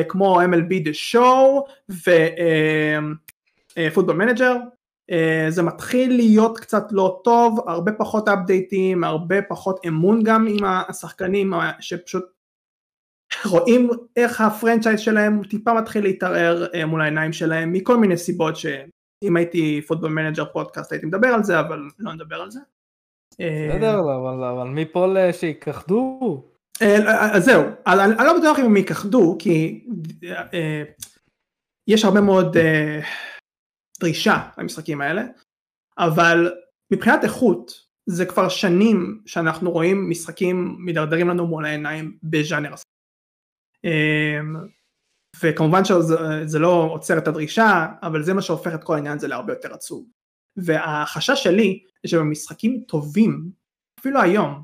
כמו 0.10 0.42
MLB 0.42 0.88
The 0.88 0.94
Show 1.14 1.62
ו 3.90 3.93
Football 3.93 4.16
Manager, 4.16 4.56
זה 5.50 5.64
מתחיל 5.64 6.16
להיות 6.16 6.60
קצת 6.60 6.84
לא 6.92 7.22
טוב, 7.24 7.60
הרבה 7.68 7.92
פחות 7.92 8.28
אפדייטים, 8.28 9.04
הרבה 9.04 9.42
פחות 9.42 9.80
אמון 9.88 10.24
גם 10.24 10.48
עם 10.50 10.66
השחקנים 10.66 11.54
שפשוט 11.80 12.26
רואים 13.46 13.90
איך 14.16 14.42
ה 14.42 14.48
franchise 14.48 15.00
שלהם 15.00 15.44
טיפה 15.44 15.74
מתחיל 15.74 16.04
להתערער 16.04 16.66
מול 16.88 17.02
העיניים 17.02 17.34
שלהם 17.34 17.74
מכל 17.74 17.98
מיני 17.98 18.18
סיבות 18.18 18.56
שאם 18.56 19.36
הייתי 19.36 19.82
Football 19.88 20.12
Manager 20.12 20.46
פודקאסט 20.46 20.92
הייתי 20.92 21.06
מדבר 21.08 21.28
על 21.28 21.44
זה 21.44 21.60
אבל 21.60 21.80
לא 22.00 22.14
נדבר 22.14 22.36
על 22.36 22.52
זה. 22.52 22.60
בסדר 23.34 24.00
אבל, 24.00 24.44
אבל 24.44 24.68
מפה 24.68 25.16
שיכחדו. 25.32 26.44
אז 26.82 27.46
זהו, 27.46 27.64
אני 27.88 28.26
לא 28.26 28.40
בטוח 28.40 28.60
אם 28.60 28.66
הם 28.66 28.78
יכחדו 28.78 29.36
כי 29.40 29.86
יש 31.88 32.06
הרבה 32.06 32.22
מאוד 32.22 32.58
דרישה 34.00 34.50
למשחקים 34.58 35.02
האלה 35.02 35.24
אבל 35.98 36.54
מבחינת 36.94 37.24
איכות 37.24 37.72
זה 38.06 38.26
כבר 38.26 38.50
שנים 38.50 39.22
שאנחנו 39.26 39.72
רואים 39.72 40.10
משחקים 40.10 40.76
מידרדרים 40.80 41.30
לנו 41.30 41.48
מול 41.48 41.66
העיניים 41.66 42.18
בז'אנר 42.24 42.74
הספורט. 42.74 42.95
וכמובן 45.42 45.86
שזה 45.86 46.60
לא 46.60 46.90
עוצר 46.92 47.18
את 47.18 47.28
הדרישה, 47.28 47.86
אבל 48.02 48.24
זה 48.24 48.34
מה 48.34 48.42
שהופך 48.42 48.74
את 48.76 48.84
כל 48.84 48.96
העניין 48.96 49.18
הזה 49.18 49.28
להרבה 49.28 49.54
יותר 49.54 49.74
עצוב. 49.74 50.06
והחשש 50.58 51.44
שלי 51.44 51.84
שבמשחקים 52.06 52.84
טובים, 52.88 53.52
אפילו 54.00 54.22
היום, 54.22 54.64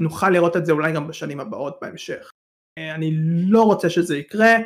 נוכל 0.00 0.30
לראות 0.30 0.56
את 0.56 0.66
זה 0.66 0.72
אולי 0.72 0.92
גם 0.92 1.08
בשנים 1.08 1.40
הבאות 1.40 1.78
בהמשך. 1.82 2.30
אני 2.78 3.10
לא 3.48 3.62
רוצה 3.62 3.90
שזה 3.90 4.16
יקרה, 4.16 4.56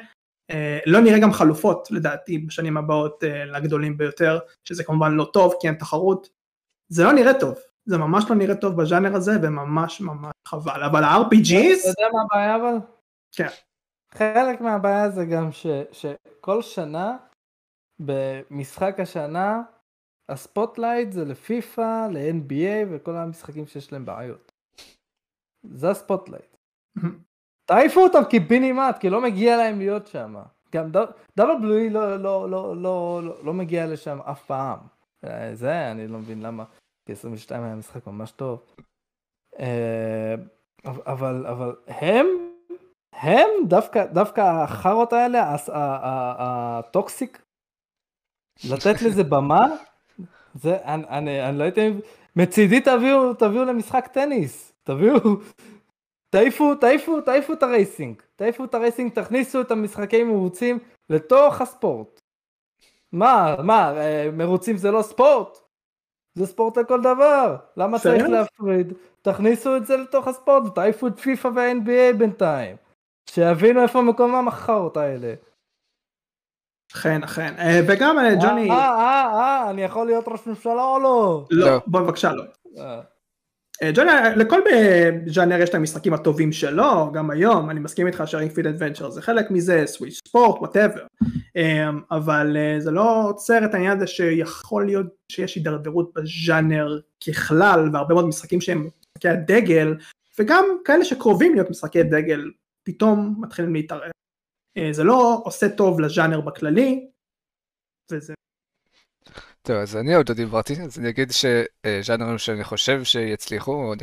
לא 0.87 1.01
נראה 1.01 1.19
גם 1.23 1.33
חלופות 1.33 1.91
לדעתי 1.91 2.39
בשנים 2.39 2.77
הבאות 2.77 3.25
לגדולים 3.47 3.97
ביותר, 3.97 4.39
שזה 4.65 4.85
כמובן 4.85 5.15
לא 5.15 5.31
טוב 5.33 5.55
כי 5.61 5.69
אין 5.69 5.75
תחרות. 5.75 6.29
זה 6.93 7.05
לא 7.05 7.13
נראה 7.13 7.41
טוב, 7.41 7.55
זה 7.87 7.99
ממש 7.99 8.25
לא 8.31 8.37
נראה 8.37 8.55
טוב 8.55 8.83
בז'אנר 8.83 9.17
הזה 9.17 9.33
וממש 9.43 10.01
ממש 10.01 10.33
חבל, 10.49 10.83
אבל 10.83 11.05
ה-RPGs... 11.05 11.81
אתה 11.81 11.89
יודע 11.89 12.13
מה 12.13 12.23
הבעיה 12.23 12.57
אבל? 12.57 12.75
כן. 13.37 13.49
חלק 14.15 14.61
מהבעיה 14.61 15.11
זה 15.11 15.25
גם 15.25 15.53
ש, 15.53 15.67
שכל 15.93 16.63
שנה 16.63 17.17
במשחק 18.01 19.01
השנה 19.01 19.63
ה 20.29 20.37
spotlight 20.37 21.13
זה 21.13 21.25
לפיפא, 21.25 22.09
ל-NBA 22.11 22.87
וכל 22.91 23.17
המשחקים 23.17 23.67
שיש 23.67 23.93
להם 23.93 24.05
בעיות. 24.05 24.53
זה 25.63 25.91
ה 25.91 25.97
spotlight. 25.97 26.57
תעיפו 27.65 28.01
אותם 28.01 28.25
קיבינימט 28.31 28.99
כי 28.99 29.11
לא 29.11 29.21
מגיע 29.21 29.57
להם 29.57 29.79
להיות 29.79 30.07
שם. 30.07 30.37
גם 30.75 30.91
WWE 31.37 31.91
לא, 31.91 32.17
לא, 32.23 32.51
לא, 32.51 32.77
לא, 32.77 33.23
לא, 33.23 33.45
לא 33.45 33.55
מגיע 33.55 33.87
לשם 33.87 34.19
אף 34.21 34.45
פעם. 34.45 34.79
זה 35.53 35.91
אני 35.91 36.09
לא 36.09 36.19
מבין 36.19 36.43
למה. 36.43 36.65
כי 37.07 37.13
22 37.13 37.65
היה 37.65 37.75
משחק 37.75 38.07
ממש 38.07 38.31
טוב. 38.31 38.75
אבל, 40.85 41.47
אבל 41.47 41.77
הם 41.87 42.27
הם 43.17 43.49
דווקא, 43.69 44.05
דווקא 44.05 44.41
החארות 44.41 45.13
האלה, 45.13 45.57
הטוקסיק, 46.39 47.43
לתת 48.71 49.03
לזה 49.03 49.25
במה, 49.25 49.67
זה, 50.55 50.77
אני, 50.85 51.05
אני, 51.09 51.49
אני 51.49 51.59
לא 51.59 51.65
אם, 51.65 52.01
מצידי 52.37 52.81
תביאו, 52.81 53.35
תביאו 53.35 53.65
למשחק 53.65 54.07
טניס, 54.13 54.73
תביאו, 54.85 55.19
תעיפו, 56.31 56.75
תעיפו, 56.75 57.21
תעיפו 57.21 57.53
את 57.53 57.63
הרייסינג, 57.63 58.23
תעיפו 58.37 58.65
את 58.65 58.75
הרייסינג, 58.75 59.13
תכניסו 59.13 59.61
את 59.61 59.71
המשחקי 59.71 60.25
מרוצים 60.25 60.79
לתוך 61.11 61.61
הספורט. 61.61 62.21
מה, 63.13 63.57
מה, 63.63 63.93
מרוצים 64.33 64.77
זה 64.77 64.91
לא 64.91 65.03
ספורט? 65.03 65.59
זה 66.35 66.47
ספורט 66.47 66.79
לכל 66.79 67.01
דבר, 67.01 67.57
למה 67.77 67.99
צריך 67.99 68.25
להפריד? 68.29 68.93
תכניסו 69.23 69.77
את 69.77 69.87
זה 69.87 69.97
לתוך 69.97 70.29
הספורט, 70.29 70.75
תעיפו 70.75 71.07
את 71.07 71.19
פיפא 71.19 71.49
וה-NBA 71.55 72.17
בינתיים. 72.19 72.77
שיבינו 73.31 73.83
איפה 73.83 74.03
מקום 74.03 74.35
החברות 74.35 74.97
האלה. 74.97 75.35
אכן 76.93 77.23
אכן 77.23 77.55
וגם 77.89 78.17
ג'וני 78.43 78.71
אה 78.71 78.77
אה 78.77 79.27
אה 79.35 79.71
אני 79.71 79.83
יכול 79.83 80.07
להיות 80.07 80.25
ראש 80.29 80.47
ממשלה 80.47 80.85
או 80.85 80.99
לא? 80.99 81.47
לא 81.51 81.81
בוא 81.87 82.01
בבקשה 82.01 82.33
לא. 82.33 82.45
ג'וני 83.95 84.11
לכל 84.37 84.61
ז'אנר 85.27 85.61
יש 85.61 85.69
את 85.69 85.75
המשחקים 85.75 86.15
הטובים 86.15 86.53
שלו 86.53 87.13
גם 87.13 87.31
היום 87.31 87.71
אני 87.71 87.81
מסכים 87.81 88.07
איתך 88.07 88.23
ש 88.27 88.36
Ring 88.36 88.53
Fit 88.53 88.67
Adventure 88.67 89.11
זה 89.11 89.23
חלק 89.23 89.51
מזה 89.51 89.83
Switch 89.87 90.21
Sports 90.29 90.59
whatever 90.61 91.07
אבל 92.11 92.57
זה 92.79 92.91
לא 92.91 93.29
עוצר 93.29 93.65
את 93.65 93.75
העניין 93.75 93.97
הזה 93.97 94.07
שיכול 94.07 94.87
להיות 94.87 95.07
שיש 95.33 95.55
הידרדרות 95.55 96.13
בז'אנר 96.15 96.99
ככלל 97.27 97.91
והרבה 97.93 98.15
מאוד 98.15 98.27
משחקים 98.27 98.61
שהם 98.61 98.89
משחקי 99.17 99.29
הדגל 99.29 99.95
וגם 100.39 100.65
כאלה 100.85 101.05
שקרובים 101.05 101.55
להיות 101.55 101.71
משחקי 101.71 102.03
דגל 102.03 102.51
פתאום 102.85 103.37
מתחילים 103.41 103.75
להתערב. 103.75 104.11
אה, 104.77 104.89
זה 104.93 105.05
לא 105.05 105.43
עושה 105.45 105.69
טוב 105.77 106.01
לז'אנר 106.01 106.41
בכללי, 106.41 107.11
וזה... 108.13 108.35
טוב, 109.67 109.77
אז 109.77 109.97
אני 109.97 110.15
עוד 110.15 110.29
לא 110.29 110.35
דיברתי, 110.35 110.83
אז 110.83 110.99
אני 110.99 111.09
אגיד 111.09 111.31
שז'אנרים 111.31 112.39
שאני 112.39 112.65
חושב 112.65 113.05
שיצליחו, 113.05 113.95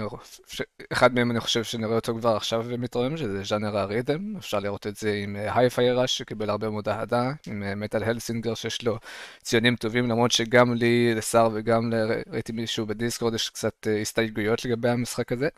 אחד 0.94 1.14
מהם 1.14 1.32
אני 1.32 1.40
חושב 1.40 1.64
שנראה 1.64 1.96
אותו 1.96 2.16
כבר 2.16 2.36
עכשיו 2.36 2.66
מתרומם, 2.78 3.18
שזה 3.18 3.44
ז'אנר 3.44 3.78
הריתם, 3.78 4.36
אפשר 4.38 4.60
לראות 4.60 4.88
את 4.88 4.96
זה 4.96 5.14
עם 5.14 5.36
הייפיי 5.36 5.92
ראש 5.92 6.18
שקיבל 6.18 6.50
הרבה 6.50 6.70
מאוד 6.70 6.90
אהדה, 6.90 7.32
עם 7.48 7.80
מטאל 7.80 8.04
הלסינגר 8.04 8.54
שיש 8.54 8.84
לו 8.84 8.98
ציונים 9.42 9.76
טובים, 9.76 10.10
למרות 10.10 10.32
שגם 10.32 10.74
לי, 10.74 11.16
לשר 11.16 11.50
וגם 11.54 11.94
ראיתי 12.32 12.52
מישהו 12.52 12.86
בדיסקורד, 12.86 13.34
יש 13.34 13.50
קצת 13.50 13.88
אה, 13.88 14.02
הסתייגויות 14.02 14.66
לגבי 14.66 14.90
המשחק 14.90 15.32
הזה. 15.32 15.50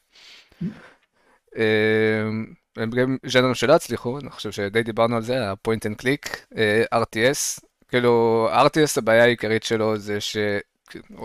הם 2.76 2.89
גם 2.89 3.18
ז'אנרים 3.26 3.56
שלא 3.56 3.74
הצליחו, 3.74 4.20
אני 4.20 4.30
חושב 4.30 4.51
שדי 4.51 4.84
דיברנו 4.84 5.16
על 5.16 5.22
זה, 5.22 5.49
ה-point 5.49 5.89
and 5.89 6.01
click, 6.01 6.56
RTS, 6.95 7.66
כאילו 7.88 8.47
RTS 8.51 8.97
הבעיה 8.97 9.24
העיקרית 9.24 9.64
שלו 9.64 9.97
זה 9.97 10.22
ש... 10.22 10.38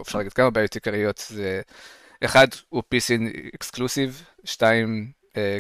אפשר 0.01 0.19
להגיד 0.19 0.33
כמה 0.33 0.51
בעיות 0.51 0.75
עיקריות, 0.75 1.25
זה 1.29 1.61
אחד 2.25 2.47
הוא 2.69 2.83
PC 2.95 3.13
אקסקלוסיב, 3.55 4.25
שתיים 4.45 5.13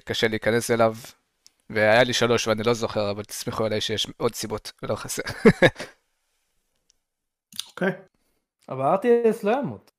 קשה 0.04 0.28
להיכנס 0.28 0.70
אליו, 0.70 0.96
והיה 1.70 2.04
לי 2.04 2.12
שלוש 2.12 2.48
ואני 2.48 2.62
לא 2.62 2.74
זוכר, 2.74 3.10
אבל 3.10 3.24
תסמכו 3.24 3.64
עליי 3.64 3.80
שיש 3.80 4.06
עוד 4.16 4.34
סיבות 4.34 4.72
ולא 4.82 4.94
חסר. 4.94 5.22
אוקיי. 7.70 7.92
אבל 8.68 8.84
RTS 8.94 9.38
לא 9.42 9.50
ימות. 9.50 9.90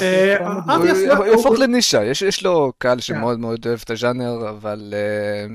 אה, 0.00 0.36
הוא 1.16 1.26
יהפוך 1.26 1.58
לנישה, 1.58 2.04
יש 2.04 2.42
לו 2.42 2.72
קהל 2.78 3.00
שמאוד 3.00 3.38
מאוד 3.38 3.66
אוהב 3.66 3.80
את 3.84 3.90
הז'אנר, 3.90 4.50
אבל 4.50 4.94
אה, 4.96 5.46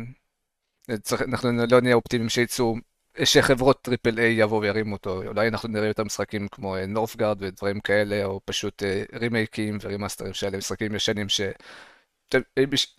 אנחנו 1.21 1.51
לא 1.71 1.81
נהיה 1.81 1.95
אופטימיים 1.95 2.29
שיצאו, 2.29 2.75
שחברות 3.23 3.81
triple 3.81 4.19
A 4.19 4.33
יבואו 4.33 4.61
וירימו 4.61 4.95
אותו, 4.95 5.23
אולי 5.27 5.47
אנחנו 5.47 5.69
נראה 5.69 5.87
יותר 5.87 6.03
משחקים 6.03 6.47
כמו 6.47 6.75
Northgard 6.87 7.37
ודברים 7.39 7.79
כאלה, 7.79 8.25
או 8.25 8.41
פשוט 8.45 8.83
רימייקים 9.13 9.77
ורימאסטרים 9.81 10.33
של 10.33 10.57
משחקים 10.57 10.95
ישנים 10.95 11.29
ש... 11.29 11.41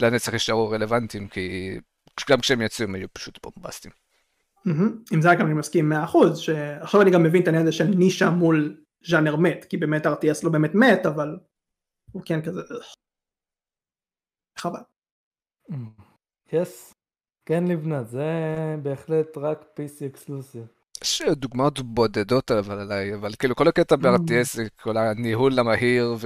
לנצח 0.02 0.32
יישארו 0.32 0.70
רלוונטיים, 0.70 1.28
כי 1.28 1.76
גם 2.30 2.40
כשהם 2.40 2.62
יצאו 2.62 2.84
הם 2.84 2.94
היו 2.94 3.08
פשוט 3.12 3.38
בומבסטיים. 3.42 3.94
עם 5.12 5.22
זה 5.22 5.34
גם 5.38 5.46
אני 5.46 5.54
מסכים 5.54 5.92
100% 5.92 6.36
שעכשיו 6.36 7.02
אני 7.02 7.10
גם 7.10 7.22
מבין 7.22 7.42
את 7.42 7.46
העניין 7.46 7.66
הזה 7.66 7.76
של 7.76 7.84
נישה 7.84 8.30
מול 8.30 8.76
ז'אנר 9.06 9.36
מת 9.36 9.64
כי 9.64 9.76
באמת 9.76 10.06
RTS 10.06 10.40
לא 10.44 10.50
באמת 10.50 10.70
מת 10.74 11.06
אבל 11.06 11.38
הוא 12.12 12.22
כן 12.26 12.42
כזה 12.46 12.60
חבל. 14.58 14.80
יס, 16.52 16.92
כן 17.46 17.64
לבנת 17.68 18.08
זה 18.08 18.30
בהחלט 18.82 19.38
רק 19.38 19.58
PC 19.60 20.06
אקסקלוסיב. 20.06 20.83
יש 21.04 21.22
דוגמאות 21.22 21.80
בודדות 21.80 22.50
אבל 22.50 22.78
עליי, 22.78 23.14
אבל 23.14 23.34
כאילו 23.38 23.56
כל 23.56 23.68
הקטע 23.68 23.96
ב-RTS 23.96 24.54
זה 24.54 24.64
כל 24.82 24.96
הניהול 24.96 25.58
המהיר 25.58 26.16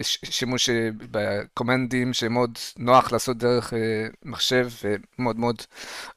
ושימוש 0.00 0.70
בקומנדים 1.10 2.12
שמאוד 2.12 2.58
נוח 2.78 3.12
לעשות 3.12 3.36
דרך 3.36 3.74
אה, 3.74 4.06
מחשב 4.24 4.68
ומאוד 5.18 5.38
מאוד 5.38 5.56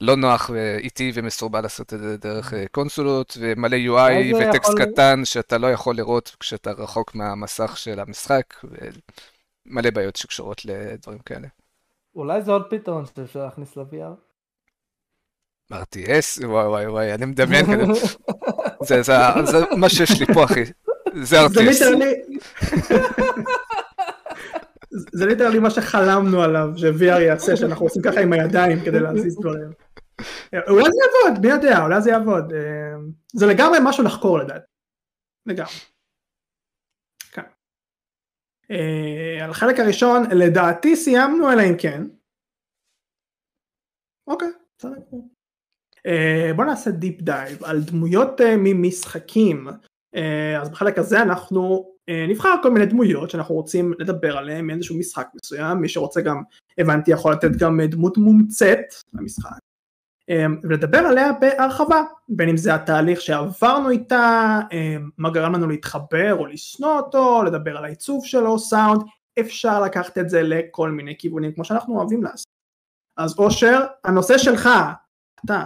לא 0.01 0.15
נוח 0.15 0.49
ואיטי 0.53 1.11
ומסורבל 1.13 1.61
לעשות 1.61 1.93
את 1.93 1.99
זה 1.99 2.17
דרך 2.17 2.53
אה, 2.53 2.65
קונסולות 2.71 3.37
ומלא 3.39 3.77
UI 3.77 4.35
וטקסט 4.35 4.69
יכול... 4.69 4.85
קטן 4.85 5.25
שאתה 5.25 5.57
לא 5.57 5.71
יכול 5.71 5.95
לראות 5.95 6.35
כשאתה 6.39 6.71
רחוק 6.71 7.15
מהמסך 7.15 7.77
של 7.77 7.99
המשחק 7.99 8.53
ומלא 8.63 9.89
בעיות 9.89 10.15
שקשורות 10.15 10.65
לדברים 10.65 11.19
כאלה. 11.19 11.47
אולי 12.15 12.41
זה 12.41 12.51
עוד 12.51 12.63
פתרון 12.69 13.05
שאפשר 13.05 13.43
להכניס 13.43 13.77
ל-VR? 13.77 14.30
RTS? 15.73 16.45
וואי 16.45 16.67
וואי 16.67 16.87
וואי, 16.87 17.13
אני 17.13 17.25
מדמיין 17.25 17.65
כזה. 17.65 18.07
זה, 18.87 19.01
זה, 19.01 19.13
זה 19.45 19.57
מה 19.77 19.89
שיש 19.89 20.19
לי 20.19 20.25
פה, 20.33 20.43
אחי. 20.43 20.63
זה 21.21 21.45
RTS. 21.45 21.83
זה 25.13 25.25
literally 25.25 25.59
מה 25.59 25.69
שחלמנו 25.69 26.43
עליו, 26.43 26.69
ש-VR 26.75 27.21
יעשה, 27.21 27.55
שאנחנו 27.55 27.85
עושים 27.85 28.01
ככה 28.01 28.21
עם 28.21 28.33
הידיים 28.33 28.79
כדי 28.85 28.99
להזיז 28.99 29.39
דברים. 29.39 29.71
אולי 30.67 30.83
זה 30.83 30.99
יעבוד, 31.03 31.45
מי 31.45 31.51
יודע, 31.51 31.83
אולי 31.83 32.01
זה 32.01 32.09
יעבוד. 32.09 32.53
אה, 32.53 32.93
זה 33.33 33.45
לגמרי 33.45 33.77
משהו 33.83 34.03
לחקור 34.03 34.39
לדעת. 34.39 34.61
לגמרי. 35.45 35.71
כן. 37.31 37.41
אה, 38.71 39.43
על 39.43 39.49
החלק 39.49 39.79
הראשון, 39.79 40.23
לדעתי 40.31 40.95
סיימנו, 40.95 41.51
אלא 41.53 41.61
אם 41.61 41.75
כן. 41.77 42.03
אוקיי, 44.27 44.49
בסדר. 44.77 44.97
אה, 46.07 46.51
בוא 46.55 46.65
נעשה 46.65 46.91
deep 46.91 47.21
dive 47.21 47.63
על 47.63 47.81
דמויות 47.81 48.41
אה, 48.41 48.55
ממשחקים. 48.57 49.67
אה, 50.15 50.61
אז 50.61 50.69
בחלק 50.69 50.97
הזה 50.97 51.21
אנחנו 51.21 51.91
נבחר 52.29 52.55
כל 52.63 52.71
מיני 52.71 52.85
דמויות 52.85 53.29
שאנחנו 53.29 53.55
רוצים 53.55 53.93
לדבר 53.99 54.37
עליהן 54.37 54.65
מאיזשהו 54.65 54.97
משחק 54.99 55.27
מסוים. 55.35 55.77
מי 55.77 55.89
שרוצה 55.89 56.21
גם 56.21 56.41
הבנתי 56.77 57.11
יכול 57.11 57.31
לתת 57.31 57.51
גם 57.51 57.81
דמות 57.81 58.17
מומצאת 58.17 58.93
למשחק. 59.13 59.57
ולדבר 60.63 60.97
עליה 60.97 61.31
בהרחבה 61.33 62.03
בין 62.29 62.49
אם 62.49 62.57
זה 62.57 62.75
התהליך 62.75 63.21
שעברנו 63.21 63.89
איתה 63.89 64.59
מה 65.17 65.29
גרם 65.29 65.53
לנו 65.53 65.67
להתחבר 65.67 66.35
או 66.39 66.45
לשנוא 66.45 66.97
אותו 66.97 67.43
לדבר 67.43 67.77
על 67.77 67.85
העיצוב 67.85 68.25
שלו 68.25 68.59
סאונד. 68.59 69.01
אפשר 69.39 69.81
לקחת 69.81 70.17
את 70.17 70.29
זה 70.29 70.43
לכל 70.43 70.91
מיני 70.91 71.17
כיוונים 71.17 71.51
כמו 71.51 71.65
שאנחנו 71.65 71.97
אוהבים 71.97 72.23
לעשות. 72.23 72.47
אז 73.17 73.39
אושר 73.39 73.85
הנושא 74.03 74.37
שלך. 74.37 74.69
אתה 75.45 75.65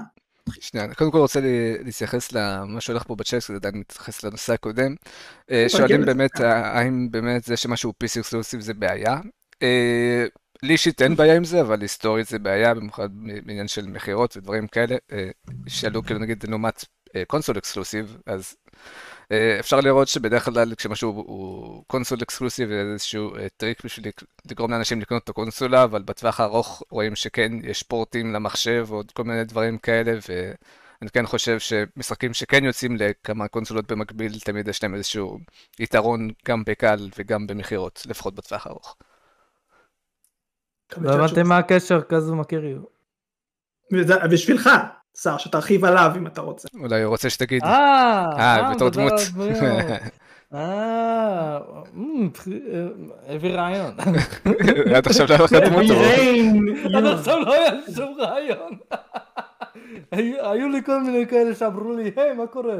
שנייה, 0.49 0.93
קודם 0.93 1.11
כל 1.11 1.17
רוצה 1.17 1.39
להתייחס 1.83 2.31
למה 2.31 2.81
שהולך 2.81 3.03
פה 3.03 3.15
בצ'אט, 3.15 3.41
זה 3.41 3.53
עדיין 3.53 3.75
מתייחס 3.77 4.23
לנושא 4.23 4.53
הקודם. 4.53 4.95
אה, 5.51 5.65
שואלים 5.67 6.05
באמת, 6.05 6.39
האם 6.39 7.11
באמת 7.11 7.43
זה 7.43 7.57
שמשהו 7.57 7.93
PC 8.03 8.19
exclusive 8.19 8.59
זה 8.59 8.73
בעיה? 8.73 9.17
אה, 9.63 10.25
לי 10.63 10.73
אישית 10.73 11.01
אין 11.01 11.15
בעיה 11.15 11.35
עם 11.35 11.43
זה, 11.43 11.61
אבל 11.61 11.81
היסטורית 11.81 12.27
זה 12.27 12.39
בעיה, 12.39 12.73
במיוחד 12.73 13.09
בעניין 13.45 13.67
של 13.67 13.87
מכירות 13.87 14.37
ודברים 14.37 14.67
כאלה. 14.67 14.95
אה, 15.11 15.29
שאלו 15.67 16.03
כאילו 16.03 16.19
נגיד 16.19 16.45
לעומת 16.49 16.85
console 17.27 17.57
exclusive, 17.57 18.17
אז 18.25 18.55
אה, 18.67 18.81
אפשר 19.59 19.79
לראות 19.79 20.07
שבדרך 20.07 20.45
כלל 20.45 20.75
כשמשהו 20.75 21.09
הוא 21.09 21.83
console 21.87 22.17
exclusive 22.21 22.69
זה 22.69 22.81
איזשהו 22.93 23.35
אה, 23.35 23.47
טריק 23.57 23.85
בשביל 23.85 24.11
לגרום 24.51 24.71
לאנשים 24.71 25.01
לקנות 25.01 25.23
את 25.23 25.29
הקונסולה, 25.29 25.83
אבל 25.83 26.01
בטווח 26.01 26.39
הארוך 26.39 26.83
רואים 26.89 27.15
שכן, 27.15 27.51
יש 27.63 27.83
פורטים 27.83 28.33
למחשב 28.33 28.85
ועוד 28.89 29.11
כל 29.11 29.23
מיני 29.23 29.43
דברים 29.43 29.77
כאלה, 29.77 30.11
ואני 30.11 31.09
כן 31.13 31.25
חושב 31.25 31.59
שמשחקים 31.59 32.33
שכן 32.33 32.63
יוצאים 32.63 32.97
לכמה 32.97 33.47
קונסולות 33.47 33.91
במקביל, 33.91 34.39
תמיד 34.39 34.67
יש 34.67 34.83
להם 34.83 34.95
איזשהו 34.95 35.39
יתרון 35.79 36.29
גם 36.47 36.63
בקל 36.65 37.09
וגם 37.19 37.47
במכירות, 37.47 38.03
לפחות 38.05 38.35
בטווח 38.35 38.67
הארוך. 38.67 38.95
לא 40.97 41.13
הבנתי 41.13 41.43
מה 41.43 41.57
הקשר 41.57 42.01
כזו 42.01 42.35
מכיריות. 42.35 42.95
בשבילך, 44.31 44.69
שר 45.21 45.37
שתרחיב 45.37 45.85
עליו 45.85 46.11
אם 46.17 46.27
אתה 46.27 46.41
רוצה. 46.41 46.67
אולי 46.79 47.01
הוא 47.01 47.09
רוצה 47.09 47.29
שתגיד. 47.29 47.63
אה, 47.63 48.25
אה 48.39 48.73
בתור 48.75 48.89
דמות. 48.89 49.11
אה, 50.53 51.59
הביא 53.27 53.51
רעיון. 53.51 53.95
עד 54.95 55.07
עכשיו 55.07 55.27
לא 55.27 55.33
היה 55.33 55.43
לך 55.43 55.53
דמות. 55.53 55.85
עד 56.95 57.05
עכשיו 57.05 57.39
לא 57.39 57.53
היה 57.53 57.71
לי 57.71 57.93
שום 57.95 58.15
רעיון. 58.19 58.77
היו 60.11 60.69
לי 60.69 60.83
כל 60.85 61.03
מיני 61.03 61.27
כאלה 61.27 61.55
שאמרו 61.55 61.93
לי, 61.93 62.11
היי, 62.15 62.33
מה 62.33 62.47
קורה? 62.47 62.75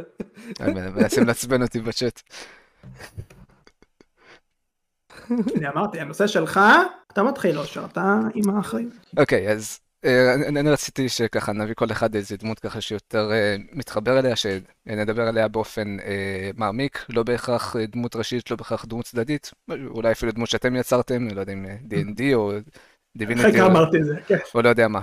מנסים 0.95 1.23
לעצבן 1.27 1.61
אותי 1.61 1.79
בצ'אט. 1.79 2.21
אני 5.31 5.67
אמרתי, 5.67 5.99
הנושא 5.99 6.27
שלך, 6.27 6.59
אתה 7.13 7.23
מתחיל, 7.23 7.59
אושר, 7.59 7.85
אתה 7.85 8.19
עם 8.33 8.57
האחריות. 8.57 8.93
אוקיי, 9.17 9.51
אז 9.51 9.79
אה, 9.79 9.84
אני 10.47 10.69
רציתי 10.69 11.09
שככה 11.09 11.53
נביא 11.53 11.73
כל 11.73 11.91
אחד 11.91 12.15
איזה 12.15 12.37
דמות 12.37 12.59
ככה 12.59 12.81
שיותר 12.81 13.31
אה, 13.31 13.55
מתחבר 13.71 14.19
אליה, 14.19 14.35
שנדבר 14.35 15.27
עליה 15.27 15.47
באופן 15.47 15.97
אה, 15.99 16.51
מעמיק, 16.57 17.05
לא 17.09 17.23
בהכרח 17.23 17.75
דמות 17.75 18.15
ראשית, 18.15 18.51
לא 18.51 18.57
בהכרח 18.57 18.85
דמות 18.85 19.05
צדדית, 19.05 19.51
אולי 19.69 20.11
אפילו 20.11 20.31
דמות 20.31 20.49
שאתם 20.49 20.75
יצרתם, 20.75 21.27
לא 21.27 21.39
יודע 21.39 21.53
אם 21.53 21.65
D&D 21.65 22.21
או 22.33 22.51
דיוויניטי, 23.17 23.61
או, 23.61 23.67
כן. 24.27 24.37
או 24.55 24.61
לא 24.61 24.69
יודע 24.69 24.87
מה. 24.87 24.99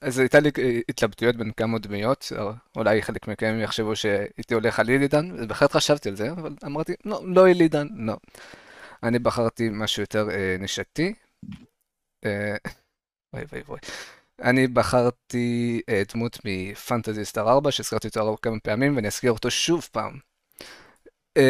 אז 0.00 0.18
הייתה 0.18 0.40
לי 0.40 0.50
התלבטויות 0.88 1.36
בין 1.36 1.50
כמה 1.56 1.78
דמויות, 1.78 2.32
אולי 2.76 3.02
חלק 3.02 3.28
מכם 3.28 3.58
יחשבו 3.62 3.96
שהייתי 3.96 4.54
הולך 4.54 4.80
על 4.80 4.88
אילידן, 4.88 5.30
ובהחלט 5.38 5.72
חשבתי 5.72 6.08
על 6.08 6.16
זה, 6.16 6.30
אבל 6.30 6.54
אמרתי, 6.64 6.94
לא, 7.04 7.22
לא 7.24 7.46
אילידן, 7.46 7.86
לא. 7.96 8.16
אני 9.02 9.18
בחרתי 9.18 9.68
משהו 9.72 10.02
יותר 10.02 10.28
נשתי. 10.58 11.14
וואי 13.32 13.44
וואי 13.52 13.62
וואי. 13.66 13.80
אני 14.42 14.66
בחרתי 14.66 15.80
uh, 15.90 16.12
דמות 16.14 16.38
מפנטזי 16.44 17.24
סטאר 17.24 17.50
4, 17.50 17.70
שהזכרתי 17.70 18.08
אותו 18.08 18.36
כמה 18.42 18.60
פעמים, 18.60 18.96
ואני 18.96 19.08
אזכיר 19.08 19.32
אותו 19.32 19.50
שוב 19.50 19.88
פעם. 19.92 20.18
Uh, 21.38 21.42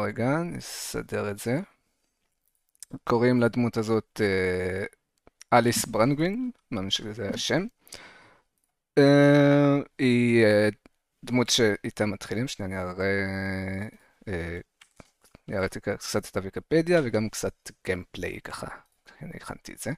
רגע, 0.00 0.28
נסדר 0.28 1.30
את 1.30 1.38
זה. 1.38 1.60
קוראים 3.04 3.40
לדמות 3.40 3.76
הזאת 3.76 4.20
uh, 4.20 4.96
אליס 5.52 5.84
ברנגווין, 5.84 6.50
מאמין 6.70 6.90
שזה 6.90 7.30
השם. 7.34 7.66
Uh, 9.00 9.02
היא 9.98 10.44
uh, 10.44 10.74
דמות 11.24 11.48
שאיתה 11.48 12.06
מתחילים, 12.06 12.48
שנייה 12.48 12.66
אני 12.66 12.90
אראה... 12.90 13.06
אני 15.48 15.56
אראה 15.56 15.68
קצת 15.68 16.30
את 16.30 16.36
הוויקיפדיה 16.36 17.00
וגם 17.04 17.28
קצת 17.28 17.54
גיימפליי 17.84 18.40
ככה. 18.40 18.66
אני 19.22 19.32
הכנתי 19.34 19.72
את 19.72 19.78
זה. 19.78 19.90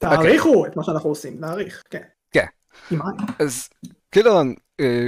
תעריכו 0.00 0.66
את 0.66 0.76
מה 0.76 0.84
שאנחנו 0.84 1.10
עושים, 1.10 1.40
נעריך, 1.40 1.82
כן. 1.90 2.02
כן. 2.30 2.46
אז 3.38 3.68
כאילו, 4.12 4.40
אה, 4.80 5.06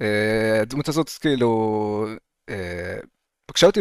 אה, 0.00 0.60
הדמות 0.60 0.88
הזאת 0.88 1.08
כאילו 1.08 2.06
אה, 2.48 2.98
פגשה 3.46 3.66
אותי 3.66 3.80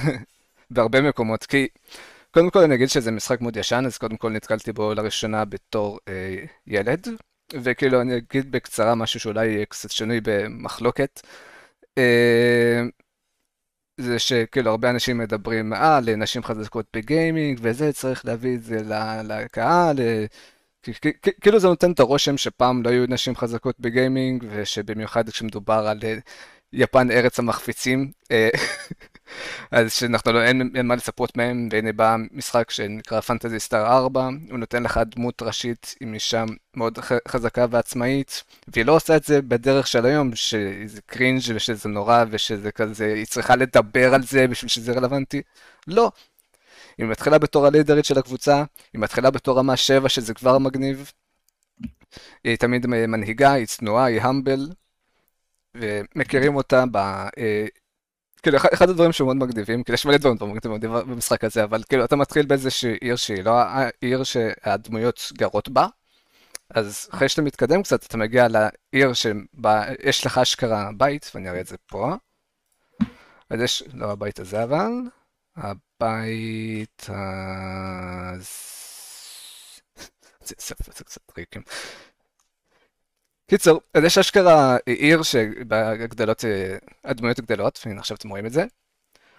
בהרבה 0.70 1.00
מקומות, 1.00 1.44
כי 1.44 1.68
קודם 2.30 2.50
כל 2.50 2.58
אני 2.58 2.74
אגיד 2.74 2.88
שזה 2.88 3.10
משחק 3.10 3.40
מאוד 3.40 3.56
ישן, 3.56 3.82
אז 3.86 3.98
קודם 3.98 4.16
כל 4.16 4.30
נתקלתי 4.30 4.72
בו 4.72 4.94
לראשונה 4.94 5.44
בתור 5.44 5.98
ילד, 6.66 7.08
וכאילו 7.52 8.00
אני 8.00 8.16
אגיד 8.16 8.52
בקצרה 8.52 8.94
משהו 8.94 9.20
שאולי 9.20 9.46
יהיה 9.46 9.66
קצת 9.66 9.90
שנוי 9.90 10.20
במחלוקת. 10.22 11.20
זה 14.00 14.18
שכאילו 14.18 14.70
הרבה 14.70 14.90
אנשים 14.90 15.18
מדברים 15.18 15.72
אה 15.72 16.00
לנשים 16.00 16.42
חזקות 16.42 16.86
בגיימינג 16.96 17.58
וזה 17.62 17.92
צריך 17.92 18.24
להביא 18.24 18.54
את 18.54 18.62
זה 18.62 18.76
לקהל 19.24 19.96
כאילו 21.40 21.58
זה 21.58 21.68
נותן 21.68 21.92
את 21.92 22.00
הרושם 22.00 22.36
שפעם 22.36 22.82
לא 22.82 22.90
היו 22.90 23.06
נשים 23.08 23.36
חזקות 23.36 23.80
בגיימינג 23.80 24.44
ושבמיוחד 24.50 25.28
כשמדובר 25.28 25.86
על 25.88 26.00
אה, 26.04 26.16
יפן 26.72 27.10
ארץ 27.10 27.38
המחפיצים 27.38 28.10
אה, 28.30 28.48
אז 29.70 29.92
שאנחנו 29.92 30.32
לא, 30.32 30.42
אין, 30.42 30.72
אין 30.76 30.86
מה 30.86 30.94
לצפות 30.94 31.36
מהם, 31.36 31.68
והנה 31.72 31.92
בא 31.92 32.16
משחק 32.30 32.70
שנקרא 32.70 33.20
פנטזי 33.20 33.60
סטאר 33.60 33.86
4, 33.86 34.28
הוא 34.50 34.58
נותן 34.58 34.82
לך 34.82 35.00
דמות 35.06 35.42
ראשית 35.42 35.94
עם 36.00 36.14
אישה 36.14 36.44
מאוד 36.76 36.98
חזקה 37.28 37.66
ועצמאית, 37.70 38.44
והיא 38.68 38.84
לא 38.84 38.96
עושה 38.96 39.16
את 39.16 39.24
זה 39.24 39.42
בדרך 39.42 39.86
של 39.86 40.06
היום, 40.06 40.34
שזה 40.34 41.00
קרינג' 41.06 41.42
ושזה 41.54 41.88
נורא 41.88 42.24
ושזה 42.30 42.72
כזה, 42.72 43.14
היא 43.14 43.26
צריכה 43.26 43.56
לדבר 43.56 44.14
על 44.14 44.22
זה 44.22 44.48
בשביל 44.48 44.68
שזה 44.68 44.92
רלוונטי. 44.92 45.42
לא. 45.86 46.10
היא 46.98 47.06
מתחילה 47.06 47.38
בתור 47.38 47.66
הלידרית 47.66 48.04
של 48.04 48.18
הקבוצה, 48.18 48.64
היא 48.92 49.00
מתחילה 49.00 49.30
בתור 49.30 49.58
רמה 49.58 49.76
7 49.76 50.08
שזה 50.08 50.34
כבר 50.34 50.58
מגניב. 50.58 51.12
היא 52.44 52.56
תמיד 52.56 52.86
מנהיגה, 52.86 53.52
היא 53.52 53.66
צנועה, 53.66 54.04
היא 54.04 54.22
המבל, 54.22 54.68
ומכירים 55.74 56.56
אותה 56.56 56.84
ב... 56.92 56.98
כאילו 58.44 58.58
אחד 58.74 58.90
הדברים 58.90 59.12
שמאוד 59.12 59.36
מגניבים, 59.36 59.82
כאילו 59.82 59.94
יש 59.94 60.06
מלא 60.06 60.16
דברים 60.16 60.36
מגניבים 60.42 60.92
במשחק 60.92 61.44
הזה, 61.44 61.64
אבל 61.64 61.82
כאילו 61.88 62.04
אתה 62.04 62.16
מתחיל 62.16 62.46
באיזושהי 62.46 62.96
עיר 63.00 63.16
שהיא 63.16 63.44
לא 63.44 63.60
העיר 63.60 64.24
שהדמויות 64.24 65.32
גרות 65.38 65.68
בה, 65.68 65.86
אז 66.70 67.08
אחרי 67.14 67.28
שאתה 67.28 67.42
מתקדם 67.42 67.82
קצת 67.82 68.06
אתה 68.06 68.16
מגיע 68.16 68.46
לעיר 68.48 69.12
שבה 69.12 69.84
יש 70.02 70.26
לך 70.26 70.38
אשכרה 70.38 70.90
בית, 70.96 71.30
ואני 71.34 71.48
אראה 71.48 71.60
את 71.60 71.66
זה 71.66 71.76
פה. 71.86 72.14
אז 73.50 73.60
יש, 73.60 73.82
לא 73.94 74.10
הבית 74.12 74.38
הזה 74.38 74.62
אבל, 74.62 74.90
הבית 75.56 77.06
ה... 77.10 77.14
זה 80.46 81.04
קצת 81.04 81.20
טריקים. 81.26 81.62
קיצור, 83.46 83.80
אז 83.94 84.04
יש 84.04 84.18
אשכרה 84.18 84.76
עיר 84.86 85.22
שהגדלות, 85.22 86.44
הדמויות 87.04 87.40
גדלות, 87.40 87.80
והנה 87.86 88.00
עכשיו 88.00 88.16
אתם 88.16 88.28
רואים 88.28 88.46
את 88.46 88.52
זה. 88.52 88.64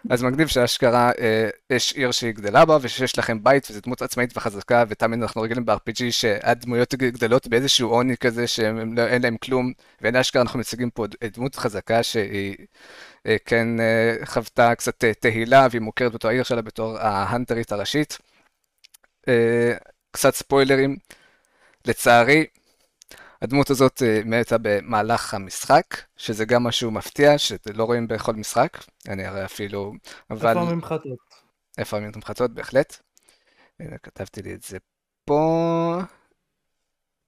אז 0.09 0.23
מגניב 0.23 0.47
שאשכרה 0.47 1.11
אה, 1.19 1.49
יש 1.69 1.93
עיר 1.93 2.11
שהיא 2.11 2.31
גדלה 2.31 2.65
בה 2.65 2.77
ושיש 2.81 3.19
לכם 3.19 3.43
בית 3.43 3.67
וזו 3.69 3.79
דמות 3.81 4.01
עצמאית 4.01 4.37
וחזקה 4.37 4.83
ותמיד 4.87 5.21
אנחנו 5.21 5.41
רגילים 5.41 5.65
ב-RPG 5.65 6.11
שהדמויות 6.11 6.95
גדלות 6.95 7.47
באיזשהו 7.47 7.89
עוני 7.89 8.17
כזה 8.17 8.47
שאין 8.47 8.95
לא, 8.97 9.17
להם 9.17 9.37
כלום 9.37 9.71
והנה 10.01 10.21
אשכרה 10.21 10.41
אנחנו 10.41 10.59
מציגים 10.59 10.89
פה 10.89 11.05
דמות 11.33 11.55
חזקה 11.55 12.03
שהיא 12.03 12.55
אה, 13.27 13.35
כן 13.45 13.79
אה, 13.79 14.15
חוותה 14.25 14.75
קצת 14.75 15.03
אה, 15.03 15.13
תהילה 15.13 15.67
והיא 15.71 15.81
מוכרת 15.81 16.13
בתור 16.13 16.31
העיר 16.31 16.43
שלה 16.43 16.61
בתור 16.61 16.97
ההנטרית 16.99 17.71
הראשית. 17.71 18.17
אה, 19.27 19.73
קצת 20.11 20.35
ספוילרים, 20.35 20.97
לצערי 21.85 22.45
הדמות 23.41 23.69
הזאת 23.69 24.01
אה, 24.03 24.21
מתה 24.25 24.55
במהלך 24.61 25.33
המשחק, 25.33 25.85
שזה 26.17 26.45
גם 26.45 26.63
משהו 26.63 26.91
מפתיע, 26.91 27.37
שלא 27.37 27.83
רואים 27.83 28.07
בכל 28.07 28.33
משחק, 28.33 28.77
אני 29.09 29.25
הרי 29.25 29.45
אפילו, 29.45 29.93
אבל... 30.29 30.49
איפה 30.49 30.61
הממחטות? 30.61 31.19
איפה 31.77 31.97
הממחטות, 31.97 32.51
בהחלט. 32.51 32.97
הנה, 33.79 33.97
כתבתי 33.97 34.41
לי 34.41 34.53
את 34.53 34.63
זה 34.63 34.77
פה. 35.25 35.99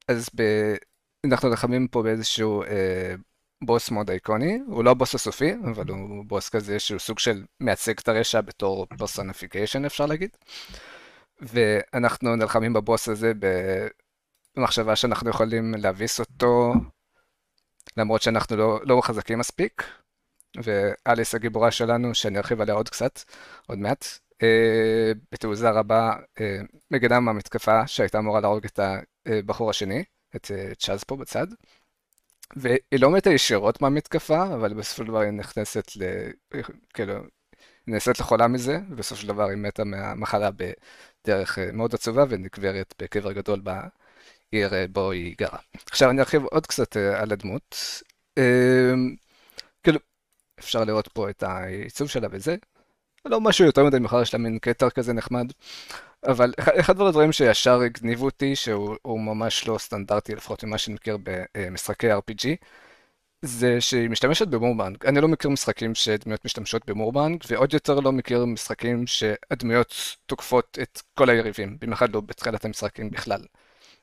אז 0.07 0.29
ב... 0.35 0.41
אנחנו 1.25 1.49
נלחמים 1.49 1.87
פה 1.87 2.03
באיזשהו 2.03 2.63
אה, 2.63 3.15
בוס 3.63 3.91
מאוד 3.91 4.09
איקוני, 4.09 4.59
הוא 4.67 4.83
לא 4.83 4.91
הבוס 4.91 5.15
הסופי, 5.15 5.53
אבל 5.53 5.89
הוא 5.89 6.25
בוס 6.25 6.49
כזה 6.49 6.79
שהוא 6.79 6.99
סוג 6.99 7.19
של 7.19 7.45
מייצג 7.59 7.93
את 7.99 8.07
הרשע 8.07 8.41
בתור 8.41 8.85
personification 8.97 9.85
אפשר 9.85 10.05
להגיד. 10.05 10.29
ואנחנו 11.41 12.35
נלחמים 12.35 12.73
בבוס 12.73 13.09
הזה 13.09 13.33
במחשבה 14.57 14.95
שאנחנו 14.95 15.29
יכולים 15.29 15.73
להביס 15.77 16.19
אותו, 16.19 16.73
למרות 17.97 18.21
שאנחנו 18.21 18.57
לא, 18.57 18.79
לא 18.83 19.01
חזקים 19.03 19.39
מספיק. 19.39 19.83
ואליס 20.63 21.35
הגיבורה 21.35 21.71
שלנו, 21.71 22.15
שאני 22.15 22.37
ארחיב 22.37 22.61
עליה 22.61 22.75
עוד 22.75 22.89
קצת, 22.89 23.19
עוד 23.67 23.77
מעט, 23.77 24.05
אה, 24.43 25.11
בתעוזה 25.31 25.69
רבה 25.69 26.13
אה, 26.41 26.59
מגנה 26.91 27.19
מהמתקפה 27.19 27.87
שהייתה 27.87 28.19
אמורה 28.19 28.39
להרוג 28.41 28.65
את 28.65 28.79
הבחור 29.25 29.69
השני, 29.69 30.03
את 30.35 30.51
אה, 30.51 30.75
צ'אז 30.75 31.03
פה 31.03 31.15
בצד. 31.15 31.47
והיא 32.55 32.99
לא 32.99 33.09
מתה 33.09 33.29
ישירות 33.29 33.81
מהמתקפה, 33.81 34.43
אבל 34.43 34.73
בסופו 34.73 35.03
של 35.03 35.07
דבר 35.07 35.19
היא 35.19 35.31
נכנסת 35.31 35.91
ל... 35.95 36.03
כאילו, 36.93 37.13
היא 37.13 37.93
נעשית 37.93 38.19
לחולה 38.19 38.47
מזה, 38.47 38.79
ובסופו 38.89 39.21
של 39.21 39.27
דבר 39.27 39.49
היא 39.49 39.57
מתה 39.57 39.83
מהמחלה 39.83 40.49
בדרך 40.51 41.59
אה, 41.59 41.71
מאוד 41.71 41.93
עצובה 41.93 42.25
ונקברת 42.29 42.93
בקבר 43.01 43.31
גדול 43.31 43.61
אה, 43.67 43.87
בו 44.91 45.11
היא 45.11 45.35
גרה. 45.37 45.59
עכשיו 45.91 46.09
אני 46.09 46.19
ארחיב 46.19 46.43
עוד 46.43 46.67
קצת 46.67 46.97
אה, 46.97 47.21
על 47.21 47.31
הדמות. 47.31 47.75
כאילו, 49.83 49.99
אפשר 50.59 50.83
לראות 50.83 51.07
פה 51.07 51.29
את 51.29 51.43
העיצוב 51.43 52.07
שלה 52.09 52.27
וזה. 52.31 52.55
לא 53.25 53.41
משהו 53.41 53.65
יותר 53.65 53.83
מדי 53.83 53.99
מכר, 53.99 54.21
יש 54.21 54.33
לה 54.33 54.39
מין 54.39 54.59
כתר 54.61 54.89
כזה 54.89 55.13
נחמד. 55.13 55.51
אבל 56.27 56.53
אחד 56.79 57.01
הדברים 57.01 57.31
שישר 57.31 57.81
הגניבו 57.81 58.25
אותי, 58.25 58.55
שהוא 58.55 59.19
ממש 59.19 59.67
לא 59.67 59.77
סטנדרטי, 59.77 60.35
לפחות 60.35 60.63
ממה 60.63 60.77
שאני 60.77 60.93
מכיר 60.93 61.17
במשחקי 61.55 62.13
RPG, 62.13 62.47
זה 63.41 63.81
שהיא 63.81 64.09
משתמשת 64.09 64.47
במורבנג. 64.47 65.05
אני 65.05 65.21
לא 65.21 65.27
מכיר 65.27 65.51
משחקים 65.51 65.95
שדמויות 65.95 66.45
משתמשות 66.45 66.85
במורבנג, 66.85 67.43
ועוד 67.49 67.73
יותר 67.73 67.99
לא 67.99 68.11
מכיר 68.11 68.45
משחקים 68.45 69.07
שהדמויות 69.07 69.93
תוקפות 70.25 70.77
את 70.81 71.01
כל 71.13 71.29
היריבים, 71.29 71.77
במיוחד 71.81 72.13
לא 72.13 72.21
בתחילת 72.21 72.65
המשחקים 72.65 73.09
בכלל. 73.09 73.41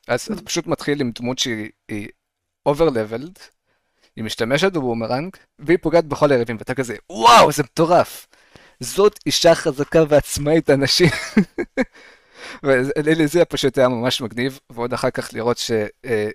אז 0.07 0.21
אתה 0.31 0.41
פשוט 0.41 0.67
מתחיל 0.67 1.01
עם 1.01 1.11
דמות 1.19 1.39
שהיא 1.39 2.07
over-leveled, 2.69 3.39
היא 4.15 4.23
משתמשת 4.23 4.71
בבומרנג, 4.71 5.35
והיא 5.59 5.77
פוגעת 5.81 6.05
בכל 6.05 6.31
היריבים, 6.31 6.57
ואתה 6.59 6.73
כזה, 6.73 6.95
וואו, 7.09 7.51
זה 7.51 7.63
מטורף! 7.63 8.27
זאת 8.79 9.19
אישה 9.25 9.55
חזקה 9.55 10.03
ועצמאית 10.09 10.69
אנשים. 10.69 11.09
ולזה 12.63 13.45
פשוט 13.45 13.77
היה 13.77 13.87
ממש 13.87 14.21
מגניב, 14.21 14.59
ועוד 14.69 14.93
אחר 14.93 15.09
כך 15.09 15.29
לראות 15.33 15.57
ש... 15.57 15.71
אה, 16.05 16.29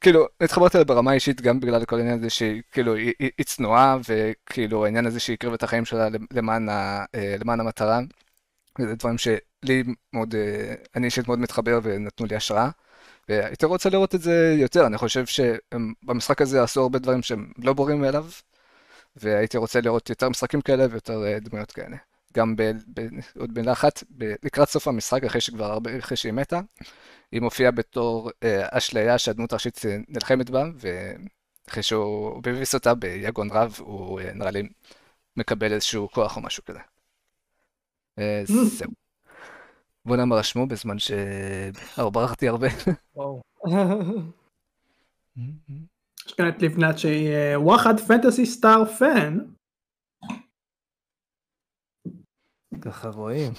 כאילו, 0.00 0.26
התחברתי 0.40 0.76
אליה 0.76 0.84
ברמה 0.84 1.10
האישית 1.10 1.40
גם 1.40 1.60
בגלל 1.60 1.84
כל 1.84 1.96
העניין 1.96 2.18
הזה 2.18 2.30
שהיא, 2.30 2.62
כאילו, 2.72 2.94
היא, 2.94 3.12
היא 3.18 3.46
צנועה, 3.46 3.96
וכאילו, 4.08 4.84
העניין 4.84 5.06
הזה 5.06 5.20
שהיא 5.20 5.34
הקריבה 5.34 5.56
את 5.56 5.62
החיים 5.62 5.84
שלה 5.84 6.08
למען, 6.30 6.68
ה, 6.68 7.04
אה, 7.14 7.36
למען 7.40 7.60
המטרה. 7.60 8.00
וזה 8.78 8.94
דברים 8.94 9.18
שלי 9.66 9.82
מאוד, 10.12 10.34
אה, 10.34 10.74
אני 10.94 11.06
אישית 11.06 11.28
מאוד 11.28 11.38
מתחבר 11.38 11.80
ונתנו 11.82 12.26
לי 12.26 12.36
השראה. 12.36 12.70
והייתי 13.28 13.66
רוצה 13.66 13.90
לראות 13.90 14.14
את 14.14 14.22
זה 14.22 14.54
יותר, 14.58 14.86
אני 14.86 14.98
חושב 14.98 15.24
שבמשחק 15.26 16.42
הזה 16.42 16.62
עשו 16.62 16.82
הרבה 16.82 16.98
דברים 16.98 17.22
שהם 17.22 17.52
לא 17.58 17.72
ברורים 17.72 18.00
מאליו, 18.00 18.26
והייתי 19.16 19.56
רוצה 19.58 19.80
לראות 19.80 20.10
יותר 20.10 20.28
משחקים 20.28 20.60
כאלה 20.60 20.86
ויותר 20.90 21.24
אה, 21.26 21.40
דמויות 21.40 21.72
כאלה. 21.72 21.96
גם 22.34 22.56
ב, 22.56 22.62
ב, 22.94 23.08
עוד 23.38 23.58
מילה 23.58 23.72
אחת, 23.72 24.04
ב, 24.18 24.34
לקראת 24.42 24.68
סוף 24.68 24.88
המשחק, 24.88 25.24
אחרי 25.24 25.40
שכבר 25.40 25.64
הרבה, 25.64 25.98
אחרי 25.98 26.16
שהיא 26.16 26.32
מתה, 26.32 26.60
היא 27.32 27.40
מופיעה 27.40 27.70
בתור 27.70 28.30
אה, 28.42 28.66
אשליה 28.70 29.18
שהדמות 29.18 29.52
הראשית 29.52 29.80
אה, 29.86 29.96
נלחמת 30.08 30.50
בה, 30.50 30.64
ואחרי 30.76 31.82
שהוא 31.82 32.42
מביס 32.46 32.74
אותה 32.74 32.94
ביגון 32.94 33.50
רב, 33.50 33.76
הוא 33.78 34.20
אה, 34.20 34.32
נראה 34.34 34.50
לי 34.50 34.62
מקבל 35.36 35.72
איזשהו 35.72 36.08
כוח 36.10 36.36
או 36.36 36.42
משהו 36.42 36.64
כזה. 36.64 36.78
אה, 38.18 38.42
mm. 38.48 38.52
זהו. 38.64 39.05
בוא 40.06 40.16
נאמר 40.16 40.36
רשמו 40.36 40.66
בזמן 40.66 40.96
שברחתי 40.98 42.48
הרבה. 42.48 42.66
יש 46.26 46.32
כאן 46.36 46.48
את 46.48 46.62
לבנת 46.62 46.98
שהיא 46.98 47.56
וואחד 47.56 48.00
פנטסי 48.00 48.46
סטאר 48.46 48.84
פן. 48.84 49.38
ככה 52.80 53.08
רואים. 53.08 53.52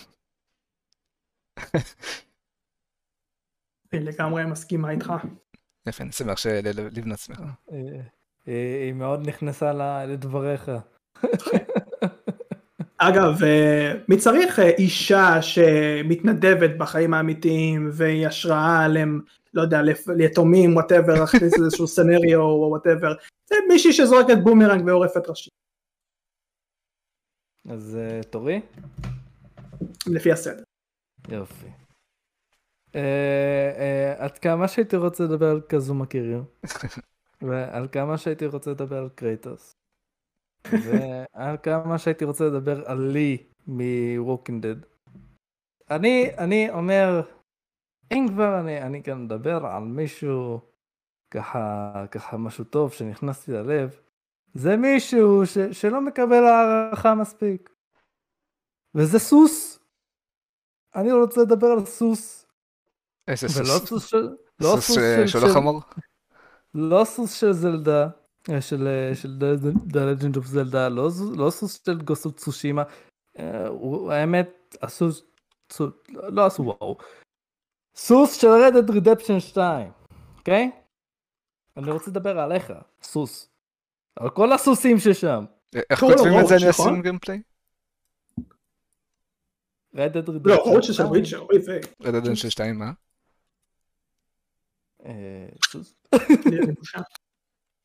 היא 3.92 4.02
לגמרי 4.02 4.46
מסכימה 4.46 4.92
איתך. 4.92 5.14
יפה, 5.88 6.04
אני 6.04 6.12
שמח 6.12 6.46
לבנת 6.46 7.20
שמחה. 7.20 7.44
אה, 7.44 7.78
אה, 8.48 8.84
היא 8.86 8.94
מאוד 8.94 9.28
נכנסה 9.28 9.74
לדבריך. 10.06 10.72
אגב, 12.98 13.44
אה, 13.44 13.94
מי 14.10 14.18
צריך 14.18 14.60
אישה 14.60 15.42
שמתנדבת 15.42 16.78
בחיים 16.78 17.14
האמיתיים 17.14 17.90
והיא 17.94 18.28
השראה 18.28 18.88
להם, 18.88 19.22
לא 19.54 19.62
יודע, 19.62 19.82
ליתומים, 20.08 20.74
whatever, 20.76 21.14
להכניס 21.20 21.54
איזשהו 21.60 21.88
scenario 21.88 22.42
או 22.42 22.68
whatever, 22.70 23.14
זה 23.50 23.56
מישהי 23.68 23.94
שזורקת 23.94 24.38
בומרנג 24.44 24.86
ועורפת 24.86 25.30
ראשי. 25.30 25.50
אז 27.70 27.98
תורי? 28.30 28.62
לפי 30.08 30.32
הסדר. 30.32 30.64
יופי. 31.30 31.68
אה, 32.96 33.74
אה, 33.78 34.16
עד 34.18 34.38
כמה 34.38 34.68
שהייתי 34.68 34.96
רוצה 34.96 35.24
לדבר 35.24 35.50
על 35.50 35.62
קזומה 35.62 36.06
קיריו, 36.06 36.42
ועל 37.48 37.88
כמה 37.92 38.18
שהייתי 38.18 38.46
רוצה 38.46 38.72
לדבר 38.72 38.98
על 38.98 39.10
קרייטוס, 39.16 39.72
ועל 40.72 41.58
כמה 41.64 41.98
שהייתי 41.98 42.26
רוצה 42.26 42.46
לדבר 42.46 42.84
על 42.86 42.98
לי 42.98 43.44
מ 43.68 43.80
Walking 43.80 44.66
Dead. 44.66 44.76
אני, 45.90 46.30
אני 46.38 46.70
אומר, 46.70 47.22
אם 48.12 48.26
כבר 48.30 48.60
אני, 48.60 48.82
אני 48.82 49.04
כאן 49.04 49.24
מדבר 49.24 49.66
על 49.66 49.84
מישהו 49.84 50.62
ככה, 51.32 51.94
ככה 52.12 52.38
משהו 52.38 52.64
טוב 52.64 52.94
שנכנסתי 52.94 53.52
ללב, 53.52 54.00
זה 54.54 54.78
מישהו 54.78 55.46
ש, 55.46 55.58
שלא 55.58 56.02
מקבל 56.02 56.44
הערכה 56.44 57.16
מספיק. 57.16 57.70
וזה 58.96 59.20
סוס. 59.20 59.80
אני 60.96 61.12
רוצה 61.12 61.42
לדבר 61.42 61.68
על 61.68 61.86
סוס. 61.86 62.48
איזה 63.28 63.48
סוס? 63.48 63.58
ולא 63.58 63.86
סוס 63.86 64.06
של... 64.06 64.36
לא 64.60 64.76
סוס 64.80 64.98
של 65.26 65.46
החמור? 65.50 65.82
לא 66.74 67.04
סוס 67.06 67.34
של 67.34 67.52
זלדה, 67.52 68.04
אה, 68.04 68.10
של 68.62 68.88
The 69.90 69.96
Legend 69.96 70.38
of 70.38 70.54
Zelda, 70.54 70.90
לא, 70.90 71.10
לא 71.38 71.50
סוס 71.50 71.82
של 71.86 72.02
Ghost 72.02 72.23
of 72.23 72.32
Tsushima. 72.32 72.84
האמת, 74.12 74.76
הסוס, 74.82 75.24
סוס, 75.72 75.94
לא 76.10 76.46
עשו 76.46 76.64
וואו, 76.64 76.98
סוס 77.96 78.42
של 78.42 78.48
Red 78.48 78.66
Dead 78.66 78.90
Redemption 78.90 79.40
2, 79.40 79.92
אוקיי? 80.38 80.72
אני 81.78 81.92
רוצה 81.92 82.12
לדבר 82.12 82.40
עליך, 82.40 82.74
סוס. 83.02 83.50
על 84.16 84.30
כל 84.30 84.54
הסוסים 84.54 85.00
ששם. 85.00 85.46
איך 85.90 86.00
כותבים 86.00 86.40
את 86.42 86.48
זה 86.48 86.56
אני 86.56 86.70
נכון? 86.70 86.90
אשים 86.90 87.02
גיימפליי? 87.02 87.42
רדד 89.96 90.30
רדפשן 90.30 90.50
לא, 90.50 90.56
רוץ 90.56 90.92
של 90.92 91.04
וויצ'ר, 91.04 91.40
אוי 91.40 91.58
ויי. 91.66 91.80
רדדן 92.02 92.36
של 92.36 92.50
2 92.50 92.80
מה? 92.80 92.92
אה, 95.06 95.48
סוס. 95.72 95.96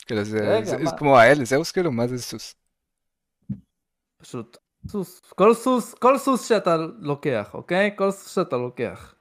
כאילו 0.07 0.25
זה 0.25 0.39
רגע, 0.39 0.65
זה- 0.65 0.79
מה? 0.79 0.91
זה 0.91 0.97
כמו 0.99 1.19
האל 1.19 1.45
זהוס 1.45 1.73
כאילו 1.73 1.93
מה 1.93 2.07
זה 2.07 2.19
סוס? 2.23 2.55
פשוט 4.23 4.57
סוס. 4.89 5.21
כל 5.35 5.55
סוס, 5.55 5.95
כל 5.95 6.19
סוס 6.19 6.49
שאתה 6.49 6.77
לוקח, 6.99 7.51
אוקיי? 7.55 7.91
כל 7.97 8.11
סוס 8.11 8.35
שאתה 8.35 8.57
לוקח. 8.57 9.15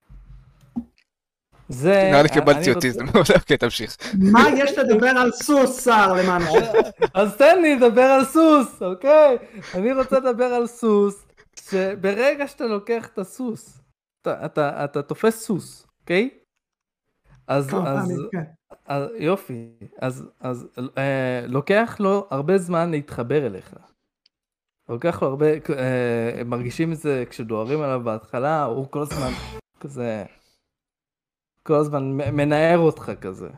זה... 1.70 2.10
נראה 2.12 2.24
לי 2.24 2.30
קיבלתי 2.30 2.74
אוטיזם, 2.74 3.06
אוקיי 3.40 3.58
תמשיך. 3.58 3.98
מה 4.32 4.44
יש 4.58 4.78
לדבר 4.78 5.08
על 5.10 5.32
סוס, 5.32 5.84
שר, 5.86 6.14
למען 6.14 6.42
השם? 6.42 6.72
אז 7.22 7.38
תן 7.38 7.62
לי 7.62 7.76
לדבר 7.76 8.02
על 8.02 8.26
סוס, 8.26 8.82
אוקיי? 8.82 9.38
אני 9.74 9.94
רוצה 9.94 10.20
לדבר 10.20 10.46
על 10.46 10.68
סוס, 10.68 11.26
שברגע 11.70 12.48
שאתה 12.48 12.66
לוקח 12.66 13.08
את 13.14 13.20
הסוס, 13.20 13.80
אתה, 14.22 14.46
אתה, 14.46 14.84
אתה 14.84 15.02
תופס 15.02 15.46
סוס, 15.46 15.88
אוקיי? 16.02 16.30
אז, 17.52 17.74
אז, 17.86 18.22
כן. 18.32 18.43
אז 18.86 19.10
יופי, 19.18 19.70
אז, 20.02 20.30
אז 20.39 20.68
אה, 20.97 21.45
לוקח 21.47 21.97
לו 21.99 22.28
הרבה 22.30 22.58
זמן 22.58 22.91
להתחבר 22.91 23.45
אליך. 23.45 23.76
לוקח 24.89 25.22
לו 25.22 25.28
הרבה, 25.28 25.45
אה, 25.78 26.41
מרגישים 26.45 26.91
את 26.91 26.97
זה 26.97 27.24
כשדוהרים 27.30 27.82
עליו 27.82 28.02
בהתחלה, 28.04 28.64
הוא 28.64 28.88
כל 28.89 29.02
הזמן 29.02 29.32
כזה, 29.80 30.24
כל 31.64 31.76
הזמן 31.76 32.04
מנער 32.14 32.78
אותך 32.80 33.12
כזה. 33.22 33.49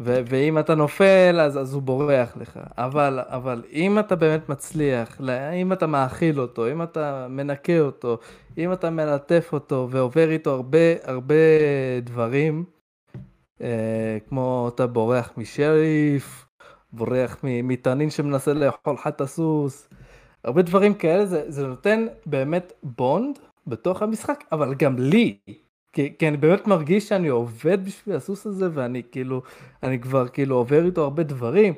ו- 0.00 0.20
ואם 0.26 0.58
אתה 0.58 0.74
נופל 0.74 1.40
אז, 1.40 1.58
אז 1.58 1.74
הוא 1.74 1.82
בורח 1.82 2.36
לך, 2.36 2.60
אבל, 2.76 3.20
אבל 3.22 3.64
אם 3.72 3.98
אתה 3.98 4.16
באמת 4.16 4.48
מצליח, 4.48 5.20
אם 5.54 5.72
אתה 5.72 5.86
מאכיל 5.86 6.40
אותו, 6.40 6.70
אם 6.72 6.82
אתה 6.82 7.26
מנקה 7.30 7.80
אותו, 7.80 8.18
אם 8.58 8.72
אתה 8.72 8.90
מלטף 8.90 9.50
אותו 9.52 9.88
ועובר 9.90 10.30
איתו 10.30 10.50
הרבה 10.50 10.78
הרבה 11.04 11.34
דברים, 12.02 12.64
כמו 14.28 14.70
אתה 14.74 14.86
בורח 14.86 15.32
משריף, 15.36 16.46
בורח 16.92 17.36
מתנין 17.42 18.10
שמנסה 18.10 18.52
לאכול 18.52 18.94
לך 18.94 19.06
את 19.06 19.20
הסוס, 19.20 19.88
הרבה 20.44 20.62
דברים 20.62 20.94
כאלה, 20.94 21.26
זה, 21.26 21.50
זה 21.50 21.66
נותן 21.66 22.06
באמת 22.26 22.72
בונד 22.82 23.38
בתוך 23.66 24.02
המשחק, 24.02 24.44
אבל 24.52 24.74
גם 24.74 24.98
לי, 24.98 25.38
כי, 25.92 26.16
כי 26.18 26.28
אני 26.28 26.36
באמת 26.36 26.66
מרגיש 26.66 27.08
שאני 27.08 27.28
עובד 27.28 27.84
בשביל 27.84 28.16
הסוס 28.16 28.46
הזה, 28.46 28.68
ואני 28.72 29.02
כאילו, 29.12 29.42
אני 29.82 30.00
כבר 30.00 30.28
כאילו 30.28 30.56
עובר 30.56 30.86
איתו 30.86 31.02
הרבה 31.02 31.22
דברים, 31.22 31.74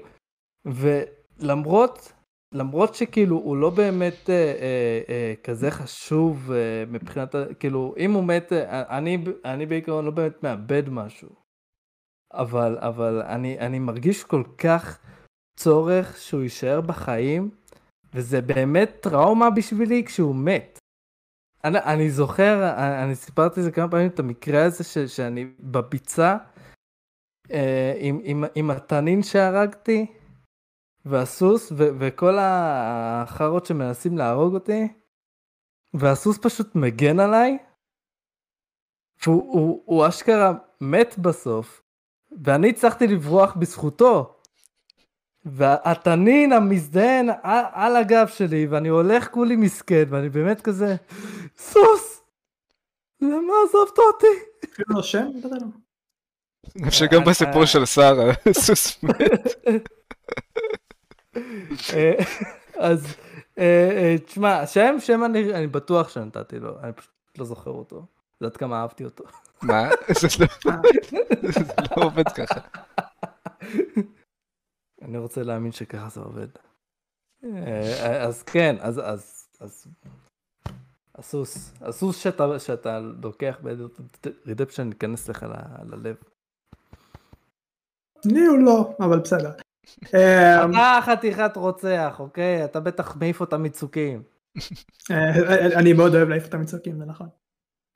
ולמרות, 0.64 2.12
למרות 2.55 2.95
שכאילו 2.95 3.37
הוא 3.37 3.57
לא 3.57 3.70
באמת 3.70 4.31
אה, 4.31 4.35
אה, 4.35 5.01
אה, 5.09 5.35
כזה 5.45 5.70
חשוב 5.70 6.53
אה, 6.53 6.85
מבחינת, 6.89 7.35
כאילו, 7.59 7.95
אם 7.99 8.12
הוא 8.12 8.24
מת, 8.24 8.53
אה, 8.53 8.99
אני, 8.99 9.24
אני 9.45 9.66
בעיקרון 9.66 10.05
לא 10.05 10.11
באמת 10.11 10.43
מאבד 10.43 10.89
משהו. 10.89 11.39
אבל, 12.33 12.78
אבל 12.78 13.22
אני, 13.22 13.59
אני 13.59 13.78
מרגיש 13.78 14.24
כל 14.24 14.43
כך 14.59 14.99
צורך 15.57 16.16
שהוא 16.16 16.43
יישאר 16.43 16.81
בחיים, 16.81 17.51
וזה 18.14 18.41
באמת 18.41 18.91
טראומה 19.03 19.51
בשבילי 19.51 20.05
כשהוא 20.05 20.35
מת. 20.35 20.78
אני, 21.64 21.78
אני 21.78 22.11
זוכר, 22.11 22.74
אני, 22.76 23.05
אני 23.05 23.14
סיפרתי 23.14 23.61
את 23.61 23.64
זה 23.64 23.72
כמה 23.72 23.91
פעמים, 23.91 24.09
את 24.09 24.18
המקרה 24.18 24.64
הזה 24.64 24.85
ש, 24.85 24.99
שאני 24.99 25.45
בביצה, 25.61 26.37
אה, 27.51 27.95
עם, 27.99 28.20
עם, 28.24 28.45
עם 28.55 28.70
התנין 28.70 29.22
שהרגתי, 29.22 30.07
והסוס, 31.05 31.72
ו, 31.72 31.76
וכל 31.99 32.35
החארות 32.41 33.66
שמנסים 33.66 34.18
להרוג 34.18 34.55
אותי, 34.55 34.89
והסוס 35.95 36.39
פשוט 36.39 36.74
מגן 36.74 37.20
עליי, 37.20 37.59
והוא 39.26 39.53
הוא, 39.53 39.83
הוא 39.87 40.09
אשכרה 40.09 40.53
מת 40.81 41.18
בסוף, 41.18 41.83
ואני 42.45 42.68
הצלחתי 42.68 43.07
לברוח 43.07 43.55
בזכותו. 43.57 44.35
והתנין 45.45 46.53
המזדיין 46.53 47.31
על, 47.43 47.64
על 47.72 47.97
הגב 47.97 48.26
שלי, 48.26 48.66
ואני 48.66 48.89
הולך 48.89 49.28
כולי 49.28 49.57
מסכן, 49.57 50.05
ואני 50.09 50.28
באמת 50.28 50.61
כזה, 50.61 50.97
סוס! 51.59 52.22
למה 53.20 53.53
עזבת 53.64 53.99
אותי? 53.99 54.26
אפילו 54.72 54.89
לא 54.95 55.03
שם? 55.03 55.31
שגם 56.91 57.24
בסיפור 57.24 57.64
של 57.64 57.85
שרה, 57.85 58.33
סוס 58.53 59.03
מת. 59.03 59.18
אה, 61.95 62.14
אז, 62.76 63.07
אה, 63.59 63.91
אה, 63.97 64.16
תשמע, 64.26 64.66
שם, 64.66 64.97
שם 64.99 65.24
אני, 65.24 65.55
אני 65.55 65.66
בטוח 65.66 66.09
שנתתי 66.09 66.59
לו, 66.59 66.81
אני 66.83 66.93
פשוט 66.93 67.12
לא 67.39 67.45
זוכר 67.45 67.70
אותו. 67.70 68.07
יודעת 68.41 68.57
כמה 68.57 68.81
אהבתי 68.81 69.05
אותו. 69.05 69.24
מה? 69.63 69.89
זה 70.21 70.29
לא- 70.41 70.73
זה 71.53 71.61
לא 71.97 72.05
עובד 72.05 72.29
ככה. 72.29 72.61
אני 75.03 75.19
רוצה 75.19 75.43
להאמין 75.43 75.73
שככה 75.73 76.09
זה 76.09 76.21
עובד. 76.21 76.49
אה, 77.45 78.23
אז 78.25 78.43
כן, 78.43 78.77
אז, 78.81 79.01
אז, 79.05 79.49
אז, 79.61 79.87
הסוס, 81.15 81.73
הסוס 81.81 82.17
שאתה, 82.23 82.59
שאתה 82.59 83.01
לוקח 83.23 83.59
ברידפשן 84.45 84.89
ייכנס 84.89 85.29
לך 85.29 85.43
ל- 85.43 85.95
ללב. 85.95 86.17
לי 88.25 88.47
הוא 88.47 88.59
לא, 88.59 88.97
אבל 89.01 89.19
בסדר. 89.19 89.53
אה, 90.15 90.65
אתה 90.65 90.99
חתיכת 91.07 91.57
רוצח, 91.57 92.17
אוקיי? 92.19 92.65
אתה 92.65 92.81
בטח 92.81 93.17
מעיף 93.17 93.41
אותם 93.41 93.63
מצוקים. 93.63 94.23
אה, 95.11 95.77
אני 95.79 95.93
מאוד 95.93 96.15
אוהב 96.15 96.29
להעיף 96.29 96.47
את 96.49 96.55
המצוקים, 96.55 96.99
זה 96.99 97.05
נכון. 97.05 97.29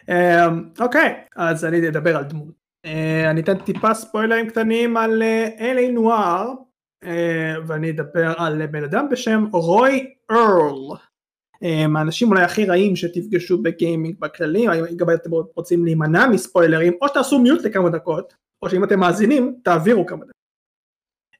אה, 0.09 0.47
אוקיי, 0.81 1.15
אז 1.37 1.65
אני 1.65 1.89
אדבר 1.89 2.17
על 2.17 2.25
דמות. 2.25 2.55
אה, 2.85 3.31
אני 3.31 3.41
אתן 3.41 3.59
טיפה 3.59 3.95
ספוילרים 3.95 4.49
קטנים 4.49 4.97
על 4.97 5.23
אלי 5.61 5.89
נואר, 5.89 6.53
אה, 7.05 7.55
ואני 7.67 7.91
אדבר 7.91 8.33
על 8.37 8.67
בן 8.67 8.85
אדם 8.85 9.09
בשם 9.11 9.45
רוי 9.53 10.15
ארל. 10.31 10.99
אה, 11.63 11.87
מהאנשים 11.87 12.29
אולי 12.29 12.43
הכי 12.43 12.65
רעים 12.65 12.97
שתפגשו 12.97 13.63
בגיימינג 13.63 14.21
בכללי, 14.21 14.67
גם 14.97 15.11
אתם 15.11 15.31
רוצים 15.57 15.85
להימנע 15.85 16.27
מספוילרים, 16.27 16.93
או 17.03 17.09
שתעשו 17.09 17.39
מיוט 17.39 17.65
לכמה 17.65 17.91
דקות, 17.91 18.35
או 18.63 18.71
שאם 18.71 18.85
אתם 18.85 19.01
מאזינים, 19.01 19.57
תעבירו 19.65 20.07
כמה 20.07 20.25
דקות. 20.25 20.35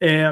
אה, 0.03 0.31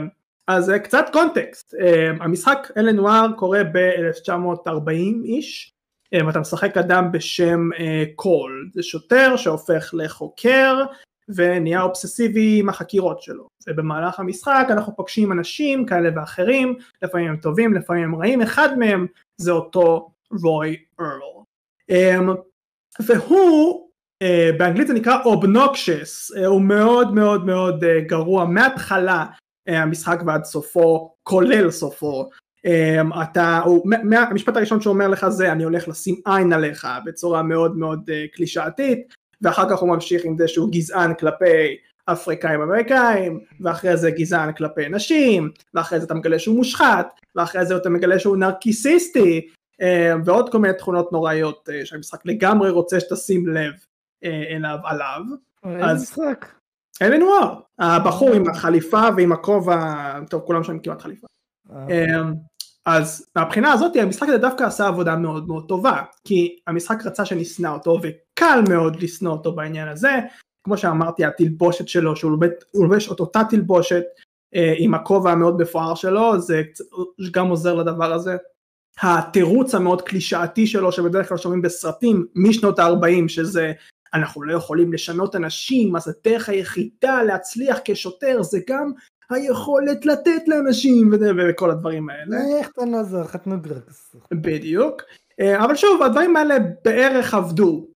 אז 0.49 0.70
אה, 0.70 0.78
קצת 0.78 1.05
קונטקסט, 1.12 1.74
אה, 1.74 2.11
המשחק 2.20 2.68
L.A. 2.76 2.96
Noire 2.96 3.26
קורה 3.37 3.64
ב-1940 3.64 5.24
ish, 5.24 5.71
אה, 6.14 6.26
ואתה 6.26 6.40
משחק 6.40 6.76
אדם 6.76 7.12
בשם 7.12 7.68
אה, 7.78 8.04
קול, 8.16 8.70
זה 8.72 8.82
שוטר 8.82 9.36
שהופך 9.36 9.90
לחוקר 9.92 10.84
ונהיה 11.28 11.82
אובססיבי 11.82 12.60
עם 12.60 12.68
החקירות 12.68 13.22
שלו, 13.22 13.48
ובמהלך 13.68 14.20
המשחק 14.20 14.66
אנחנו 14.70 14.96
פוגשים 14.96 15.32
אנשים 15.32 15.86
כאלה 15.86 16.10
ואחרים, 16.16 16.74
לפעמים 17.02 17.28
הם 17.28 17.36
טובים, 17.36 17.74
לפעמים 17.74 18.04
הם 18.04 18.14
רעים, 18.14 18.42
אחד 18.42 18.78
מהם 18.78 19.06
זה 19.36 19.50
אותו 19.50 20.10
רוי 20.42 20.76
ארל. 21.00 21.20
אה, 21.90 22.18
והוא 23.00 23.88
אה, 24.22 24.50
באנגלית 24.58 24.86
זה 24.86 24.94
נקרא 24.94 25.22
obnoxious, 25.24 26.30
הוא 26.46 26.62
מאוד 26.62 27.14
מאוד 27.14 27.46
מאוד 27.46 27.84
אה, 27.84 28.00
גרוע 28.00 28.44
מההתחלה 28.44 29.26
אה, 29.68 29.82
המשחק 29.82 30.20
ועד 30.26 30.44
סופו, 30.44 31.14
כולל 31.22 31.70
סופו. 31.70 32.30
אה, 32.66 33.22
אתה, 33.22 33.60
הוא, 33.64 33.90
מה, 34.04 34.22
המשפט 34.22 34.56
הראשון 34.56 34.80
שהוא 34.80 34.92
אומר 34.92 35.08
לך 35.08 35.28
זה 35.28 35.52
אני 35.52 35.64
הולך 35.64 35.88
לשים 35.88 36.20
עין 36.24 36.52
עליך 36.52 36.88
בצורה 37.04 37.42
מאוד 37.42 37.76
מאוד 37.76 38.10
אה, 38.12 38.24
קלישאתית 38.32 39.14
ואחר 39.42 39.70
כך 39.70 39.78
הוא 39.78 39.88
ממשיך 39.88 40.24
עם 40.24 40.38
זה 40.38 40.48
שהוא 40.48 40.72
גזען 40.72 41.14
כלפי 41.14 41.76
אפריקאים 42.04 42.60
אמריקאים 42.60 43.40
ואחרי 43.60 43.96
זה 43.96 44.10
גזען 44.10 44.52
כלפי 44.52 44.88
נשים 44.88 45.50
ואחרי 45.74 46.00
זה 46.00 46.06
אתה 46.06 46.14
מגלה 46.14 46.38
שהוא 46.38 46.56
מושחת 46.56 47.20
ואחרי 47.36 47.66
זה 47.66 47.76
אתה 47.76 47.90
מגלה 47.90 48.18
שהוא 48.18 48.36
נרקיסיסטי 48.36 49.48
אה, 49.82 50.14
ועוד 50.24 50.52
כל 50.52 50.58
מיני 50.58 50.74
תכונות 50.74 51.12
נוראיות 51.12 51.68
אה, 51.72 51.86
שהמשחק 51.86 52.26
לגמרי 52.26 52.70
רוצה 52.70 53.00
שתשים 53.00 53.46
לב 53.46 53.72
אליו 54.24 54.78
עליו. 54.84 55.20
אז- 55.64 56.02
משחק. 56.02 56.46
אלה 57.02 57.18
נוער, 57.18 57.60
הבחור 57.78 58.32
עם 58.32 58.50
החליפה 58.50 59.02
ועם 59.16 59.32
הכובע, 59.32 60.20
טוב 60.30 60.42
כולם 60.46 60.64
שם 60.64 60.78
כמעט 60.78 61.00
חליפה. 61.00 61.26
אז 62.87 63.26
מהבחינה 63.37 63.72
הזאת 63.72 63.97
המשחק 63.97 64.28
הזה 64.28 64.39
דווקא 64.39 64.64
עשה 64.64 64.87
עבודה 64.87 65.16
מאוד 65.16 65.49
מאוד 65.49 65.64
טובה, 65.68 66.03
כי 66.24 66.59
המשחק 66.66 67.07
רצה 67.07 67.24
שנשנא 67.24 67.68
אותו 67.68 67.99
וקל 68.03 68.61
מאוד 68.68 69.03
לשנוא 69.03 69.33
אותו 69.33 69.53
בעניין 69.53 69.89
הזה, 69.89 70.20
כמו 70.64 70.76
שאמרתי 70.76 71.24
התלבושת 71.24 71.89
שלו 71.89 72.16
שהוא 72.16 72.39
לובש, 72.74 73.12
את 73.12 73.20
אותה 73.20 73.43
תלבושת 73.51 74.03
אה, 74.55 74.74
עם 74.78 74.95
הכובע 74.95 75.33
המאוד 75.33 75.62
מפואר 75.62 75.95
שלו, 75.95 76.41
זה 76.41 76.62
גם 77.30 77.49
עוזר 77.49 77.74
לדבר 77.74 78.12
הזה. 78.12 78.37
התירוץ 79.03 79.74
המאוד 79.74 80.03
קלישאתי 80.03 80.66
שלו 80.66 80.93
שבדרך 80.93 81.28
כלל 81.28 81.39
שומעים 81.39 81.62
בסרטים 81.62 82.26
משנות 82.35 82.78
ה-40 82.78 83.28
שזה 83.28 83.72
אנחנו 84.14 84.43
לא 84.43 84.57
יכולים 84.57 84.93
לשנות 84.93 85.37
אנשים 85.37 85.97
אז 85.97 86.09
הדרך 86.09 86.49
היחידה 86.49 87.22
להצליח 87.22 87.78
כשוטר 87.85 88.43
זה 88.43 88.59
גם 88.68 88.93
היכולת 89.33 90.07
לתת 90.07 90.43
לאנשים 90.47 91.11
וכל 91.39 91.70
הדברים 91.70 92.11
האלה. 92.11 92.37
איך 92.59 92.70
אתה 92.70 92.85
נעזר 92.85 93.24
חתנו 93.24 93.61
גרקס. 93.61 94.16
בדיוק. 94.33 95.03
אה, 95.41 95.64
אבל 95.64 95.76
שוב 95.76 96.03
הדברים 96.03 96.37
האלה 96.37 96.55
בערך 96.85 97.35
עבדו. 97.35 97.87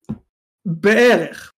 בערך. 0.66 1.52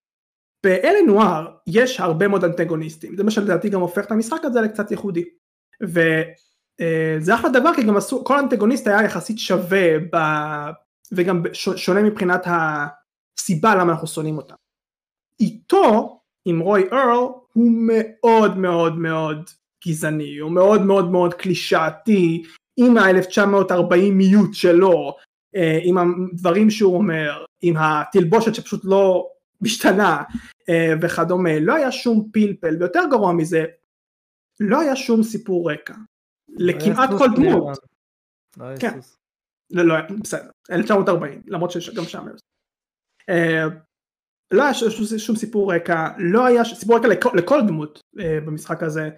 באלי 0.65 1.03
נואר 1.03 1.47
יש 1.67 2.01
הרבה 2.01 2.29
מאוד 2.29 2.45
אנטגוניסטים 2.45 3.17
זה 3.17 3.25
מה 3.25 3.31
שלדעתי 3.31 3.69
גם 3.69 3.81
הופך 3.81 4.05
את 4.07 4.11
המשחק 4.11 4.45
הזה 4.45 4.61
לקצת 4.61 4.91
ייחודי. 4.91 5.25
וזה 5.83 7.35
אחלה 7.35 7.51
דבר 7.51 7.75
כי 7.75 7.83
גם 7.83 7.97
עשו 7.97 8.25
כל 8.25 8.39
אנטגוניסט 8.39 8.87
היה 8.87 9.03
יחסית 9.03 9.39
שווה 9.39 9.99
ב... 10.13 10.17
וגם 11.13 11.43
שונה 11.55 12.03
מבחינת 12.03 12.47
הסיבה 12.47 13.75
למה 13.75 13.93
אנחנו 13.93 14.07
שונאים 14.07 14.37
אותם. 14.37 14.55
איתו 15.41 16.21
עם 16.45 16.61
רוי 16.61 16.89
ארל 16.93 17.29
הוא 17.53 17.73
מאוד 17.73 18.57
מאוד 18.59 18.99
מאוד 18.99 19.51
גזעני 19.87 20.39
הוא 20.39 20.53
מאוד 20.53 20.83
מאוד 20.83 21.11
מאוד 21.11 21.35
קלישאתי 21.35 22.43
עם 22.77 22.99
ה-1940מיות 22.99 24.53
שלו 24.53 25.17
אה, 25.57 25.79
עם 25.83 25.99
הדברים 25.99 26.71
שהוא 26.71 26.95
אומר 26.95 27.45
עם 27.63 27.75
התלבושת 27.79 28.55
שפשוט 28.55 28.81
לא 28.85 29.31
משתנה 29.61 30.23
אה, 30.69 30.93
וכדומה. 31.03 31.61
לא 31.61 31.75
היה 31.75 31.93
שום 31.93 32.29
פלפל 32.33 32.77
ויותר 32.81 33.03
גרוע 33.11 33.33
מזה 33.33 33.65
לא 34.61 34.81
היה 34.81 34.97
שום 34.97 35.23
סיפור 35.23 35.73
רקע. 35.73 35.95
לכמעט 36.49 37.11
כל 37.19 37.29
דמות. 37.37 37.79
כן. 38.81 38.99
לא, 39.71 39.83
לא, 39.83 39.95
בסדר, 40.23 40.51
1940, 40.71 41.43
למרות 41.47 41.71
שגם 41.71 42.05
שם. 42.05 42.27
אה, 43.29 43.65
לא 44.51 44.63
היה 44.63 44.75
שום 45.19 45.37
סיפור 45.37 45.75
רקע, 45.75 46.09
לא 46.19 46.47
היה 46.47 46.65
סיפור 46.65 46.97
רקע 46.97 47.09
לכל 47.35 47.61
דמות 47.67 48.01
במשחק 48.17 48.83
הזה, 48.83 49.11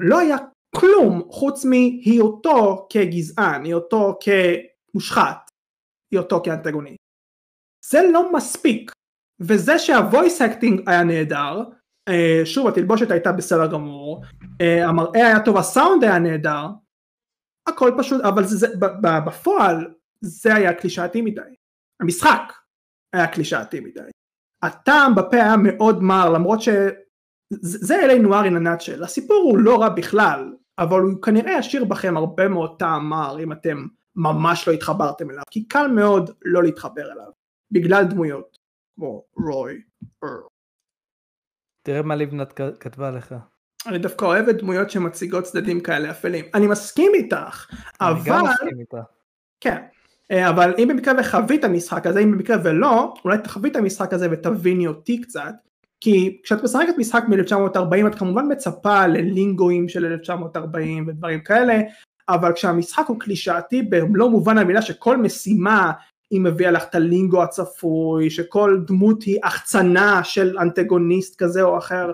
לא 0.00 0.18
היה 0.18 0.36
כלום 0.76 1.22
חוץ 1.30 1.64
מהיותו 1.64 2.86
כגזען, 2.90 3.64
היותו 3.64 4.18
כמושחת, 4.20 5.50
היותו 6.12 6.42
כאנטגוני. 6.44 6.96
זה 7.90 7.98
לא 8.12 8.32
מספיק 8.32 8.92
וזה 9.40 9.78
שה 9.78 10.02
voice 10.02 10.42
acting 10.42 10.82
היה 10.86 11.04
נהדר. 11.04 11.62
אה, 12.08 12.40
שוב 12.44 12.68
התלבושת 12.68 13.10
הייתה 13.10 13.32
בסדר 13.32 13.66
גמור. 13.66 14.22
אה, 14.60 14.88
המראה 14.88 15.26
היה 15.26 15.44
טוב 15.44 15.56
הסאונד 15.56 16.04
היה 16.04 16.18
נהדר. 16.18 16.66
הכל 17.68 17.92
פשוט 17.98 18.20
אבל 18.24 18.44
זה, 18.44 18.56
זה 18.56 18.66
בפועל 19.26 19.94
זה 20.20 20.54
היה 20.54 20.74
קלישאתי 20.74 21.22
מדי. 21.22 21.40
המשחק 22.00 22.52
היה 23.12 23.26
קלישאתי 23.26 23.80
מדי. 23.80 24.10
הטעם 24.62 25.14
בפה 25.14 25.36
היה 25.36 25.56
מאוד 25.56 26.02
מר 26.02 26.30
למרות 26.30 26.60
שזה 27.62 28.04
אלי 28.04 28.18
נואר 28.18 28.44
אין 28.44 28.56
הנאצ'ל 28.56 29.04
הסיפור 29.04 29.36
הוא 29.36 29.58
לא 29.58 29.80
רע 29.80 29.88
בכלל 29.88 30.52
אבל 30.78 31.00
הוא 31.00 31.22
כנראה 31.22 31.58
ישאיר 31.58 31.84
בכם 31.84 32.16
הרבה 32.16 32.48
מאוד 32.48 32.78
טעם 32.78 33.08
מר 33.08 33.36
אם 33.42 33.52
אתם 33.52 33.86
ממש 34.16 34.68
לא 34.68 34.72
התחברתם 34.72 35.30
אליו 35.30 35.42
כי 35.50 35.68
קל 35.68 35.86
מאוד 35.86 36.30
לא 36.44 36.62
להתחבר 36.62 37.12
אליו 37.12 37.30
בגלל 37.70 38.04
דמויות 38.04 38.58
כמו 38.96 39.24
רוי. 39.36 39.82
תראה 41.82 42.02
מה 42.02 42.14
לבנת 42.14 42.60
כתבה 42.80 43.10
לך. 43.10 43.34
אני 43.86 43.98
דווקא 43.98 44.24
אוהב 44.24 44.48
את 44.48 44.56
דמויות 44.56 44.90
שמציגות 44.90 45.44
צדדים 45.44 45.80
כאלה 45.80 46.10
אפלים. 46.10 46.44
אני 46.54 46.66
מסכים 46.66 47.12
איתך, 47.14 47.70
אבל... 48.00 48.12
אני 48.12 48.24
גם 48.24 48.44
מסכים 48.44 48.80
איתך. 48.80 48.96
כן, 49.60 49.82
אה, 50.30 50.50
אבל 50.50 50.74
אם 50.78 50.88
במקרה 50.88 51.14
וחווית 51.20 51.64
המשחק 51.64 52.06
הזה, 52.06 52.20
אם 52.20 52.32
במקרה 52.32 52.56
ולא, 52.64 53.14
אולי 53.24 53.38
תחווי 53.38 53.70
את 53.70 53.76
המשחק 53.76 54.12
הזה 54.12 54.28
ותביני 54.30 54.86
אותי 54.86 55.20
קצת, 55.20 55.54
כי 56.04 56.40
כשאת 56.42 56.64
משחקת 56.64 56.98
משחק 56.98 57.24
מ-1940 57.28 58.06
את 58.06 58.14
כמובן 58.14 58.52
מצפה 58.52 59.06
ללינגואים 59.06 59.88
של 59.88 60.04
1940 60.04 61.08
ודברים 61.08 61.40
כאלה, 61.40 61.80
אבל 62.28 62.52
כשהמשחק 62.52 63.04
הוא 63.08 63.20
קלישאתי 63.20 63.82
במלוא 63.82 64.28
מובן 64.28 64.58
המילה 64.58 64.82
שכל 64.82 65.16
משימה 65.16 65.92
היא 66.30 66.40
מביאה 66.40 66.70
לך 66.70 66.84
את 66.84 66.94
הלינגו 66.94 67.42
הצפוי, 67.42 68.30
שכל 68.30 68.80
דמות 68.86 69.22
היא 69.22 69.38
החצנה 69.44 70.24
של 70.24 70.58
אנטגוניסט 70.58 71.42
כזה 71.42 71.62
או 71.62 71.78
אחר, 71.78 72.12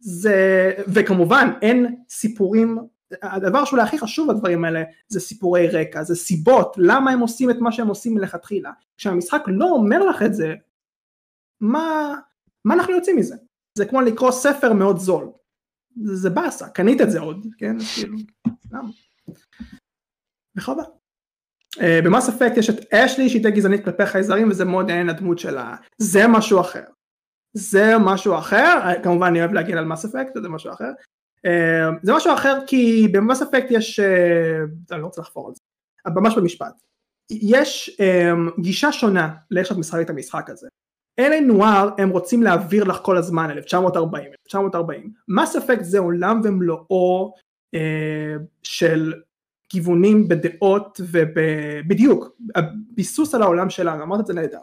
זה, 0.00 0.72
וכמובן 0.88 1.50
אין 1.62 1.96
סיפורים, 2.08 2.78
הדבר 3.22 3.64
שאולי 3.64 3.82
הכי 3.82 3.98
חשוב 3.98 4.32
בדברים 4.32 4.64
האלה 4.64 4.82
זה 5.08 5.20
סיפורי 5.20 5.68
רקע, 5.68 6.02
זה 6.02 6.14
סיבות, 6.14 6.74
למה 6.78 7.10
הם 7.10 7.20
עושים 7.20 7.50
את 7.50 7.56
מה 7.60 7.72
שהם 7.72 7.88
עושים 7.88 8.14
מלכתחילה. 8.14 8.70
כשהמשחק 8.96 9.42
לא 9.46 9.70
אומר 9.70 10.04
לך 10.04 10.22
את 10.22 10.34
זה, 10.34 10.54
מה, 11.60 12.14
מה 12.64 12.74
אנחנו 12.74 12.94
יוצאים 12.94 13.16
מזה? 13.16 13.36
זה 13.78 13.86
כמו 13.86 14.00
לקרוא 14.00 14.30
ספר 14.30 14.72
מאוד 14.72 14.98
זול. 14.98 15.32
זה 16.04 16.30
באסה, 16.30 16.68
קנית 16.68 17.00
את 17.00 17.10
זה 17.10 17.20
עוד, 17.20 17.46
כן? 17.58 17.76
כאילו, 17.94 18.16
למה? 18.72 18.88
וחבל. 20.56 20.82
אה, 21.80 22.00
במאס 22.04 22.28
אפקט 22.28 22.56
יש 22.56 22.70
את 22.70 22.94
אשלי 22.94 23.28
שהיא 23.28 23.42
די 23.42 23.50
גזענית 23.50 23.84
כלפי 23.84 24.06
חייזרים 24.06 24.50
וזה 24.50 24.64
מאוד 24.64 24.90
עניין 24.90 25.08
הדמות 25.08 25.38
שלה 25.38 25.76
זה 25.98 26.28
משהו 26.28 26.60
אחר 26.60 26.84
זה 27.56 27.92
משהו 28.00 28.38
אחר 28.38 28.80
אה, 28.84 29.02
כמובן 29.02 29.26
אני 29.26 29.40
אוהב 29.40 29.52
להגיד 29.52 29.76
על 29.76 29.84
מאס 29.84 30.04
אפקט 30.04 30.42
זה 30.42 30.48
משהו 30.48 30.72
אחר 30.72 30.90
אה, 31.46 31.90
זה 32.02 32.12
משהו 32.12 32.34
אחר 32.34 32.58
כי 32.66 33.08
במאס 33.12 33.42
אפקט 33.42 33.66
יש 33.70 34.00
אני 34.90 35.00
לא 35.00 35.06
רוצה 35.06 35.20
לחפור 35.20 35.48
על 35.48 35.54
זה 35.54 35.60
ממש 36.14 36.34
במשפט 36.36 36.74
יש 37.30 38.00
גישה 38.60 38.92
שונה 38.92 39.34
לאיך 39.50 39.66
שאת 39.66 39.76
משחקת 39.76 40.04
את 40.04 40.10
המשחק 40.10 40.50
הזה 40.50 40.68
אלה 41.18 41.40
נואר 41.40 41.90
הם 41.98 42.10
רוצים 42.10 42.42
להעביר 42.42 42.84
לך 42.84 42.98
כל 43.02 43.16
הזמן 43.16 43.50
1940 43.50 44.24
1940 44.46 45.12
מאס 45.28 45.56
אפקט 45.56 45.84
זה 45.84 45.98
עולם 45.98 46.40
ומלואו 46.44 47.34
של 48.62 49.12
כיוונים 49.68 50.28
בדעות 50.28 51.00
ובדיוק 51.10 52.36
ביסוס 52.94 53.34
על 53.34 53.42
העולם 53.42 53.70
שלנו 53.70 54.02
אמרת 54.02 54.20
את 54.20 54.26
זה 54.26 54.34
נהדר 54.34 54.58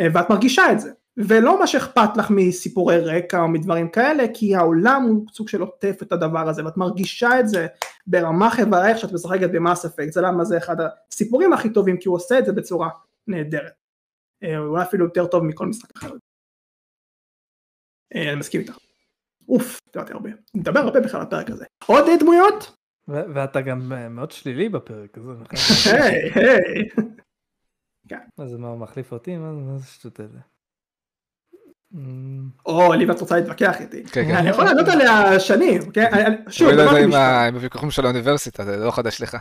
אה, 0.00 0.06
ואת 0.12 0.30
מרגישה 0.30 0.72
את 0.72 0.80
זה. 0.80 0.90
ולא 1.16 1.58
מה 1.58 1.66
שאכפת 1.66 2.16
לך 2.16 2.30
מסיפורי 2.30 2.98
רקע 3.00 3.40
או 3.40 3.48
מדברים 3.48 3.88
כאלה 3.88 4.24
כי 4.34 4.56
העולם 4.56 5.02
הוא 5.02 5.26
סוג 5.32 5.48
של 5.48 5.60
עוטף 5.60 5.98
את 6.02 6.12
הדבר 6.12 6.48
הזה 6.48 6.64
ואת 6.64 6.76
מרגישה 6.76 7.40
את 7.40 7.48
זה 7.48 7.66
ברמה 8.06 8.50
חברה 8.50 8.88
איך 8.88 8.98
שאת 8.98 9.12
משחקת 9.12 9.50
במאס 9.50 9.84
אפקט 9.84 10.12
זה 10.12 10.20
למה 10.20 10.44
זה 10.44 10.56
אחד 10.56 10.76
הסיפורים 11.10 11.52
הכי 11.52 11.70
טובים 11.70 11.96
כי 11.96 12.08
הוא 12.08 12.16
עושה 12.16 12.38
את 12.38 12.46
זה 12.46 12.52
בצורה 12.52 12.88
נהדרת. 13.26 13.62
אה, 13.62 13.81
אולי 14.56 14.82
אפילו 14.82 15.04
יותר 15.04 15.26
טוב 15.26 15.44
מכל 15.44 15.66
משחק 15.66 15.96
אחר 15.96 16.12
אה, 18.14 18.28
אני 18.32 18.40
מסכים 18.40 18.60
איתך 18.60 18.78
אוף, 19.48 19.80
דיברתי 19.92 20.12
הרבה, 20.12 20.30
נדבר 20.54 20.80
הרבה 20.80 21.00
בכלל 21.00 21.20
על 21.20 21.26
הפרק 21.26 21.50
הזה. 21.50 21.64
עוד 21.86 22.04
דמויות? 22.20 22.76
ואתה 23.08 23.60
גם 23.60 23.92
אה, 23.92 24.08
מאוד 24.08 24.30
שלילי 24.30 24.68
בפרק 24.68 25.18
הזה. 25.18 25.32
נכון? 25.32 25.56
היי, 25.92 26.30
היי. 26.34 26.88
כן. 28.08 28.20
אז 28.38 28.54
מה, 28.54 28.76
מחליף 28.76 29.12
אותי? 29.12 29.36
מה 29.36 29.78
זה 29.78 29.86
שטות 29.86 30.20
הזה? 30.20 30.38
או, 32.66 32.92
לי 32.92 33.06
ואת 33.06 33.20
רוצה 33.20 33.36
להתווכח 33.36 33.80
איתי. 33.80 34.04
כן, 34.04 34.24
כן. 34.24 34.34
אני 34.34 34.48
יכול 34.48 34.64
לענות 34.64 34.88
עליה 34.88 35.40
שנים, 35.40 35.90
כן? 35.90 36.34
שוב, 36.48 36.68
לא 36.68 36.82
יודע 36.82 37.46
עם 37.46 37.54
הוויכוחים 37.54 37.90
של 37.90 38.04
האוניברסיטה, 38.04 38.64
זה 38.64 38.76
לא 38.76 38.90
חדש 38.90 39.22
לך. 39.22 39.36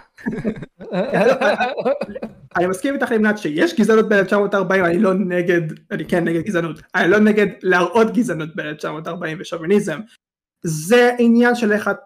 אני 2.58 2.68
מסכים 2.68 2.94
איתך 2.94 3.12
למנת 3.12 3.38
שיש 3.38 3.80
גזענות 3.80 4.10
ב-1940, 4.10 4.86
אני 4.86 5.00
לא 5.00 5.14
נגד, 5.14 5.62
אני 5.92 6.06
כן 6.06 6.24
נגד 6.24 6.42
גזענות, 6.42 6.82
אני 6.96 7.12
לא 7.12 7.20
נגד 7.20 7.48
להראות 7.64 8.14
גזענות 8.14 8.50
ב-1940 8.56 9.36
ושוביניזם. 9.40 10.00
זה 10.64 11.12
עניין 11.20 11.56
של 11.56 11.72
איך 11.72 11.88
את 11.88 11.98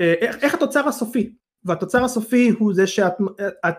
אה, 0.00 0.14
איך, 0.20 0.36
איך 0.42 0.54
התוצר 0.54 0.88
הסופי 0.88 1.34
והתוצר 1.64 2.04
הסופי 2.04 2.48
הוא 2.58 2.74
זה 2.74 2.86
שאת 2.86 3.12
את, 3.68 3.74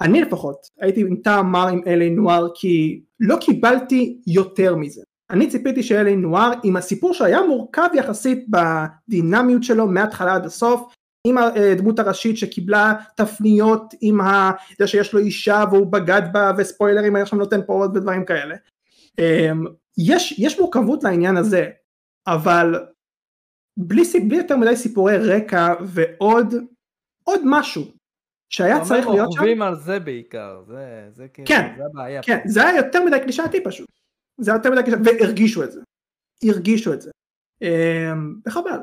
אני 0.00 0.20
לפחות 0.20 0.56
הייתי 0.80 1.00
עם 1.00 1.16
טעם 1.16 1.52
מר 1.52 1.68
עם 1.68 1.80
אלי 1.86 2.10
נואר 2.10 2.48
כי 2.54 3.02
לא 3.20 3.36
קיבלתי 3.40 4.20
יותר 4.26 4.76
מזה 4.76 5.02
אני 5.30 5.48
ציפיתי 5.48 5.82
שאלי 5.82 6.16
נואר 6.16 6.52
עם 6.62 6.76
הסיפור 6.76 7.14
שהיה 7.14 7.42
מורכב 7.42 7.88
יחסית 7.94 8.46
בדינמיות 8.48 9.62
שלו 9.62 9.86
מההתחלה 9.86 10.34
עד 10.34 10.46
הסוף 10.46 10.94
עם 11.26 11.38
הדמות 11.38 11.98
הראשית 11.98 12.38
שקיבלה 12.38 12.94
תפניות 13.16 13.94
עם 14.00 14.20
ה... 14.20 14.50
זה 14.78 14.86
שיש 14.86 15.12
לו 15.12 15.20
אישה 15.20 15.64
והוא 15.70 15.92
בגד 15.92 16.22
בה 16.32 16.52
וספוילרים 16.58 17.16
היה 17.16 17.26
שם 17.26 17.38
נותן 17.38 17.60
פה 17.66 17.72
עוד 17.72 17.96
ודברים 17.96 18.24
כאלה 18.24 18.54
אמ, 19.18 19.64
יש, 19.98 20.38
יש 20.38 20.60
מורכבות 20.60 21.04
לעניין 21.04 21.36
הזה 21.36 21.70
אבל 22.26 22.74
בלי, 23.76 24.02
בלי 24.28 24.36
יותר 24.36 24.56
מדי 24.56 24.76
סיפורי 24.76 25.16
רקע 25.16 25.74
ועוד 25.84 26.54
עוד 27.24 27.40
משהו 27.44 27.84
שהיה 28.50 28.84
צריך 28.84 29.06
להיות 29.06 29.32
שם. 29.32 29.38
עובדים 29.38 29.62
על 29.62 29.74
זה 29.74 30.00
בעיקר, 30.00 30.62
זה, 30.66 31.08
זה 31.12 31.28
כאילו, 31.28 31.48
כן, 31.48 31.74
זה 31.78 31.84
הבעיה. 31.84 32.22
כן, 32.22 32.38
פה. 32.42 32.48
זה 32.48 32.66
היה 32.66 32.76
יותר 32.76 33.04
מדי 33.04 33.20
קלישאתי 33.22 33.64
פשוט. 33.64 33.88
זה 34.38 34.50
היה 34.50 34.58
יותר 34.58 34.70
מדי 34.70 34.82
קלישאתי, 34.82 35.02
והרגישו 35.04 35.64
את 35.64 35.72
זה. 35.72 35.80
הרגישו 36.44 36.92
את 36.92 37.02
זה. 37.02 37.10
אמ, 37.62 38.34
וחבל. 38.46 38.80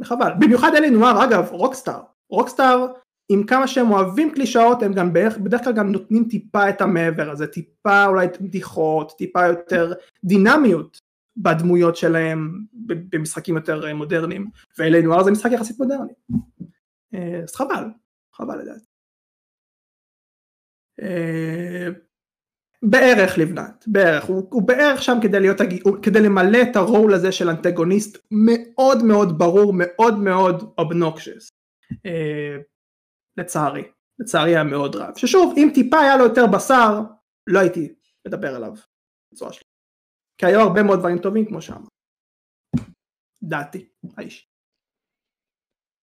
וחבל. 0.00 0.30
במיוחד 0.40 0.70
אלי 0.76 0.90
נואר, 0.90 1.24
אגב, 1.24 1.48
רוקסטאר. 1.50 2.00
רוקסטאר 2.30 2.86
עם 3.28 3.46
כמה 3.46 3.66
שהם 3.66 3.90
אוהבים 3.90 4.34
קלישאות 4.34 4.82
הם 4.82 4.92
גם 4.92 5.12
בערך, 5.12 5.38
בדרך 5.38 5.64
כלל 5.64 5.72
גם 5.72 5.92
נותנים 5.92 6.24
טיפה 6.30 6.68
את 6.68 6.80
המעבר 6.80 7.30
הזה, 7.30 7.46
טיפה 7.46 8.06
אולי 8.06 8.26
בדיחות, 8.40 9.12
טיפה 9.18 9.46
יותר 9.46 9.92
דינמיות 10.24 11.00
בדמויות 11.36 11.96
שלהם 11.96 12.64
במשחקים 12.72 13.56
יותר 13.56 13.86
אה, 13.86 13.94
מודרניים, 13.94 14.50
ו 14.78 14.83
L.A. 14.83 15.02
Noire 15.02 15.22
זה 15.22 15.30
משחק 15.30 15.50
יחסית 15.52 15.78
מודרני. 15.78 16.12
אה, 17.14 17.40
אז 17.42 17.54
חבל, 17.54 17.84
חבל 18.32 18.58
לדעת. 18.58 18.82
אה, 22.84 22.88
בערך 22.90 23.38
לבנת, 23.38 23.84
בערך, 23.86 24.24
הוא, 24.24 24.48
הוא 24.50 24.62
בערך 24.62 25.02
שם 25.02 25.18
כדי 25.22 25.40
להיות, 25.40 25.56
כדי 26.02 26.20
למלא 26.20 26.58
את 26.70 26.76
הרול 26.76 27.14
הזה 27.14 27.32
של 27.32 27.48
אנטגוניסט 27.48 28.18
מאוד 28.30 29.04
מאוד 29.04 29.38
ברור, 29.38 29.72
מאוד 29.76 30.18
מאוד 30.18 30.74
obnoxious. 30.78 31.48
לצערי, 33.38 33.82
לצערי 34.18 34.50
היה 34.50 34.64
מאוד 34.64 34.96
רב, 34.96 35.16
ששוב 35.16 35.54
אם 35.56 35.68
טיפה 35.74 36.00
היה 36.00 36.16
לו 36.16 36.24
יותר 36.24 36.42
בשר 36.54 37.00
לא 37.46 37.58
הייתי 37.58 37.94
מדבר 38.28 38.54
עליו 38.54 38.72
בצורה 39.32 39.52
שלי, 39.52 39.62
כי 40.38 40.46
היו 40.46 40.60
הרבה 40.60 40.82
מאוד 40.82 40.98
דברים 40.98 41.18
טובים 41.18 41.46
כמו 41.48 41.62
שאמר, 41.62 41.88
דעתי 43.42 43.88
האיש. 44.16 44.48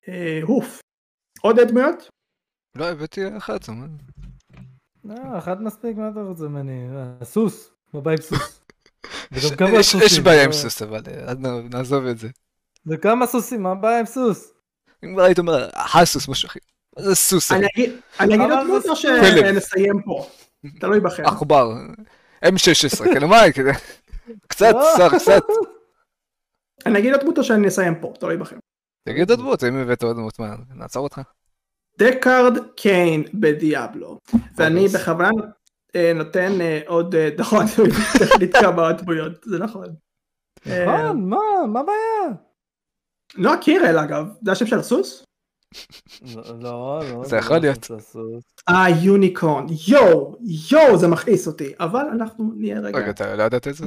אה, 0.08 0.40
הוף, 0.44 0.82
עוד 1.42 1.56
דמויות? 1.68 2.10
לא 2.78 2.86
הבאתי 2.86 3.38
אחת, 3.38 3.64
לא, 5.06 5.38
אחת 5.38 5.58
מספיק, 5.60 5.98
מה 5.98 6.10
אתה 6.10 6.20
רוצה 6.20 6.44
ממני? 6.44 6.88
סוס, 7.24 7.72
מה 7.94 8.02
בעיה 8.02 8.18
עם 8.18 8.22
סוס? 8.22 8.62
יש 10.06 10.20
בעיה 10.20 10.44
עם 10.44 10.52
סוס 10.52 10.82
אבל 10.82 11.02
אה, 11.08 11.34
נעזוב 11.70 12.06
את 12.06 12.18
זה. 12.18 12.28
זה 12.86 12.98
כמה 12.98 13.28
סוסים, 13.28 13.64
מה 13.64 13.72
הבעיה 13.72 14.00
עם 14.00 14.06
סוס? 14.06 14.54
אם 15.04 15.14
כבר 15.14 15.24
היית 15.24 15.40
אומר, 15.40 15.70
הסוס 15.94 16.28
משהו 16.28 16.48
אחר. 16.48 16.60
זה 17.00 17.16
סוס. 17.16 17.52
אני 17.52 17.68
אגיד 17.76 17.92
עוד 18.20 18.66
דמות 18.66 18.86
או 18.86 18.96
שנסיים 18.96 20.02
פה? 20.06 20.28
תלוי 20.80 21.00
בכם. 21.00 21.26
עכבר. 21.26 21.74
M16, 22.46 23.04
כאילו 23.04 23.28
מה, 23.28 23.38
קצת, 24.48 24.76
שר, 24.98 25.10
קצת. 25.10 25.42
אני 26.86 27.00
אגיד 27.00 27.14
עוד 27.14 27.44
שאני 27.44 27.68
אסיים 27.68 27.96
פה, 28.02 28.14
תלוי 28.20 28.38
בכם. 28.38 28.58
תגיד 29.04 29.30
עוד 29.30 29.40
דמות, 29.40 29.64
אם 29.64 29.78
הבאת 29.78 30.04
עוד 30.04 30.16
דמות, 30.16 30.40
מה, 30.40 30.56
נעצור 30.76 31.04
אותך? 31.04 31.22
דקארד 31.98 32.58
קיין 32.76 33.24
בדיאבלו, 33.34 34.20
ואני 34.56 34.88
בכוונה 34.88 35.30
אה, 35.96 36.12
נותן 36.16 36.62
אה, 36.62 36.82
עוד 36.88 37.16
אה, 37.16 37.30
דחות, 37.38 37.66
כמה 38.62 38.92
דמויות, 39.02 39.44
זה 39.44 39.60
נכון. 39.60 39.88
נכון, 40.66 41.30
מה, 41.30 41.38
מה 41.68 41.80
הבעיה? 41.80 42.38
נועה 43.38 43.58
קירל 43.58 43.98
אגב, 44.00 44.26
זה 44.42 44.52
השם 44.52 44.66
של 44.66 44.80
הסוס? 44.80 45.26
לא, 46.62 47.02
לא. 47.12 47.24
זה 47.26 47.38
יכול 47.38 47.58
להיות. 47.58 47.88
אה, 48.70 48.86
יוניקורן, 49.04 49.66
יואו, 49.88 50.36
יואו, 50.72 50.98
זה 50.98 51.08
מכעיס 51.08 51.48
אותי, 51.48 51.74
אבל 51.80 52.06
אנחנו 52.12 52.52
נהיה 52.56 52.80
רגע. 52.80 52.98
רגע, 52.98 53.10
אתה 53.10 53.36
לא 53.36 53.44
יודעת 53.44 53.68
את 53.68 53.76
זה? 53.76 53.86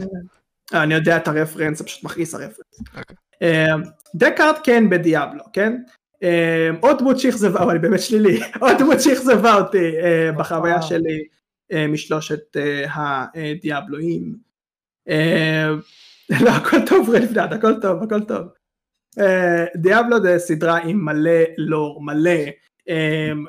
אה, 0.75 0.83
אני 0.83 0.95
יודע 0.95 1.17
את 1.17 1.29
הרפרנס, 1.29 1.79
זה 1.79 1.85
פשוט 1.85 2.05
מכעיס 2.05 2.35
הרפרנס. 2.35 2.81
אוקיי. 2.97 3.17
אה, 3.43 3.75
דקארט 4.15 4.57
כן 4.65 4.91
בדיאבלו, 4.91 5.45
כן? 5.53 5.83
אה, 6.23 6.71
עוד 6.81 6.99
דמות 6.99 7.19
שאכזבה, 7.21 7.63
אבל 7.63 7.71
אני 7.71 7.79
באמת 7.79 8.01
שלילי, 8.01 8.41
עוד 8.61 8.79
דמות 8.79 9.01
שאכזבה 9.01 9.55
אותי 9.55 9.93
בחוויה 10.39 10.83
שלי 10.83 11.25
משלושת 11.89 12.57
הדיאבלואים. 12.95 14.37
לא, 16.45 16.51
הכל 16.51 16.77
טוב 16.87 17.11
רלפדד, 17.11 17.49
הכל 17.53 17.81
טוב, 17.81 18.03
הכל 18.03 18.21
טוב. 18.25 18.47
דיאבלו 19.77 20.23
זה 20.23 20.39
סדרה 20.39 20.79
עם 20.79 21.05
מלא 21.05 21.41
לור, 21.59 22.03
מלא. 22.03 22.41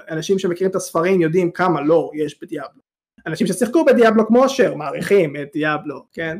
אנשים 0.09 0.39
שמכירים 0.39 0.71
את 0.71 0.75
הספרים 0.75 1.21
יודעים 1.21 1.51
כמה 1.51 1.81
לור 1.81 2.11
יש 2.15 2.41
בדיאבלו. 2.41 2.81
אנשים 3.27 3.47
ששיחקו 3.47 3.85
בדיאבלו 3.85 4.27
כמו 4.27 4.45
אשר 4.45 4.75
מעריכים 4.75 5.35
את 5.35 5.49
דיאבלו, 5.53 6.05
כן? 6.13 6.37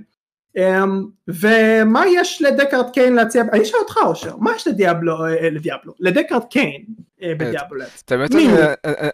ומה 1.28 2.04
יש 2.16 2.42
לדקארד 2.42 2.90
קיין 2.94 3.16
להציע, 3.16 3.44
אני 3.54 3.62
אשאל 3.62 3.80
אותך 3.80 3.98
אושר, 4.06 4.38
מה 4.38 4.52
יש 4.56 4.68
לדיאבלו, 4.68 5.26
אה, 5.26 5.50
לדיאבלו, 5.50 5.94
לדקארד 6.00 6.44
קיין 6.50 6.84
אה, 7.24 7.34
בדיאבלו? 7.38 7.84
האמת, 8.10 8.32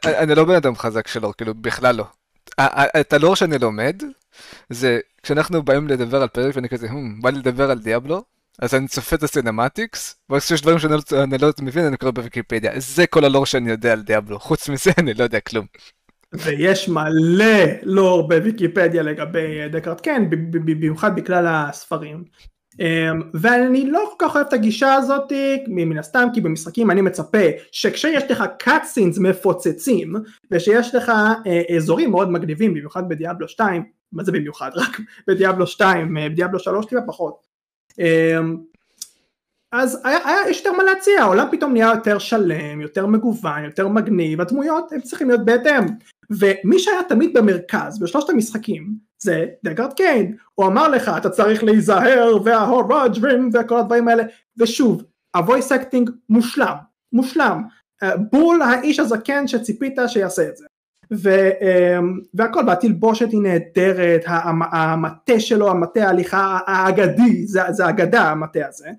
אני 0.06 0.36
לא 0.36 0.44
בן 0.44 0.56
אדם 0.56 0.76
חזק 0.76 1.08
שלו, 1.08 1.34
כאילו 1.38 1.54
בכלל 1.54 1.96
לא. 1.96 2.06
את 3.00 3.14
הלור 3.14 3.36
שאני 3.36 3.58
לומד, 3.58 4.04
זה 4.70 5.00
כשאנחנו 5.24 5.64
באים 5.64 5.88
לדבר 5.88 6.22
על 6.22 6.28
פרק 6.28 6.56
ואני 6.56 6.70
כזה, 6.70 6.88
בא 7.22 7.30
לי 7.30 7.40
לדבר 7.40 7.72
על 7.72 7.80
דיאבלו, 7.80 8.24
אז 8.60 8.76
אני 8.76 8.88
צופה 8.88 9.16
את 9.16 9.24
הסינמטיקס, 9.24 10.16
ואז 10.30 10.46
כשיש 10.46 10.62
דברים 10.62 10.80
שאני 10.80 10.94
לא, 10.94 11.48
לא 11.48 11.50
מבין 11.62 11.86
אני 11.86 11.98
קורא 11.98 12.12
בוויקיפדיה. 12.12 12.72
זה 12.78 13.08
כל 13.08 13.26
הלור 13.26 13.46
שאני 13.46 13.72
יודע 13.72 13.92
על 13.92 14.02
דיאבלו, 14.02 14.40
חוץ 14.40 14.70
מזה 14.70 14.92
אני 15.00 15.14
לא 15.14 15.24
יודע 15.24 15.40
כלום. 15.40 15.66
ויש 16.44 16.90
מלא 16.90 17.66
לור 17.84 18.30
בוויקיפדיה 18.30 19.04
לגבי 19.04 19.70
דקארט 19.70 20.00
כן, 20.04 20.24
במיוחד 20.52 21.16
בכלל 21.16 21.46
הספרים. 21.48 22.24
אמ, 22.80 23.22
ואני 23.34 23.92
לא 23.92 24.14
כל 24.18 24.26
כך 24.26 24.36
אוהב 24.36 24.48
את 24.48 24.54
הגישה 24.54 24.94
הזאת 24.94 25.32
מן 25.68 25.98
הסתם 25.98 26.28
כי 26.34 26.42
במשחקים 26.42 26.92
אני 26.92 27.02
מצפה 27.02 27.48
שכשיש 27.72 28.24
לך 28.30 28.44
קאטסינס 28.60 29.18
מפוצצים 29.18 30.14
ושיש 30.52 30.96
לך 30.96 31.12
אה, 31.48 31.76
אזורים 31.76 32.12
מאוד 32.12 32.32
מגניבים 32.32 32.74
במיוחד 32.74 33.10
בדיאבלו 33.10 33.48
2 33.48 33.84
מה 34.12 34.24
זה 34.24 34.32
במיוחד 34.32 34.72
רק 34.76 35.00
בדיאבלו 35.28 35.68
2 35.68 36.18
אה, 36.18 36.30
בדיאבלו 36.30 36.60
3 36.60 36.86
טיפה 36.86 37.02
פחות 37.08 37.36
אמ, 38.00 38.58
אז 39.82 40.02
היה, 40.04 40.18
היה, 40.26 40.50
יש 40.50 40.58
יותר 40.58 40.72
מה 40.72 40.84
להציע, 40.84 41.22
העולם 41.22 41.48
פתאום 41.52 41.74
נהיה 41.74 41.92
יותר 41.96 42.18
שלם, 42.18 42.82
יותר 42.82 43.06
מגוון, 43.06 43.64
יותר 43.64 43.88
מגניב, 43.88 44.42
הדמויות 44.42 44.92
הם 44.92 45.02
צריכים 45.02 45.28
להיות 45.28 45.46
בהתאם. 45.46 45.84
ומי 46.30 46.80
שהיה 46.80 47.04
תמיד 47.10 47.38
במרכז 47.38 48.00
בשלושת 48.00 48.30
המשחקים 48.30 48.94
זה 49.20 49.46
דגארד 49.64 49.94
קיין, 49.94 50.36
הוא 50.56 50.68
אמר 50.68 50.88
לך 50.88 51.12
אתה 51.18 51.30
צריך 51.30 51.64
להיזהר 51.64 52.38
וההורג'רים 52.46 53.50
וכל 53.54 53.78
הדברים 53.78 54.08
האלה, 54.08 54.24
ושוב, 54.58 55.04
ה 55.36 55.42
voice 55.42 55.72
acting 55.72 56.10
מושלם, 56.30 56.76
מושלם, 57.14 57.64
אה, 58.04 58.18
בול 58.18 58.62
האיש 58.62 59.00
הזקן 59.00 59.48
שציפית 59.48 60.00
שיעשה 60.08 60.50
את 60.50 60.58
זה. 60.58 60.66
ו, 61.14 61.30
אמ, 61.62 62.20
והכל 62.34 62.64
והתלבושת 62.68 63.32
היא 63.32 63.42
נהדרת, 63.42 64.24
המטה 64.72 65.40
שלו, 65.40 65.70
המטה 65.70 66.04
ההליכה 66.04 66.60
האגדי, 66.68 67.48
זה, 67.48 67.62
זה 67.70 67.90
אגדה 67.90 68.32
המטה 68.32 68.68
הזה, 68.68 68.88
אה, 68.88 68.94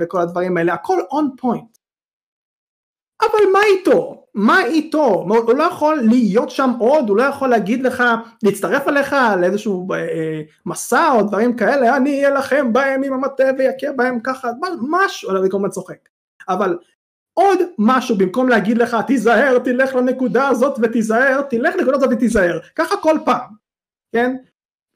וכל 0.00 0.20
הדברים 0.20 0.56
האלה, 0.56 0.74
הכל 0.74 1.00
on 1.10 1.30
point. 1.36 1.78
אבל 3.22 3.52
מה 3.52 3.58
איתו? 3.64 4.26
מה 4.34 4.64
איתו? 4.64 5.04
הוא 5.04 5.54
לא 5.54 5.62
יכול 5.62 5.96
להיות 5.96 6.50
שם 6.50 6.70
עוד, 6.78 7.08
הוא 7.08 7.16
לא 7.16 7.22
יכול 7.22 7.48
להגיד 7.48 7.82
לך, 7.82 8.02
להצטרף 8.42 8.88
אליך 8.88 9.16
לאיזשהו 9.40 9.94
אה, 9.94 10.42
מסע 10.66 11.12
או 11.12 11.22
דברים 11.22 11.56
כאלה, 11.56 11.96
אני 11.96 12.26
אלחם 12.26 12.72
בהם 12.72 13.02
עם 13.02 13.12
המטה 13.12 13.44
ויכה 13.58 13.92
בהם 13.96 14.20
ככה, 14.20 14.50
משהו, 14.80 15.30
אני 15.30 15.48
הזמן 15.52 15.70
צוחק. 15.70 16.08
אבל 16.48 16.78
עוד 17.38 17.58
משהו 17.78 18.18
במקום 18.18 18.48
להגיד 18.48 18.78
לך 18.78 18.96
תיזהר 19.06 19.58
תלך 19.58 19.94
לנקודה 19.94 20.48
הזאת 20.48 20.78
ותיזהר 20.82 21.42
תלך 21.42 21.74
לנקודה 21.76 21.96
הזאת 21.96 22.10
ותיזהר 22.12 22.58
ככה 22.76 22.96
כל 23.02 23.18
פעם 23.24 23.50
כן 24.12 24.36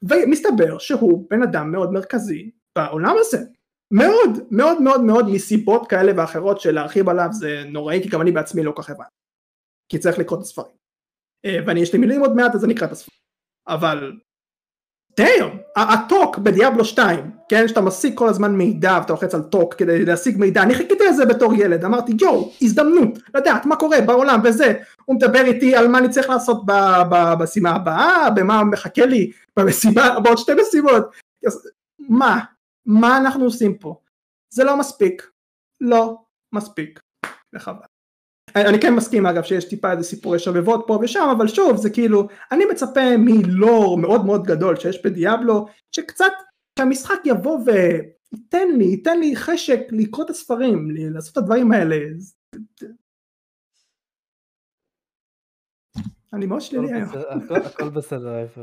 ומסתבר 0.01 0.77
שהוא 0.77 1.27
בן 1.29 1.43
אדם 1.43 1.71
מאוד 1.71 1.91
מרכזי 1.91 2.51
בעולם 2.75 3.15
הזה 3.19 3.37
מאוד 3.93 4.39
מאוד 4.51 4.81
מאוד 4.81 5.01
מאוד 5.01 5.29
מסיבות 5.29 5.87
כאלה 5.87 6.11
ואחרות 6.15 6.59
שלהרחיב 6.59 7.09
עליו 7.09 7.27
זה 7.31 7.63
נוראי 7.67 8.03
כי 8.03 8.09
גם 8.09 8.21
אני 8.21 8.31
בעצמי 8.31 8.63
לא 8.63 8.71
כל 8.71 8.83
כך 8.83 8.89
הבנתי. 8.89 9.09
כי 9.89 9.97
צריך 9.97 10.19
לקרוא 10.19 10.39
את 10.39 10.43
הספרים. 10.43 10.73
אה, 11.45 11.57
ואני 11.67 11.79
יש 11.79 11.93
לי 11.93 11.99
מילים 11.99 12.21
עוד 12.21 12.35
מעט 12.35 12.55
אז 12.55 12.65
אני 12.65 12.73
אקרא 12.73 12.87
את 12.87 12.91
הספרים. 12.91 13.17
אבל 13.67 14.13
דאם, 15.17 15.49
הטוק 15.75 16.37
בדיאבלו 16.37 16.85
2, 16.85 17.31
כן, 17.49 17.67
שאתה 17.67 17.81
משיג 17.81 18.17
כל 18.17 18.29
הזמן 18.29 18.55
מידע 18.55 18.97
ואתה 19.01 19.13
לוחץ 19.13 19.35
על 19.35 19.41
טוק 19.41 19.73
כדי 19.73 20.05
להשיג 20.05 20.37
מידע, 20.37 20.63
אני 20.63 20.75
חיכיתי 20.75 21.03
לזה 21.09 21.25
בתור 21.25 21.53
ילד, 21.53 21.85
אמרתי 21.85 22.11
יואו, 22.21 22.51
הזדמנות, 22.61 23.19
לדעת 23.35 23.65
מה 23.65 23.75
קורה 23.75 24.01
בעולם 24.01 24.39
וזה, 24.43 24.73
הוא 25.05 25.15
מדבר 25.15 25.45
איתי 25.45 25.75
על 25.75 25.87
מה 25.87 25.97
אני 25.97 26.09
צריך 26.09 26.29
לעשות 26.29 26.63
במשימה 27.09 27.69
הבאה, 27.69 28.29
במה 28.29 28.63
מחכה 28.63 29.05
לי 29.05 29.31
במשימה, 29.57 30.19
בעוד 30.19 30.37
שתי 30.37 30.51
משימות, 30.61 31.03
מה, 31.99 32.39
מה 32.85 33.17
אנחנו 33.17 33.43
עושים 33.43 33.77
פה? 33.77 34.01
זה 34.49 34.63
לא 34.63 34.79
מספיק, 34.79 35.31
לא 35.81 36.17
מספיק, 36.53 36.99
וחבל. 37.55 37.85
אני 38.55 38.81
כן 38.81 38.95
מסכים 38.95 39.25
אגב 39.25 39.43
שיש 39.43 39.69
טיפה 39.69 39.91
איזה 39.91 40.03
סיפורי 40.03 40.39
שובבות 40.39 40.83
פה 40.87 40.99
ושם 41.01 41.27
אבל 41.37 41.47
שוב 41.47 41.77
זה 41.77 41.89
כאילו 41.89 42.27
אני 42.51 42.65
מצפה 42.65 43.17
מלור 43.17 43.97
מאוד 43.97 44.25
מאוד 44.25 44.43
גדול 44.43 44.75
שיש 44.75 45.05
בדיאבלו 45.05 45.65
שקצת 45.95 46.31
שהמשחק 46.79 47.19
יבוא 47.25 47.59
וייתן 47.65 48.67
לי 48.77 48.85
ייתן 48.85 49.19
לי 49.19 49.35
חשק 49.35 49.79
לקרוא 49.91 50.25
את 50.25 50.29
הספרים 50.29 50.87
לעשות 50.91 51.31
את 51.31 51.37
הדברים 51.37 51.71
האלה. 51.71 51.95
אני 56.33 56.45
מאוד 56.45 56.61
שלילי 56.61 56.93
היום. 56.93 57.09
הכל 57.65 57.89
בסדר 57.89 58.39
איפה? 58.39 58.61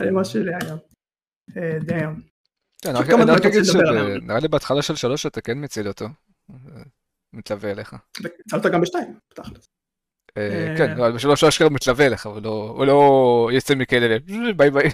אני 0.00 0.10
מאוד 0.10 0.24
שלילי 0.24 0.52
היום. 0.54 0.78
כן, 1.54 1.78
אני 1.94 2.04
רק 2.86 3.46
אגיד 3.46 3.64
שנראה 3.64 4.40
לי 4.40 4.48
בהתחלה 4.48 4.82
של 4.82 4.96
שלוש 4.96 5.26
אתה 5.26 5.40
כן 5.40 5.64
מציל 5.64 5.88
אותו 5.88 6.06
מתלווה 7.32 7.70
אליך. 7.70 7.96
הצלת 8.46 8.66
גם 8.66 8.80
בשתיים, 8.80 9.18
תכלס. 9.34 9.68
אה, 10.36 10.74
כן, 10.78 10.96
לא, 10.96 11.10
בשלב 11.10 11.36
שהוא 11.36 11.48
אשכרה 11.48 11.68
מתלווה 11.68 12.06
אליך, 12.06 12.26
הוא 12.26 12.86
לא 12.86 13.50
יצא 13.52 13.74
מכלא, 13.74 14.18
ביי 14.56 14.70
ביי. 14.70 14.90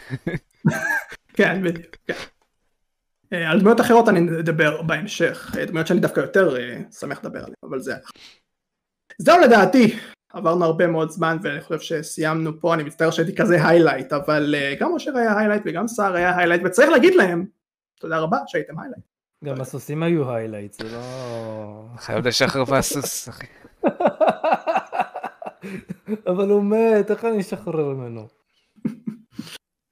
כן, 1.37 1.63
בדיוק, 1.63 1.97
כן. 2.07 2.15
על 3.33 3.61
דמויות 3.61 3.81
אחרות 3.81 4.09
אני 4.09 4.41
אדבר 4.41 4.83
בהמשך, 4.83 5.57
דמויות 5.67 5.87
שאני 5.87 6.01
דווקא 6.01 6.21
יותר 6.21 6.57
שמח 6.99 7.19
לדבר 7.19 7.39
עליהן, 7.39 7.55
אבל 7.63 7.81
זה... 7.81 7.95
זהו 9.19 9.41
לדעתי, 9.41 9.97
עברנו 10.33 10.65
הרבה 10.65 10.87
מאוד 10.87 11.11
זמן 11.11 11.37
ואני 11.43 11.61
חושב 11.61 11.81
שסיימנו 11.81 12.61
פה, 12.61 12.75
אני 12.75 12.83
מצטער 12.83 13.11
שהייתי 13.11 13.35
כזה 13.35 13.69
highlight, 13.69 14.13
אבל 14.13 14.55
גם 14.81 14.93
אושר 14.93 15.17
היה 15.17 15.39
highlight 15.39 15.63
וגם 15.67 15.89
סער 15.89 16.15
היה 16.15 16.37
highlight, 16.37 16.63
וצריך 16.65 16.91
להגיד 16.91 17.15
להם 17.15 17.47
תודה 18.01 18.19
רבה 18.19 18.39
שהייתם 18.47 18.79
highlight. 18.79 19.05
גם 19.45 19.61
הסוסים 19.61 20.03
היו 20.03 20.35
highlight, 20.35 20.73
זה 20.73 20.93
לא... 20.93 21.85
חייב 21.97 22.29
לשחרר 22.29 22.65
מהסוס, 22.71 23.29
אחי. 23.29 23.47
אבל 26.31 26.51
הוא 26.51 26.65
מת, 26.65 27.11
איך 27.11 27.25
אני 27.25 27.41
אשחרר 27.41 27.89
ממנו? 27.89 28.29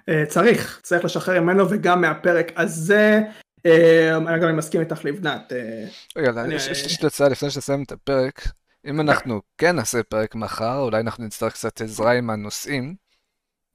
אה, 0.09 0.25
צריך, 0.29 0.81
צריך 0.83 1.05
לשחרר 1.05 1.41
ממנו 1.41 1.71
וגם 1.71 2.01
מהפרק 2.01 2.53
הזה. 2.57 3.21
אה, 3.67 4.17
אני 4.17 4.41
גם 4.41 4.57
מסכים 4.57 4.81
איתך 4.81 5.05
לבנת. 5.05 5.53
אה, 5.53 5.85
רגע, 6.17 6.45
יש 6.55 7.03
לי 7.03 7.07
הצעה 7.07 7.29
לפני 7.29 7.51
שנסיים 7.51 7.83
את 7.83 7.93
הפרק. 7.93 8.49
אם 8.87 9.01
אנחנו 9.01 9.41
כן 9.59 9.77
נעשה 9.77 10.03
פרק 10.03 10.35
מחר, 10.35 10.79
אולי 10.79 11.01
אנחנו 11.01 11.25
נצטרך 11.25 11.53
קצת 11.53 11.81
עזרה 11.81 12.13
עם 12.13 12.31
הנושאים. 12.31 12.95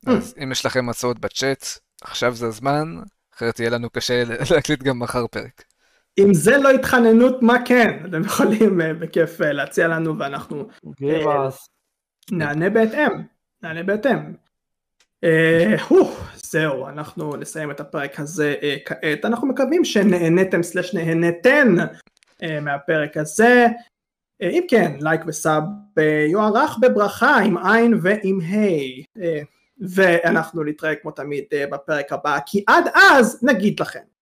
אז 0.07 0.35
אם 0.43 0.51
יש 0.51 0.65
לכם 0.65 0.89
הצעות 0.89 1.19
בצ'אט, 1.19 1.65
עכשיו 2.01 2.35
זה 2.35 2.47
הזמן, 2.47 2.95
אחרת 3.35 3.60
יהיה 3.60 3.69
לנו 3.69 3.89
קשה 3.89 4.23
להקליט 4.55 4.84
גם 4.84 4.99
מחר 4.99 5.27
פרק. 5.27 5.64
אם 6.19 6.34
זה 6.34 6.57
לא 6.57 6.69
התחננות, 6.69 7.41
מה 7.41 7.65
כן? 7.65 7.97
אתם 8.10 8.22
יכולים 8.22 8.81
בכיף 8.99 9.41
להציע 9.41 9.88
לנו 9.88 10.19
ואנחנו 10.19 10.68
נענה 12.31 12.69
בהתאם, 12.69 13.11
נענה 13.64 13.84
בהתאם. 13.84 14.34
זהו, 16.35 16.88
אנחנו 16.88 17.35
נסיים 17.35 17.72
את 17.72 17.80
הפרק 17.80 18.19
הזה 18.19 18.55
כעת. 18.85 19.26
אנחנו 19.26 19.47
מקווים 19.47 19.85
שנהנתם 19.85 20.64
סלש 20.64 20.93
נהנתן 20.93 21.76
מהפרק 22.61 23.18
הזה. 23.18 23.68
אם 24.41 24.64
כן, 24.69 24.91
לייק 24.99 25.22
וסאב 25.27 25.64
יוערך 26.31 26.77
בברכה 26.81 27.38
עם 27.38 27.57
עין 27.57 27.99
ועם 28.01 28.39
ה' 28.41 29.19
ואנחנו 29.80 30.64
נתראה 30.64 30.95
כמו 30.95 31.12
תמיד 31.12 31.44
בפרק 31.72 32.14
הבא, 32.14 32.38
כי 32.45 32.64
עד 32.68 32.86
אז 32.95 33.40
נגיד 33.44 33.80
לכם 33.80 34.12